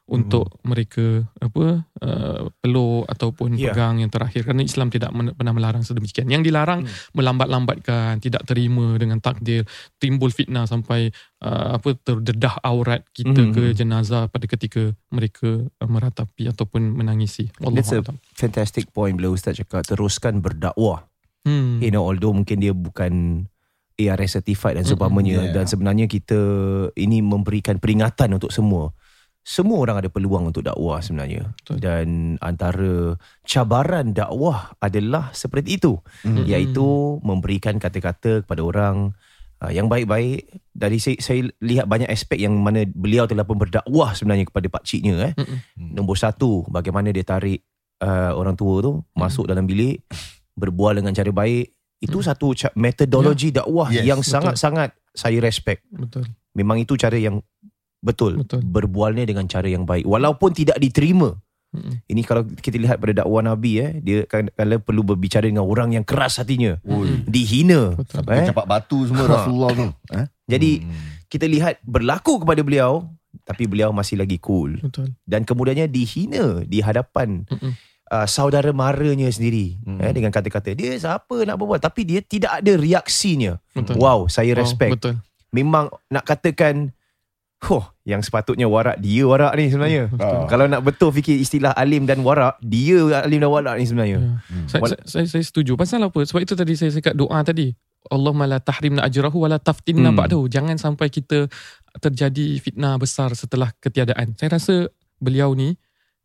untuk 0.09 0.57
mereka 0.65 1.29
apa 1.37 1.85
uh, 2.01 2.49
peluk 2.59 3.05
ataupun 3.07 3.61
Ya. 3.61 3.71
pegang 3.71 4.01
yang 4.01 4.09
terakhir 4.09 4.41
kerana 4.43 4.65
Islam 4.65 4.89
tidak 4.89 5.13
men- 5.13 5.37
pernah 5.37 5.53
melarang 5.53 5.85
sedemikian. 5.85 6.25
Yang 6.27 6.49
dilarang 6.49 6.89
melambat-lambatkan, 7.13 8.19
tidak 8.19 8.49
terima 8.49 8.97
dengan 8.97 9.21
takdir, 9.21 9.69
timbul 9.97 10.33
fitnah 10.33 10.65
sampai 10.65 11.13
uh, 11.45 11.77
apa 11.77 11.93
terdedah 11.95 12.57
aurat 12.65 13.05
kita 13.13 13.37
Mhm. 13.37 13.53
ke 13.53 13.65
jenazah 13.73 14.27
pada 14.27 14.49
ketika 14.49 14.91
mereka 15.09 15.69
uh, 15.69 15.89
meratapi 15.89 16.49
ataupun 16.49 16.97
menangisi. 16.97 17.53
That's 17.53 17.93
a 17.93 18.01
Wallahu 18.01 18.17
a'lam. 18.17 18.17
fantastic 18.33 18.89
point 18.91 19.13
bila 19.13 19.29
Ustaz 19.31 19.61
cakap 19.61 19.85
teruskan 19.85 20.41
berdakwah. 20.41 21.05
Hmm. 21.45 21.79
You 21.79 21.93
know, 21.93 22.03
although 22.03 22.33
mungkin 22.33 22.59
dia 22.59 22.73
bukan 22.73 23.45
ARS 23.99 24.31
certified 24.33 24.79
dan 24.79 24.87
seumpamanya 24.87 25.51
yeah. 25.51 25.53
dan 25.53 25.67
sebenarnya 25.67 26.07
kita 26.07 26.39
ini 26.95 27.19
memberikan 27.19 27.77
peringatan 27.77 28.31
untuk 28.33 28.49
semua. 28.49 28.95
Semua 29.49 29.81
orang 29.81 30.05
ada 30.05 30.13
peluang 30.13 30.53
untuk 30.53 30.61
dakwah 30.61 31.01
sebenarnya. 31.01 31.49
Betul. 31.57 31.81
Dan 31.81 32.37
antara 32.45 33.17
cabaran 33.49 34.13
dakwah 34.13 34.77
adalah 34.77 35.33
seperti 35.33 35.81
itu, 35.81 35.97
Hmm. 36.21 36.45
iaitu 36.45 37.17
memberikan 37.25 37.81
kata-kata 37.81 38.45
kepada 38.45 38.61
orang 38.61 39.17
uh, 39.65 39.73
yang 39.73 39.89
baik-baik. 39.89 40.53
Dari 40.77 41.01
saya, 41.01 41.17
saya 41.19 41.49
lihat 41.65 41.89
banyak 41.89 42.13
aspek 42.13 42.45
yang 42.45 42.61
mana 42.61 42.85
beliau 42.85 43.25
telah 43.25 43.49
pun 43.49 43.57
berdakwah 43.57 44.13
sebenarnya 44.13 44.45
kepada 44.45 44.69
pak 44.69 44.85
ciknya 44.85 45.33
eh. 45.33 45.35
Mm-mm. 45.35 45.97
Nombor 45.97 46.21
satu, 46.21 46.69
bagaimana 46.69 47.09
dia 47.09 47.25
tarik 47.25 47.65
uh, 48.05 48.37
orang 48.37 48.53
tua 48.53 48.85
tu 48.85 48.93
masuk 49.17 49.49
dalam 49.49 49.65
bilik, 49.65 50.05
berbual 50.53 51.01
dengan 51.01 51.17
cara 51.17 51.33
baik. 51.33 51.73
Itu 51.99 52.21
satu 52.21 52.53
ca- 52.55 52.77
metodologi 52.77 53.51
dakwah 53.51 53.91
Yes, 53.91 54.05
yang 54.07 54.21
sangat-sangat 54.21 54.93
saya 55.11 55.41
respect. 55.41 55.83
Betul. 55.89 56.29
Memang 56.55 56.79
itu 56.79 56.95
cara 56.95 57.17
yang 57.17 57.43
betul. 58.01 58.41
Betul. 58.41 58.63
Berbualnya 58.63 59.25
dengan 59.25 59.45
cara 59.45 59.67
yang 59.67 59.83
baik. 59.83 60.05
Walaupun 60.05 60.51
tidak 60.53 60.77
diterima. 60.77 61.35
Mm-mm. 61.69 62.01
Ini 62.03 62.25
kalau 62.25 62.49
kita 62.49 62.75
lihat 62.75 62.97
pada 62.97 63.21
dakwah 63.21 63.45
Nabi 63.45 63.77
eh, 63.77 63.91
dia 64.01 64.19
kan 64.25 64.49
kalau 64.49 64.81
perlu 64.81 65.05
berbicara 65.05 65.45
dengan 65.45 65.63
orang 65.63 65.93
yang 65.93 66.01
keras 66.01 66.41
hatinya, 66.41 66.81
Oi. 66.81 67.29
dihina. 67.29 67.93
Betul. 67.93 68.25
Sampai 68.25 68.41
Eh? 68.43 68.57
batu 68.57 69.05
semua 69.05 69.25
Ha. 69.25 69.33
Rasulullah 69.37 69.71
tu. 69.73 69.87
Eh? 70.11 70.27
Jadi 70.49 70.71
Hmm. 70.81 70.97
kita 71.29 71.45
lihat 71.45 71.77
berlaku 71.85 72.41
kepada 72.41 72.65
beliau 72.65 73.05
tapi 73.45 73.69
beliau 73.69 73.93
masih 73.93 74.17
lagi 74.17 74.41
cool 74.41 74.81
Betul. 74.81 75.13
dan 75.23 75.45
kemudiannya 75.45 75.85
dihina 75.87 76.65
di 76.65 76.81
hadapan 76.81 77.45
uh, 78.09 78.25
saudara 78.25 78.73
maranya 78.73 79.29
sendiri 79.29 79.77
Hmm. 79.85 80.01
eh, 80.01 80.09
dengan 80.11 80.33
kata-kata 80.33 80.73
dia 80.73 80.97
siapa 80.97 81.45
nak 81.45 81.61
berbual 81.61 81.77
tapi 81.77 82.09
dia 82.09 82.25
tidak 82.25 82.65
ada 82.65 82.73
reaksinya. 82.75 83.61
Betul. 83.77 84.01
Wow, 84.01 84.25
saya 84.27 84.57
Oh, 84.57 84.59
respect. 84.59 84.97
betul. 84.97 85.21
Memang 85.53 85.93
nak 86.09 86.25
katakan 86.25 86.97
Huh, 87.59 87.83
yang 88.07 88.23
sepatutnya 88.23 88.71
warak 88.71 89.03
dia 89.03 89.27
warak 89.27 89.51
ni 89.59 89.67
sebenarnya. 89.67 90.07
Ah. 90.23 90.47
Kalau 90.47 90.71
nak 90.71 90.79
betul 90.79 91.11
fikir 91.11 91.43
istilah 91.43 91.75
alim 91.75 92.07
dan 92.07 92.23
warak, 92.23 92.55
dia 92.63 93.03
alim 93.19 93.43
dan 93.43 93.51
warak 93.51 93.75
ni 93.83 93.85
sebenarnya. 93.85 94.19
Ya. 94.23 94.31
Saya, 94.71 94.81
Wal- 94.87 94.95
saya, 95.03 95.03
saya, 95.07 95.27
saya 95.27 95.43
setuju. 95.43 95.75
Pasal 95.75 96.07
apa? 96.07 96.23
Sebab 96.23 96.39
itu 96.39 96.55
tadi 96.55 96.79
saya 96.79 96.95
cakap 96.95 97.19
doa 97.19 97.43
tadi. 97.43 97.75
Allah 98.15 98.31
la 98.47 98.59
tahrimna 98.63 99.03
ajrahu 99.03 99.43
wala 99.43 99.59
taftinna 99.59 100.15
Hmm. 100.15 100.19
ba'dahu. 100.23 100.47
Jangan 100.47 100.79
sampai 100.79 101.11
kita 101.11 101.51
terjadi 101.99 102.63
fitnah 102.63 102.95
besar 102.95 103.35
setelah 103.35 103.75
ketiadaan. 103.83 104.39
Saya 104.39 104.55
rasa 104.55 104.87
beliau 105.19 105.51
ni 105.59 105.75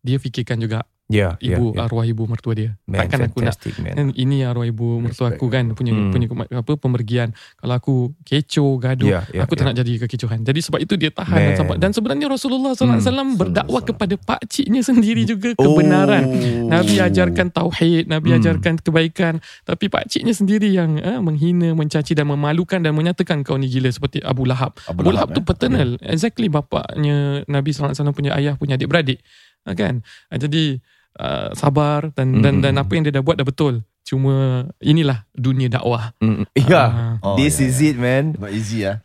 dia 0.05 0.21
fikirkan 0.21 0.61
juga 0.61 0.85
Ya, 1.13 1.37
ya, 1.37 1.55
ibu 1.55 1.77
ya. 1.77 1.85
arwah 1.85 2.01
ibu 2.03 2.25
mertua 2.25 2.57
dia. 2.57 2.73
Man, 2.89 3.05
Takkan 3.05 3.29
aku 3.29 3.37
nak 3.39 3.53
man. 3.77 3.93
kan 3.93 4.07
ini 4.17 4.41
arwah 4.41 4.65
ibu 4.65 4.97
mertua 4.97 5.29
aku 5.29 5.45
kan 5.47 5.69
punya 5.71 5.93
Hmm. 5.93 6.09
punya 6.09 6.25
apa 6.49 6.73
pemergian. 6.73 7.29
Kalau 7.53 7.73
aku 7.73 7.95
kecoh 8.23 8.81
gaduh, 8.81 9.05
Ya, 9.05 9.19
ya, 9.29 9.45
aku 9.45 9.53
tak 9.53 9.63
ya. 9.63 9.67
nak 9.69 9.75
jadi 9.77 9.91
kekecohan. 10.01 10.41
Jadi 10.41 10.59
sebab 10.59 10.79
itu 10.81 10.97
dia 10.97 11.13
tahan 11.13 11.37
dan 11.37 11.51
Man. 11.53 11.59
sampai 11.61 11.75
dan 11.77 11.91
sebenarnya 11.93 12.27
Rasulullah 12.27 12.73
sallallahu 12.73 12.97
alaihi 12.97 13.05
wasallam 13.05 13.29
Hmm. 13.29 13.37
berdakwah 13.37 13.81
kepada 13.85 14.15
pak 14.17 14.41
ciknya 14.49 14.81
sendiri 14.81 15.21
juga 15.23 15.53
Oh. 15.55 15.77
kebenaran. 15.77 16.23
Nabi 16.65 16.97
ajarkan 16.97 17.47
tauhid, 17.49 18.09
Nabi 18.09 18.33
Hmm. 18.33 18.39
ajarkan 18.41 18.73
kebaikan, 18.79 19.33
tapi 19.63 19.85
pak 19.87 20.09
ciknya 20.09 20.33
sendiri 20.33 20.67
yang 20.67 20.97
eh, 20.97 21.19
menghina, 21.19 21.71
mencaci 21.71 22.11
dan 22.11 22.25
memalukan 22.25 22.79
dan 22.79 22.91
menyatakan 22.91 23.43
kau 23.43 23.53
ni 23.53 23.67
gila 23.67 23.87
seperti 23.87 24.17
Abu 24.19 24.43
Lahab. 24.43 24.73
Abu 24.83 25.03
Abu 25.03 25.11
Lahab, 25.11 25.29
Lahab 25.29 25.37
tu 25.37 25.41
eh? 25.41 25.45
paternal, 25.45 25.89
exactly 26.01 26.47
bapaknya 26.47 27.43
Nabi 27.45 27.69
sallallahu 27.69 27.91
alaihi 27.91 27.99
wasallam 27.99 28.15
punya 28.15 28.31
ayah 28.33 28.53
punya 28.55 28.73
adik-beradik. 28.73 29.19
Ah, 29.63 29.75
kan? 29.75 30.03
Ah, 30.27 30.35
Jadi 30.35 30.79
uh, 31.15 31.49
sabar 31.53 32.09
dan 32.13 32.39
dan 32.39 32.59
Hmm. 32.59 32.63
dan 32.63 32.73
apa 32.77 32.91
yang 32.93 33.03
dia 33.03 33.13
dah 33.13 33.23
buat 33.23 33.35
dah 33.35 33.45
betul. 33.45 33.81
Cuma 34.03 34.67
inilah 34.79 35.23
dunia 35.31 35.71
dakwah. 35.71 36.11
Mm, 36.19 36.43
Ya, 36.59 36.83
Ah. 36.83 37.13
Oh, 37.23 37.35
this 37.35 37.57
ya, 37.57 37.67
is 37.67 37.79
ya. 37.79 37.87
it 37.89 37.97
man. 37.97 38.35
Not 38.35 38.51
easy 38.51 38.83
ah. 38.83 38.99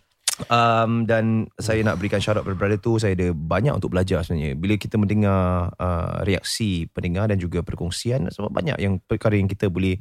Um, 0.46 1.02
dan 1.02 1.50
saya 1.58 1.82
nak 1.82 1.98
berikan 1.98 2.22
syarat 2.22 2.46
kepada 2.46 2.54
brother 2.54 2.78
tu 2.78 2.94
Saya 2.94 3.18
ada 3.18 3.34
banyak 3.34 3.74
untuk 3.74 3.90
belajar 3.90 4.22
sebenarnya 4.22 4.54
Bila 4.54 4.78
kita 4.78 4.94
mendengar 4.94 5.74
uh, 5.74 6.22
reaksi 6.22 6.86
pendengar 6.94 7.26
dan 7.26 7.42
juga 7.42 7.58
perkongsian 7.58 8.30
Sebab 8.30 8.46
banyak 8.46 8.78
yang 8.78 9.02
perkara 9.02 9.34
yang 9.34 9.50
kita 9.50 9.66
boleh 9.66 9.98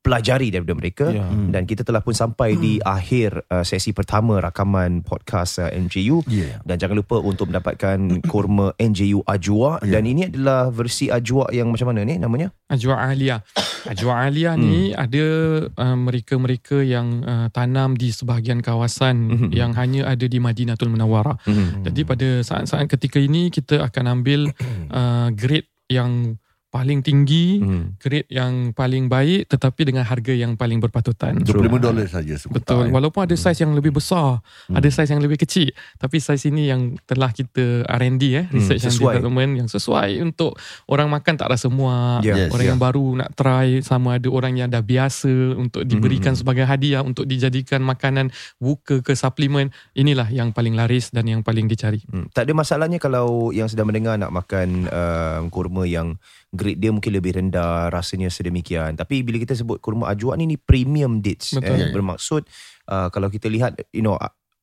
pelajari 0.00 0.48
daripada 0.48 0.74
mereka 0.74 1.06
Ya. 1.06 1.28
Dan 1.28 1.64
kita 1.64 1.84
telah 1.84 2.00
pun 2.00 2.12
sampai 2.12 2.56
di 2.56 2.80
akhir 2.80 3.44
uh, 3.46 3.60
sesi 3.60 3.92
pertama 3.92 4.40
rakaman 4.40 5.00
podcast 5.00 5.60
uh, 5.60 5.68
NJU 5.68 6.24
Yeah. 6.24 6.60
Dan 6.62 6.76
jangan 6.76 6.96
lupa 6.98 7.20
untuk 7.20 7.48
mendapatkan 7.48 7.96
kurma 8.32 8.72
NJU 8.76 9.20
Ajwa 9.24 9.80
Ya. 9.80 9.96
Dan 9.96 10.04
ini 10.06 10.26
adalah 10.26 10.68
versi 10.68 11.08
Ajwa 11.08 11.48
yang 11.50 11.68
macam 11.68 11.92
mana 11.92 12.02
ni 12.02 12.16
namanya? 12.16 12.48
Ajwa 12.66 12.96
Aliyah. 12.96 13.44
Ajwa 13.92 14.24
Aliyah 14.24 14.56
ni 14.56 14.96
ada 14.96 15.24
uh, 15.68 15.96
mereka-mereka 15.96 16.80
yang 16.80 17.20
uh, 17.20 17.46
tanam 17.52 17.92
di 17.94 18.08
sebahagian 18.08 18.64
kawasan 18.64 19.16
Mhm. 19.28 19.48
yang 19.52 19.76
hanya 19.76 20.08
ada 20.08 20.24
di 20.24 20.40
Madinatul 20.40 20.88
Munawwarah. 20.88 21.36
Hmm. 21.44 21.84
Jadi 21.84 22.00
pada 22.02 22.28
saat-saat 22.40 22.88
ketika 22.88 23.20
ini 23.20 23.52
kita 23.52 23.84
akan 23.84 24.04
ambil 24.20 24.48
uh, 24.96 25.28
grade 25.30 25.68
yang 25.92 26.40
paling 26.74 27.00
tinggi, 27.00 27.62
Hmm. 27.62 27.94
grade 27.96 28.26
yang 28.26 28.52
paling 28.72 29.06
baik 29.06 29.46
tetapi 29.46 29.86
dengan 29.86 30.02
harga 30.02 30.34
yang 30.34 30.58
paling 30.58 30.82
berpatutan. 30.82 31.38
25 31.38 31.78
dolar 31.78 32.02
saja 32.04 32.34
sekotak. 32.34 32.58
Betul. 32.58 32.82
eh. 32.82 32.90
Walaupun 32.90 33.20
ada 33.22 33.34
saiz 33.34 33.56
yang 33.56 33.70
lebih 33.72 33.94
besar, 33.94 34.42
Hmm. 34.66 34.74
ada 34.74 34.88
saiz 34.90 35.06
yang 35.06 35.22
lebih 35.22 35.38
kecil, 35.38 35.70
tapi 35.94 36.18
saiz 36.18 36.42
ini 36.42 36.66
yang 36.66 36.98
telah 37.04 37.30
kita 37.30 37.86
R&D 37.86 38.22
eh, 38.34 38.46
research 38.50 38.82
and 38.82 38.90
sesuai. 38.90 39.14
development 39.16 39.52
yang 39.54 39.68
sesuai 39.68 40.18
untuk 40.20 40.58
orang 40.86 41.06
makan 41.08 41.34
tak 41.36 41.46
rasa 41.48 41.70
muak, 41.70 42.20
Ya, 42.20 42.34
Yes, 42.36 42.50
orang 42.50 42.66
ya. 42.66 42.70
yang 42.72 42.80
baru 42.80 43.06
nak 43.14 43.30
try 43.32 43.78
sama 43.80 44.16
ada 44.16 44.26
orang 44.26 44.56
yang 44.56 44.66
dah 44.66 44.82
biasa 44.82 45.30
untuk 45.54 45.84
diberikan 45.84 46.32
Hmm. 46.32 46.40
sebagai 46.40 46.64
hadiah 46.64 47.00
untuk 47.00 47.22
dijadikan 47.24 47.78
makanan 47.80 48.28
buka 48.56 48.98
ke 48.98 49.12
suplemen. 49.12 49.68
Inilah 49.92 50.26
yang 50.28 50.50
paling 50.50 50.72
laris 50.72 51.10
dan 51.10 51.24
yang 51.24 51.40
paling 51.40 51.64
dicari. 51.64 52.02
Hmm. 52.06 52.26
Tak 52.28 52.42
ada 52.42 52.52
masalahnya 52.52 52.98
kalau 52.98 53.52
yang 53.52 53.68
sedang 53.68 53.86
mendengar 53.86 54.16
nak 54.16 54.32
makan 54.32 54.88
uh, 54.88 55.44
kurma 55.48 55.84
yang 55.84 56.16
grade 56.54 56.78
dia 56.78 56.88
mungkin 56.88 57.10
lebih 57.10 57.34
rendah, 57.34 57.90
rasanya 57.90 58.30
sedemikian. 58.30 58.94
Tapi 58.94 59.20
bila 59.20 59.36
kita 59.36 59.52
sebut 59.52 59.82
kurma 59.82 60.08
ajwa 60.08 60.38
ni 60.38 60.46
ni 60.46 60.56
premium 60.56 61.18
dates. 61.18 61.52
Betul. 61.52 61.74
Eh, 61.74 61.76
Ya, 61.76 61.86
ya. 61.86 61.92
bermaksud 61.92 62.42
uh, 62.88 63.10
kalau 63.10 63.28
kita 63.28 63.50
lihat 63.50 63.76
you 63.90 64.00
know 64.00 64.14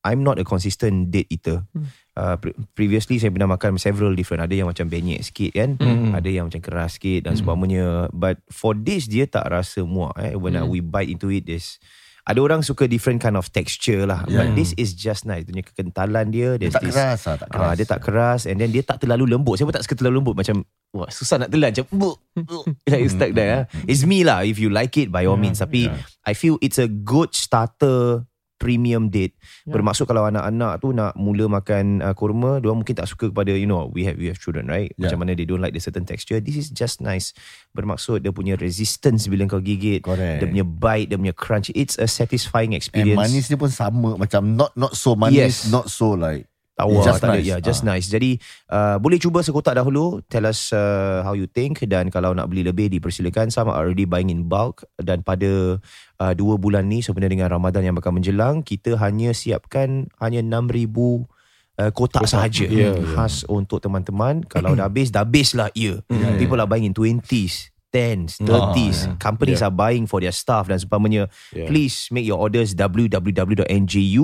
I'm 0.02 0.26
not 0.26 0.42
a 0.42 0.46
consistent 0.48 1.14
date 1.14 1.30
eater. 1.30 1.62
Hmm. 1.78 1.86
uh, 2.18 2.36
pre- 2.36 2.58
previously 2.74 3.22
saya 3.22 3.30
pernah 3.30 3.54
makan 3.54 3.78
several 3.78 4.18
different 4.18 4.42
ada 4.42 4.52
yang 4.52 4.66
macam 4.66 4.89
benyek 4.89 5.22
sikit 5.22 5.52
kan 5.54 5.70
Mm. 5.78 6.12
ada 6.12 6.26
yang 6.28 6.50
macam 6.50 6.60
keras 6.60 6.98
sikit 6.98 7.30
dan 7.30 7.38
sebagainya 7.38 8.10
but 8.12 8.42
for 8.50 8.74
this 8.74 9.06
dia 9.06 9.30
tak 9.30 9.46
rasa 9.48 9.86
muak 9.86 10.18
eh 10.18 10.34
when 10.34 10.58
uh, 10.58 10.66
we 10.66 10.82
bite 10.82 11.08
into 11.08 11.30
it 11.30 11.46
there's 11.46 11.78
ada 12.22 12.39
orang 12.39 12.61
suka 12.61 12.86
different 12.86 13.17
kind 13.17 13.34
of 13.34 13.49
texture 13.49 14.05
lah 14.05 14.22
yeah. 14.30 14.45
but 14.45 14.53
this 14.53 14.78
is 14.78 14.93
just 14.93 15.26
nice 15.26 15.41
dia 15.45 15.51
punya 15.57 15.65
kekentalan 15.65 16.26
dia 16.30 16.49
Dia 16.61 16.69
tak 16.69 16.86
this, 16.86 16.93
keras 16.93 17.19
lah, 17.26 17.36
tak 17.38 17.49
keras. 17.49 17.65
Ah, 17.65 17.74
dia 17.74 17.86
tak 17.89 17.99
keras 18.01 18.41
and 18.45 18.57
then 18.61 18.69
dia 18.69 18.84
tak 18.86 18.97
terlalu 19.01 19.34
lembut. 19.34 19.57
Saya 19.57 19.65
pun 19.65 19.76
tak 19.76 19.84
suka 19.86 19.95
terlalu 19.97 20.22
lembut 20.22 20.36
macam 20.38 20.61
wah 20.91 21.09
susah 21.09 21.39
nak 21.41 21.49
telan 21.49 21.72
macam 21.72 21.86
buk, 21.89 22.17
buk. 22.36 22.63
like 22.91 23.01
it's 23.01 23.15
stuck 23.15 23.32
there. 23.34 23.51
ah. 23.51 23.63
It's 23.89 24.03
me 24.05 24.22
lah 24.22 24.45
if 24.45 24.61
you 24.61 24.69
like 24.69 24.93
it 24.99 25.09
by 25.09 25.26
all 25.26 25.39
means 25.39 25.59
tapi 25.59 25.89
I 26.24 26.34
feel 26.38 26.61
it's 26.61 26.78
a 26.78 26.88
good 26.88 27.34
starter 27.34 28.30
premium 28.62 29.09
date. 29.09 29.34
Yeah. 29.66 29.74
Bermaksud 29.74 30.05
kalau 30.05 30.30
anak-anak 30.30 30.86
tu 30.86 30.93
nak 30.93 31.18
mula 31.18 31.49
makan 31.49 32.05
uh, 32.05 32.14
kurma, 32.14 32.62
dia 32.62 32.70
mungkin 32.70 32.93
tak 32.93 33.09
suka 33.09 33.34
kepada 33.34 33.49
you 33.57 33.66
know 33.66 33.89
we 33.89 34.05
have 34.05 34.22
we 34.22 34.30
have 34.30 34.38
children 34.38 34.70
right? 34.70 34.93
Yeah. 35.01 35.09
Macam 35.09 35.26
mana 35.26 35.34
they 35.34 35.49
don't 35.49 35.57
like 35.66 35.74
the 35.74 35.82
certain 35.82 36.05
texture. 36.05 36.38
This 36.38 36.62
is 36.62 36.70
just 36.70 37.01
nice. 37.01 37.34
Bermaksud 37.74 38.22
dia 38.22 38.30
punya 38.30 38.53
resistance 38.53 39.26
bila 39.26 39.49
kau 39.49 39.57
gigit, 39.57 40.05
Correct. 40.05 40.45
dia 40.45 40.47
punya 40.47 40.66
bite, 40.68 41.09
dia 41.09 41.18
punya 41.18 41.34
crunch. 41.34 41.74
It's 41.74 41.97
a 41.97 42.05
satisfying 42.05 42.78
And 42.78 42.78
experience. 42.78 43.18
manis 43.18 43.49
dia 43.49 43.57
pun 43.57 43.72
sama 43.74 44.14
Macam 44.20 44.53
not 44.53 44.76
not 44.78 44.93
so 44.93 45.18
manis 45.18 45.39
Yes. 45.39 45.55
Not 45.72 45.89
so 45.89 46.14
like 46.14 46.51
Tawar 46.72 47.03
Just 47.03 47.19
tak 47.19 47.30
ada. 47.30 47.38
nice. 47.38 47.45
Ya 47.45 47.57
just 47.59 47.82
Ah. 47.84 47.88
nice. 47.91 48.07
Jadi 48.07 48.32
uh, 48.67 48.95
Boleh 48.97 49.17
cuba 49.17 49.41
sekotak 49.41 49.76
dahulu. 49.76 50.24
Tell 50.26 50.45
us 50.45 50.72
uh, 50.72 51.22
How 51.22 51.34
you 51.34 51.45
think. 51.45 51.84
Dan 51.84 52.07
kalau 52.07 52.32
nak 52.32 52.47
beli 52.47 52.63
lebih 52.63 52.88
Dipersilakan. 52.89 53.49
Some 53.49 53.67
are 53.67 53.76
already 53.78 54.03
buying 54.03 54.32
in 54.32 54.47
bulk. 54.47 54.88
Dan 54.95 55.22
pada 55.22 55.78
uh, 56.17 56.34
Dua 56.34 56.55
bulan 56.55 56.88
ni 56.88 56.99
Sebenarnya 56.99 57.34
dengan 57.36 57.49
Ramadan 57.51 57.84
yang 57.84 57.95
bakal 57.95 58.11
menjelang 58.11 58.61
Kita 58.61 58.95
hanya 58.97 59.32
siapkan 59.32 60.07
Hanya 60.17 60.39
6,000 60.39 60.88
uh, 60.91 61.91
kotak 61.91 62.24
sahaja. 62.26 62.67
Ya, 62.67 62.93
ya. 62.95 63.03
Khas 63.15 63.43
untuk 63.45 63.80
teman-teman. 63.80 64.43
Kalau 64.45 64.72
dah 64.80 64.88
habis 64.88 65.11
Dah 65.11 65.28
habis 65.28 65.51
lah 65.51 65.67
Ya 65.74 65.99
People 66.39 66.59
are 66.59 66.67
buying 66.67 66.88
in 66.88 66.95
20s 66.95 67.70
10s, 67.92 68.39
30s. 68.39 68.98
Companies 69.18 69.60
are 69.60 69.70
buying 69.70 70.04
for 70.06 70.18
their 70.18 70.32
staff 70.32 70.66
dan 70.66 70.78
seumpamanya. 70.78 71.28
Yeah. 71.52 71.68
Please 71.68 72.08
make 72.10 72.24
your 72.24 72.38
orders 72.38 72.72
www.nju.sg 72.74 74.22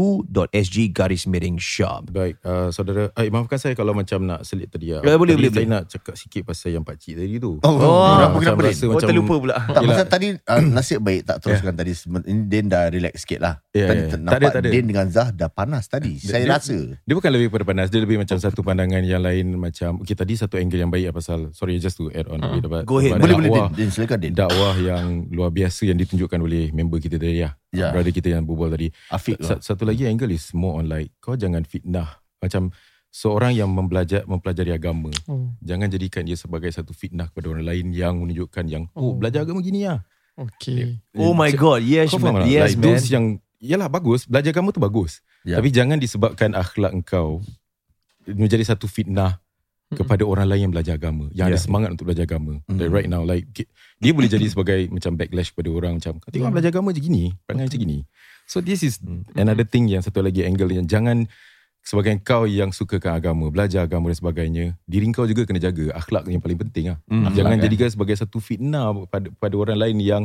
garis 0.90 1.24
miring 1.26 1.58
shop. 1.58 2.08
Baik, 2.10 2.40
uh, 2.42 2.70
saudara, 2.70 3.12
eh, 3.14 3.28
maafkan 3.28 3.58
saya 3.58 3.74
kalau 3.74 3.92
macam 3.92 4.24
nak 4.24 4.42
selit 4.42 4.68
tadi. 4.68 4.92
ah. 4.92 5.02
Ya, 5.02 5.14
boleh, 5.14 5.36
Tadi 5.36 5.36
boleh, 5.38 5.50
Saya 5.50 5.60
boleh. 5.60 5.68
nak 5.70 5.84
cakap 5.86 6.16
sikit 6.16 6.42
pasal 6.44 6.70
yang 6.72 6.82
pakcik 6.82 7.14
tadi 7.16 7.36
tu. 7.38 7.60
Oh, 7.60 7.76
Oh, 7.78 8.16
kenapa 8.16 8.34
macam 8.34 8.42
kenapa 8.42 8.62
rasa 8.64 8.76
Din? 8.78 8.88
Oh, 8.88 8.94
macam 8.94 9.10
terlupa 9.10 9.36
pula. 9.38 9.56
Tak 9.68 9.76
Yelah. 9.78 9.90
pasal 9.94 10.08
tadi 10.08 10.28
uh, 10.34 10.62
nasib 10.76 11.00
baik 11.02 11.22
tak 11.24 11.38
teruskan 11.40 11.74
tadi 11.74 11.92
Seben- 11.92 12.24
Ini 12.24 12.42
Din 12.46 12.66
dah 12.68 12.88
relax 12.88 13.14
sikit 13.20 13.40
lah 13.40 13.60
Ya, 13.70 13.86
Tadi 13.86 14.02
Tak 14.08 14.20
nampak 14.20 14.40
ada, 14.40 14.48
tak 14.50 14.62
ada. 14.64 14.70
Din 14.70 14.86
dengan 14.86 15.06
Zah 15.08 15.30
dah 15.30 15.50
panas 15.50 15.86
tadi 15.86 16.18
Saya 16.18 16.42
dia- 16.42 16.50
rasa 16.50 16.78
Dia 16.98 17.14
bukan 17.14 17.30
lebih 17.30 17.48
pada 17.50 17.64
panas 17.64 17.88
Dia 17.88 18.00
lebih 18.00 18.18
macam 18.18 18.36
satu 18.36 18.62
pandangan 18.62 19.02
yang 19.02 19.20
lain 19.20 19.54
Macam 19.54 20.02
Okay 20.02 20.14
tadi 20.14 20.34
satu 20.34 20.56
angle 20.56 20.80
yang 20.80 20.90
baik 20.90 21.06
lah 21.06 21.16
Pasal 21.16 21.40
Sorry 21.52 21.78
just 21.78 21.98
to 21.98 22.10
add 22.10 22.26
on 22.26 22.40
uh, 22.40 22.56
bit, 22.56 22.86
Go 22.86 22.98
ahead. 22.98 23.18
Boleh 23.18 23.36
boleh 23.38 23.52
dakwah, 23.60 23.70
Din 23.74 23.90
silakan 23.90 24.18
Din 24.20 24.34
dakwah 24.34 24.76
yang 24.76 25.06
luar 25.28 25.50
biasa 25.50 25.82
Yang 25.84 25.98
ditunjukkan 26.06 26.40
oleh 26.40 26.70
member 26.70 26.98
kita 26.98 27.16
tadi 27.16 27.42
ya. 27.42 27.56
Ya. 27.70 27.90
Brother 27.90 28.10
kita 28.10 28.30
yang 28.30 28.44
berbual 28.44 28.70
tadi 28.70 28.88
Afiq 29.08 29.38
lah 29.38 29.58
Sa- 29.58 29.62
Satu 29.66 29.84
lagi 29.84 30.04
angle 30.04 30.30
is 30.30 30.50
More 30.52 30.78
on 30.78 30.86
like 30.86 31.12
Kau 31.18 31.34
jangan 31.34 31.62
fitnah 31.62 32.08
Macam 32.38 32.70
Seorang 33.08 33.52
yang 33.52 33.68
membelajar 33.68 34.24
mempelajari 34.24 34.72
agama 34.72 35.10
Oh, 35.26 35.50
Jangan 35.60 35.88
jadikan 35.88 36.22
dia 36.22 36.34
sebagai 36.34 36.70
satu 36.70 36.92
fitnah 36.92 37.28
kepada 37.28 37.50
orang 37.50 37.66
lain 37.66 37.86
Yang 37.90 38.14
menunjukkan 38.18 38.66
yang 38.66 38.84
Oh, 38.92 39.10
Oh. 39.10 39.14
belajar 39.14 39.42
agama 39.42 39.60
gini 39.60 39.84
lah 39.84 40.04
okay. 40.36 41.02
Oh 41.14 41.32
my 41.32 41.50
god, 41.50 41.82
yes 41.82 42.10
Kau 42.10 42.20
man. 42.20 42.32
faham 42.32 42.38
tak? 42.42 42.48
Yes 42.48 42.64
like 42.64 42.78
man. 42.78 42.86
those 42.86 43.06
yang 43.08 43.26
Yalah 43.58 43.88
bagus 43.88 44.24
Belajar 44.24 44.52
agama 44.52 44.70
tu 44.70 44.80
bagus 44.80 45.20
Ya. 45.42 45.56
Tapi 45.56 45.72
jangan 45.72 45.96
disebabkan 45.96 46.52
akhlak 46.52 46.92
engkau 46.92 47.40
Menjadi 48.24 48.62
satu 48.66 48.86
fitnah 48.86 49.40
Kepada 49.88 50.24
orang 50.24 50.48
lain 50.48 50.62
yang 50.64 50.74
belajar 50.74 50.96
agama 50.96 51.32
Yang 51.32 51.46
ada 51.48 51.56
Ya. 51.56 51.64
semangat 51.64 51.90
untuk 51.96 52.06
belajar 52.06 52.26
agama 52.26 52.60
Mm. 52.68 52.76
like 52.76 52.92
Right 52.92 53.08
now 53.08 53.24
like 53.24 53.48
Dia 53.98 54.12
boleh 54.12 54.28
jadi 54.28 54.44
sebagai 54.46 54.92
Macam 54.92 55.16
backlash 55.16 55.56
kepada 55.56 55.70
orang 55.70 55.94
Macam 55.96 56.20
kau 56.20 56.28
tengok 56.28 56.50
Ya. 56.50 56.54
belajar 56.54 56.70
agama 56.70 56.90
je 56.92 57.00
gini 57.00 57.32
Perangai 57.44 57.68
macam 57.68 57.80
gini 57.80 58.00
So 58.44 58.60
this 58.60 58.82
is 58.82 59.00
Hmm. 59.00 59.24
Another 59.34 59.64
thing 59.64 59.88
yang 59.88 60.02
satu 60.02 60.20
lagi 60.20 60.44
angle 60.44 60.68
Yang 60.70 60.88
jangan 60.90 61.18
Sebagai 61.80 62.20
kau 62.20 62.44
yang 62.44 62.76
sukakan 62.76 63.16
agama 63.16 63.48
Belajar 63.48 63.88
agama 63.88 64.12
dan 64.12 64.20
sebagainya 64.20 64.66
Diri 64.84 65.08
kau 65.10 65.24
juga 65.24 65.48
kena 65.48 65.56
jaga 65.58 65.96
Akhlak 65.96 66.28
yang 66.28 66.44
paling 66.44 66.60
penting 66.62 66.92
lah 66.92 67.00
Hmm. 67.08 67.32
Jangan 67.32 67.56
Akhlak, 67.56 67.64
jadikan 67.64 67.88
sebagai 67.88 68.16
satu 68.18 68.38
fitnah 68.38 68.92
pada, 69.08 69.32
pada 69.34 69.56
orang 69.56 69.80
lain 69.80 69.98
yang 69.98 70.24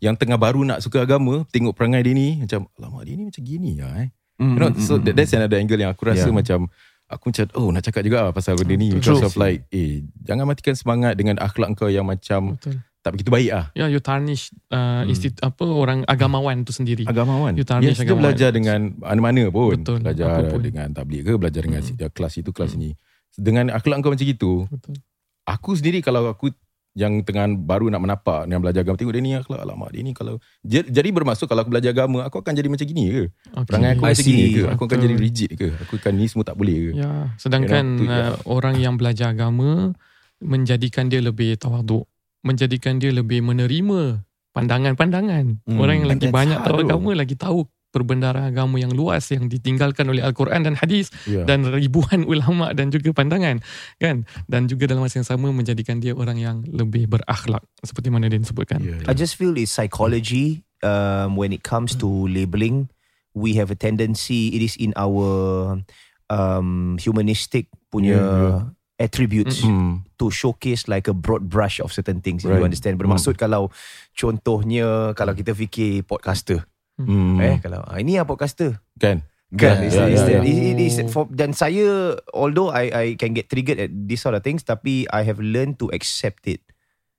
yang 0.00 0.16
tengah 0.16 0.40
baru 0.40 0.64
nak 0.64 0.80
suka 0.80 1.04
agama 1.04 1.44
tengok 1.52 1.76
perangai 1.76 2.00
dia 2.00 2.16
ni 2.16 2.40
macam 2.40 2.64
lama 2.80 3.04
dia 3.04 3.12
ni 3.12 3.28
macam 3.28 3.44
gini 3.44 3.76
lah 3.76 4.08
eh. 4.08 4.10
You 4.42 4.58
know, 4.58 4.74
so 4.74 4.98
that, 4.98 5.14
that's 5.14 5.30
another 5.30 5.54
angle 5.54 5.76
yang 5.76 5.92
aku 5.92 6.02
rasa 6.02 6.26
Yeah. 6.26 6.34
macam 6.34 6.66
aku 7.12 7.30
macam 7.30 7.46
oh 7.54 7.68
nak 7.68 7.84
cakap 7.84 8.02
juga 8.02 8.28
lah 8.28 8.32
pasal 8.32 8.56
benda 8.56 8.74
ni 8.74 8.88
because 8.96 9.20
of 9.20 9.36
like 9.36 9.62
eh 9.68 10.02
jangan 10.24 10.48
matikan 10.48 10.72
semangat 10.72 11.14
dengan 11.14 11.36
akhlak 11.38 11.76
kau 11.76 11.92
yang 11.92 12.08
macam 12.08 12.56
Betul. 12.56 12.80
tak 13.02 13.10
begitu 13.18 13.30
baik 13.34 13.50
ah. 13.50 13.66
Ya, 13.74 13.90
you 13.90 13.98
tarnish 13.98 14.54
uh, 14.70 15.02
institut 15.04 15.42
apa 15.42 15.66
orang 15.66 16.06
agamawan 16.06 16.62
tu 16.62 16.70
sendiri. 16.70 17.02
Agamawan. 17.02 17.58
You 17.58 17.66
tarnish 17.66 17.98
Yes, 17.98 18.06
agamawan. 18.06 18.30
belajar 18.30 18.50
dengan 18.54 18.94
mana-mana 18.94 19.50
pun. 19.50 19.74
Betul, 19.82 19.98
Belajar 20.06 20.46
pun. 20.46 20.62
dengan 20.62 20.86
tabligh 20.94 21.26
ke, 21.26 21.34
belajar 21.34 21.66
dengan 21.66 21.82
mm. 21.82 22.14
kelas 22.14 22.34
itu, 22.38 22.54
kelas 22.54 22.78
ni. 22.78 22.94
Dengan 23.34 23.74
akhlak 23.74 24.06
kau 24.06 24.14
macam 24.14 24.22
itu, 24.22 24.70
Betul. 24.70 25.02
aku 25.42 25.70
sendiri 25.74 25.98
kalau 25.98 26.30
aku 26.30 26.54
yang 26.92 27.24
tengah 27.24 27.48
baru 27.56 27.88
nak 27.88 28.04
menapak 28.04 28.44
yang 28.52 28.60
belajar 28.60 28.84
agama 28.84 29.00
tengok 29.00 29.14
dia 29.16 29.22
ni 29.24 29.32
akhlak 29.32 29.64
alamak 29.64 29.88
dia 29.96 30.02
ni 30.04 30.12
kalau 30.12 30.36
Ja- 30.60 30.84
jadi 30.84 31.08
bermaksud 31.08 31.48
kalau 31.48 31.64
aku 31.64 31.72
belajar 31.72 31.96
agama 31.96 32.28
aku 32.28 32.44
akan 32.44 32.52
jadi 32.52 32.68
macam 32.68 32.84
gini 32.84 33.04
ke? 33.08 33.22
Okay. 33.32 33.64
perangai 33.64 33.90
aku 33.96 34.02
I 34.04 34.12
macam 34.12 34.24
gini 34.28 34.44
ke? 34.52 34.62
aku 34.68 34.82
akan 34.84 34.98
jadi 35.00 35.14
rigid 35.16 35.50
ke? 35.56 35.68
Aku 35.88 35.92
akan 35.96 36.12
ni 36.12 36.24
semua 36.28 36.44
tak 36.44 36.56
boleh 36.60 36.76
ke? 36.76 36.90
Ya, 37.00 37.32
sedangkan 37.40 37.84
You 37.96 38.04
know, 38.04 38.12
tu, 38.12 38.12
uh, 38.12 38.34
orang 38.44 38.76
yang 38.76 38.94
belajar 39.00 39.32
agama 39.32 39.96
menjadikan 40.42 41.08
dia 41.08 41.24
lebih 41.24 41.56
tawaduk, 41.56 42.04
menjadikan 42.44 43.00
dia 43.00 43.08
lebih 43.08 43.40
menerima 43.40 44.26
pandangan-pandangan. 44.52 45.64
Hmm, 45.64 45.78
orang 45.80 46.04
yang 46.04 46.08
lagi 46.12 46.28
banyak 46.28 46.60
tahu. 46.60 46.76
agama 46.84 47.10
lagi 47.16 47.36
tahu 47.40 47.64
perbendaharaan 47.92 48.50
agama 48.50 48.80
yang 48.80 48.90
luas 48.90 49.28
yang 49.28 49.46
ditinggalkan 49.46 50.08
oleh 50.08 50.24
Al-Quran 50.24 50.64
dan 50.64 50.74
hadis 50.74 51.12
Ya. 51.28 51.44
dan 51.44 51.68
ribuan 51.68 52.24
ulama 52.32 52.72
dan 52.72 52.88
juga 52.88 53.12
pandangan 53.12 53.60
kan 54.00 54.24
dan 54.48 54.66
juga 54.66 54.88
dalam 54.88 55.04
masa 55.04 55.20
yang 55.20 55.28
sama 55.28 55.52
menjadikan 55.52 56.00
dia 56.00 56.16
orang 56.16 56.40
yang 56.40 56.64
lebih 56.64 57.06
berakhlak 57.06 57.60
seperti 57.84 58.08
mana 58.08 58.26
dia 58.26 58.40
sebutkan. 58.40 58.80
Ya, 58.80 58.96
I 59.04 59.12
just 59.12 59.36
feel 59.36 59.52
it's 59.54 59.70
psychology 59.70 60.64
um, 60.80 61.36
when 61.36 61.52
it 61.52 61.60
comes 61.62 61.92
to 61.94 62.08
labeling. 62.26 62.88
We 63.32 63.56
have 63.56 63.68
a 63.68 63.76
tendency, 63.76 64.52
it 64.52 64.60
is 64.60 64.76
in 64.76 64.92
our 64.92 65.80
um, 66.28 66.96
humanistic 66.96 67.68
punya 67.88 68.16
Yeah, 68.16 68.28
yeah. 68.28 68.60
attributes 69.00 69.64
Hmm. 69.64 70.04
to 70.16 70.28
showcase 70.28 70.84
like 70.84 71.08
a 71.08 71.16
broad 71.16 71.48
brush 71.48 71.80
of 71.80 71.90
certain 71.90 72.20
things. 72.20 72.44
If 72.44 72.48
you 72.48 72.60
Right. 72.60 72.68
understand. 72.68 72.96
Bermaksud 72.96 73.36
kalau 73.36 73.72
contohnya 74.12 75.16
kalau 75.16 75.32
kita 75.32 75.52
fikir 75.52 76.04
podcaster. 76.04 76.64
Hmm. 76.96 77.38
Eh, 77.38 77.56
kalau 77.58 77.80
ah, 77.80 77.96
ini 77.96 78.16
lah 78.16 78.24
podcaster. 78.24 78.76
kan 78.94 79.24
Kan 79.50 79.84
Yeah, 79.84 79.84
is, 79.84 79.92
yeah, 79.92 80.08
is 80.08 80.16
yeah, 80.24 80.40
that, 80.40 80.48
yeah. 80.48 80.48
It, 80.48 80.72
it 80.72 80.80
is 80.80 80.96
for 81.08 81.28
dan 81.28 81.52
saya 81.52 82.16
although 82.30 82.68
I 82.68 82.88
I 82.88 83.06
can 83.14 83.32
get 83.32 83.46
triggered 83.46 83.76
at 83.78 83.92
these 83.92 84.18
sort 84.18 84.32
of 84.32 84.40
things 84.40 84.60
tapi 84.62 85.04
I 85.06 85.22
have 85.22 85.36
learned 85.38 85.76
to 85.78 85.90
accept 85.90 86.44
it. 86.46 86.64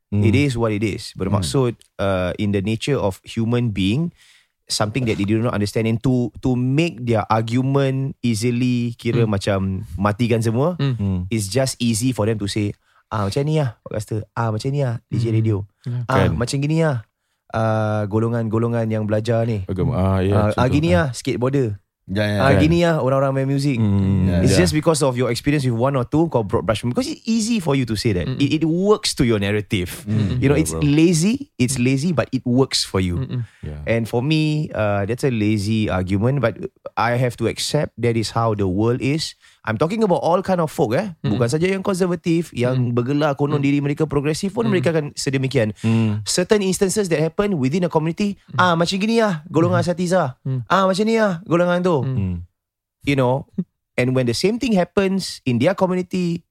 Hmm. 0.09 0.21
It 0.21 0.34
is 0.34 0.53
what 0.53 0.69
it 0.69 0.82
is. 0.82 1.13
Bermaksud 1.13 1.78
uh, 1.97 2.34
in 2.36 2.49
the 2.49 2.61
nature 2.61 2.97
of 2.97 3.21
human 3.24 3.69
being 3.69 4.13
something 4.65 5.05
that 5.05 5.13
they 5.15 5.28
do 5.28 5.38
not 5.38 5.53
understand 5.53 5.86
and 5.86 5.99
to 5.99 6.34
to 6.39 6.53
make 6.53 7.03
their 7.03 7.21
argument 7.28 8.15
easily 8.19 8.95
kira 8.95 9.28
macam 9.28 9.86
matikan 9.93 10.39
semua 10.39 10.80
Hmm. 10.80 11.28
it's 11.28 11.45
just 11.45 11.76
easy 11.78 12.09
for 12.09 12.26
them 12.26 12.39
to 12.39 12.47
say 12.47 12.71
ah 13.09 13.28
macam 13.28 13.43
ni 13.43 13.59
lah 13.59 13.78
podcaster 13.84 14.24
ah 14.34 14.49
macam 14.49 14.71
ni 14.71 14.82
lah 14.82 15.03
DJ 15.05 15.30
Hmm. 15.30 15.36
radio 15.36 15.57
Ya. 15.84 15.99
ah 16.07 16.15
Kan. 16.26 16.30
macam 16.34 16.57
gini 16.57 16.80
lah 16.80 17.03
uh, 17.53 18.03
golongan-golongan 18.09 18.89
yang 18.89 19.05
belajar 19.05 19.45
ni 19.45 19.63
agama 19.65 19.93
ah 19.95 20.19
ya 20.19 20.51
ah, 20.51 20.59
ah 20.59 20.67
gini 20.67 20.91
lah 20.91 21.13
skateboarder 21.13 21.77
Ya, 22.03 22.19
ya, 22.19 22.37
ah 22.43 22.51
ya. 22.51 22.59
gini 22.59 22.83
lah 22.83 22.99
orang-orang 22.99 23.31
main 23.31 23.47
music 23.47 23.79
Hmm. 23.79 24.27
Yeah. 24.27 24.43
It's 24.43 24.59
Yeah. 24.59 24.67
just 24.67 24.75
because 24.75 24.99
of 24.99 25.15
your 25.15 25.31
experience 25.31 25.63
with 25.63 25.79
one 25.79 25.95
or 25.95 26.03
two 26.03 26.27
kau 26.27 26.43
broad 26.43 26.67
brush 26.67 26.83
because 26.83 27.07
it's 27.07 27.23
easy 27.23 27.63
for 27.63 27.79
you 27.79 27.87
to 27.87 27.95
say 27.95 28.11
that. 28.11 28.27
Mm-mm. 28.27 28.43
It, 28.43 28.59
it 28.59 28.63
works 28.67 29.15
to 29.15 29.23
your 29.23 29.39
narrative. 29.39 30.03
Mm. 30.03 30.43
You 30.43 30.51
know, 30.51 30.59
Yeah, 30.59 30.67
it's 30.67 30.75
bro. 30.75 30.83
lazy. 30.83 31.55
It's 31.55 31.79
lazy, 31.79 32.11
but 32.11 32.27
it 32.35 32.43
works 32.43 32.83
for 32.83 32.99
you. 32.99 33.23
Mm-mm. 33.23 33.47
Yeah. 33.63 33.79
And 33.87 34.03
for 34.03 34.19
me, 34.19 34.67
uh, 34.75 35.07
that's 35.07 35.23
a 35.23 35.31
lazy 35.31 35.87
argument. 35.87 36.43
But 36.43 36.59
I 36.93 37.17
have 37.17 37.33
to 37.41 37.49
accept 37.49 37.97
that 37.97 38.13
is 38.13 38.29
how 38.31 38.53
the 38.53 38.65
world 38.65 39.01
is. 39.01 39.33
I'm 39.63 39.79
talking 39.79 40.03
about 40.03 40.21
all 40.21 40.43
kind 40.43 40.59
of 40.59 40.69
folk. 40.69 40.93
Eh, 40.93 41.15
bukan 41.23 41.47
saja 41.47 41.65
yang 41.65 41.81
konservatif, 41.81 42.51
yang 42.51 42.91
bergelar 42.91 43.33
konon 43.33 43.59
diri 43.59 43.79
mereka 43.79 44.03
progresif 44.05 44.53
pun 44.53 44.67
mereka 44.67 44.91
akan 44.91 45.15
sedemikian. 45.15 45.71
Hmm. 45.79 46.21
Certain 46.23 46.59
instances 46.59 47.07
that 47.07 47.17
happen 47.17 47.57
within 47.57 47.81
a 47.83 47.89
community, 47.89 48.35
ah 48.55 48.75
macam 48.75 48.99
gini 48.99 49.17
ah, 49.19 49.41
golongan 49.47 49.79
asatiza. 49.79 50.35
Mm. 50.43 50.67
Ah 50.67 50.83
macam 50.85 51.03
ni 51.07 51.15
ah, 51.15 51.39
golongan 51.43 51.79
tu. 51.79 51.97
Hmm. 52.03 52.35
You 53.03 53.15
know, 53.15 53.47
and 53.95 54.13
when 54.13 54.27
the 54.27 54.35
same 54.35 54.59
thing 54.59 54.75
happens 54.75 55.39
in 55.43 55.57
their 55.57 55.73
community, 55.73 56.43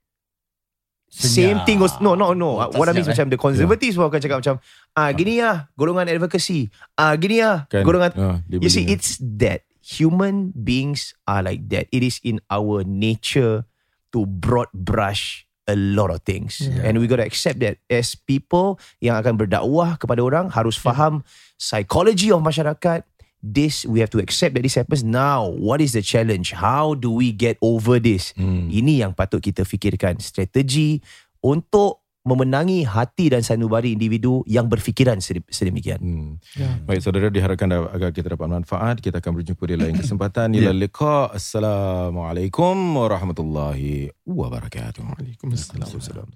same 1.12 1.60
Senyap. 1.60 1.66
thing 1.68 1.76
goes 1.76 1.92
no 2.00 2.16
no 2.16 2.32
no. 2.32 2.56
Oh, 2.56 2.72
What 2.72 2.88
I 2.88 2.96
mean 2.96 3.04
is 3.04 3.12
macam 3.12 3.28
the 3.28 3.36
conservatives 3.36 4.00
pun 4.00 4.08
akan 4.08 4.20
cakap 4.20 4.38
macam 4.40 4.56
ah 4.96 5.12
gini 5.12 5.44
ah 5.44 5.68
golongan 5.76 6.08
advocacy. 6.08 6.72
Ah 6.96 7.12
gini 7.14 7.44
ah 7.44 7.68
Kan? 7.68 7.84
golongan 7.84 8.10
Ah, 8.16 8.36
You 8.48 8.72
see 8.72 8.88
boleh. 8.88 8.96
it's 8.96 9.20
that 9.36 9.68
human 9.82 10.54
beings 10.54 11.12
are 11.26 11.42
like 11.42 11.66
that. 11.74 11.90
It 11.90 12.06
is 12.06 12.22
in 12.22 12.38
our 12.46 12.86
nature 12.86 13.66
to 14.14 14.24
broad 14.24 14.70
brush 14.70 15.44
a 15.66 15.74
lot 15.74 16.10
of 16.10 16.22
things. 16.22 16.62
And 16.82 16.98
we 16.98 17.06
got 17.06 17.18
to 17.18 17.26
accept 17.26 17.58
that 17.66 17.78
as 17.90 18.14
people 18.14 18.78
yang 19.02 19.18
akan 19.18 19.38
berdakwah 19.38 19.98
kepada 19.98 20.22
orang 20.22 20.50
harus 20.54 20.78
faham 20.78 21.26
psychology 21.58 22.30
of 22.30 22.42
masyarakat. 22.42 23.06
This 23.42 23.82
we 23.82 23.98
have 23.98 24.14
to 24.14 24.22
accept 24.22 24.54
that 24.54 24.62
this 24.62 24.78
happens 24.78 25.02
now. 25.02 25.50
What 25.50 25.82
is 25.82 25.98
the 25.98 26.02
challenge? 26.02 26.54
How 26.54 26.94
do 26.94 27.10
we 27.10 27.34
get 27.34 27.58
over 27.58 27.98
this? 27.98 28.30
Ini 28.38 29.02
yang 29.02 29.18
patut 29.18 29.42
kita 29.42 29.66
fikirkan. 29.66 30.22
Strategi 30.22 31.02
untuk 31.42 32.01
memenangi 32.22 32.86
hati 32.86 33.34
dan 33.34 33.42
sanubari 33.42 33.92
individu 33.92 34.46
yang 34.46 34.70
berfikiran 34.70 35.18
sedem- 35.18 35.46
sedemikian. 35.50 35.98
Hmm. 35.98 36.30
Ya. 36.54 36.70
Baik 36.86 37.02
saudara 37.02 37.28
diharapkan 37.28 37.66
agar 37.68 38.14
kita 38.14 38.38
dapat 38.38 38.48
manfaat. 38.48 39.02
Kita 39.02 39.18
akan 39.18 39.42
berjumpa 39.42 39.64
di 39.66 39.76
lain 39.76 39.94
kesempatan. 40.02 40.54
Ila 40.54 40.70
liqa. 40.70 41.34
Assalamualaikum 41.34 42.74
warahmatullahi 42.96 44.14
wabarakatuh. 44.24 45.02
Waalaikumsalam. 45.02 46.32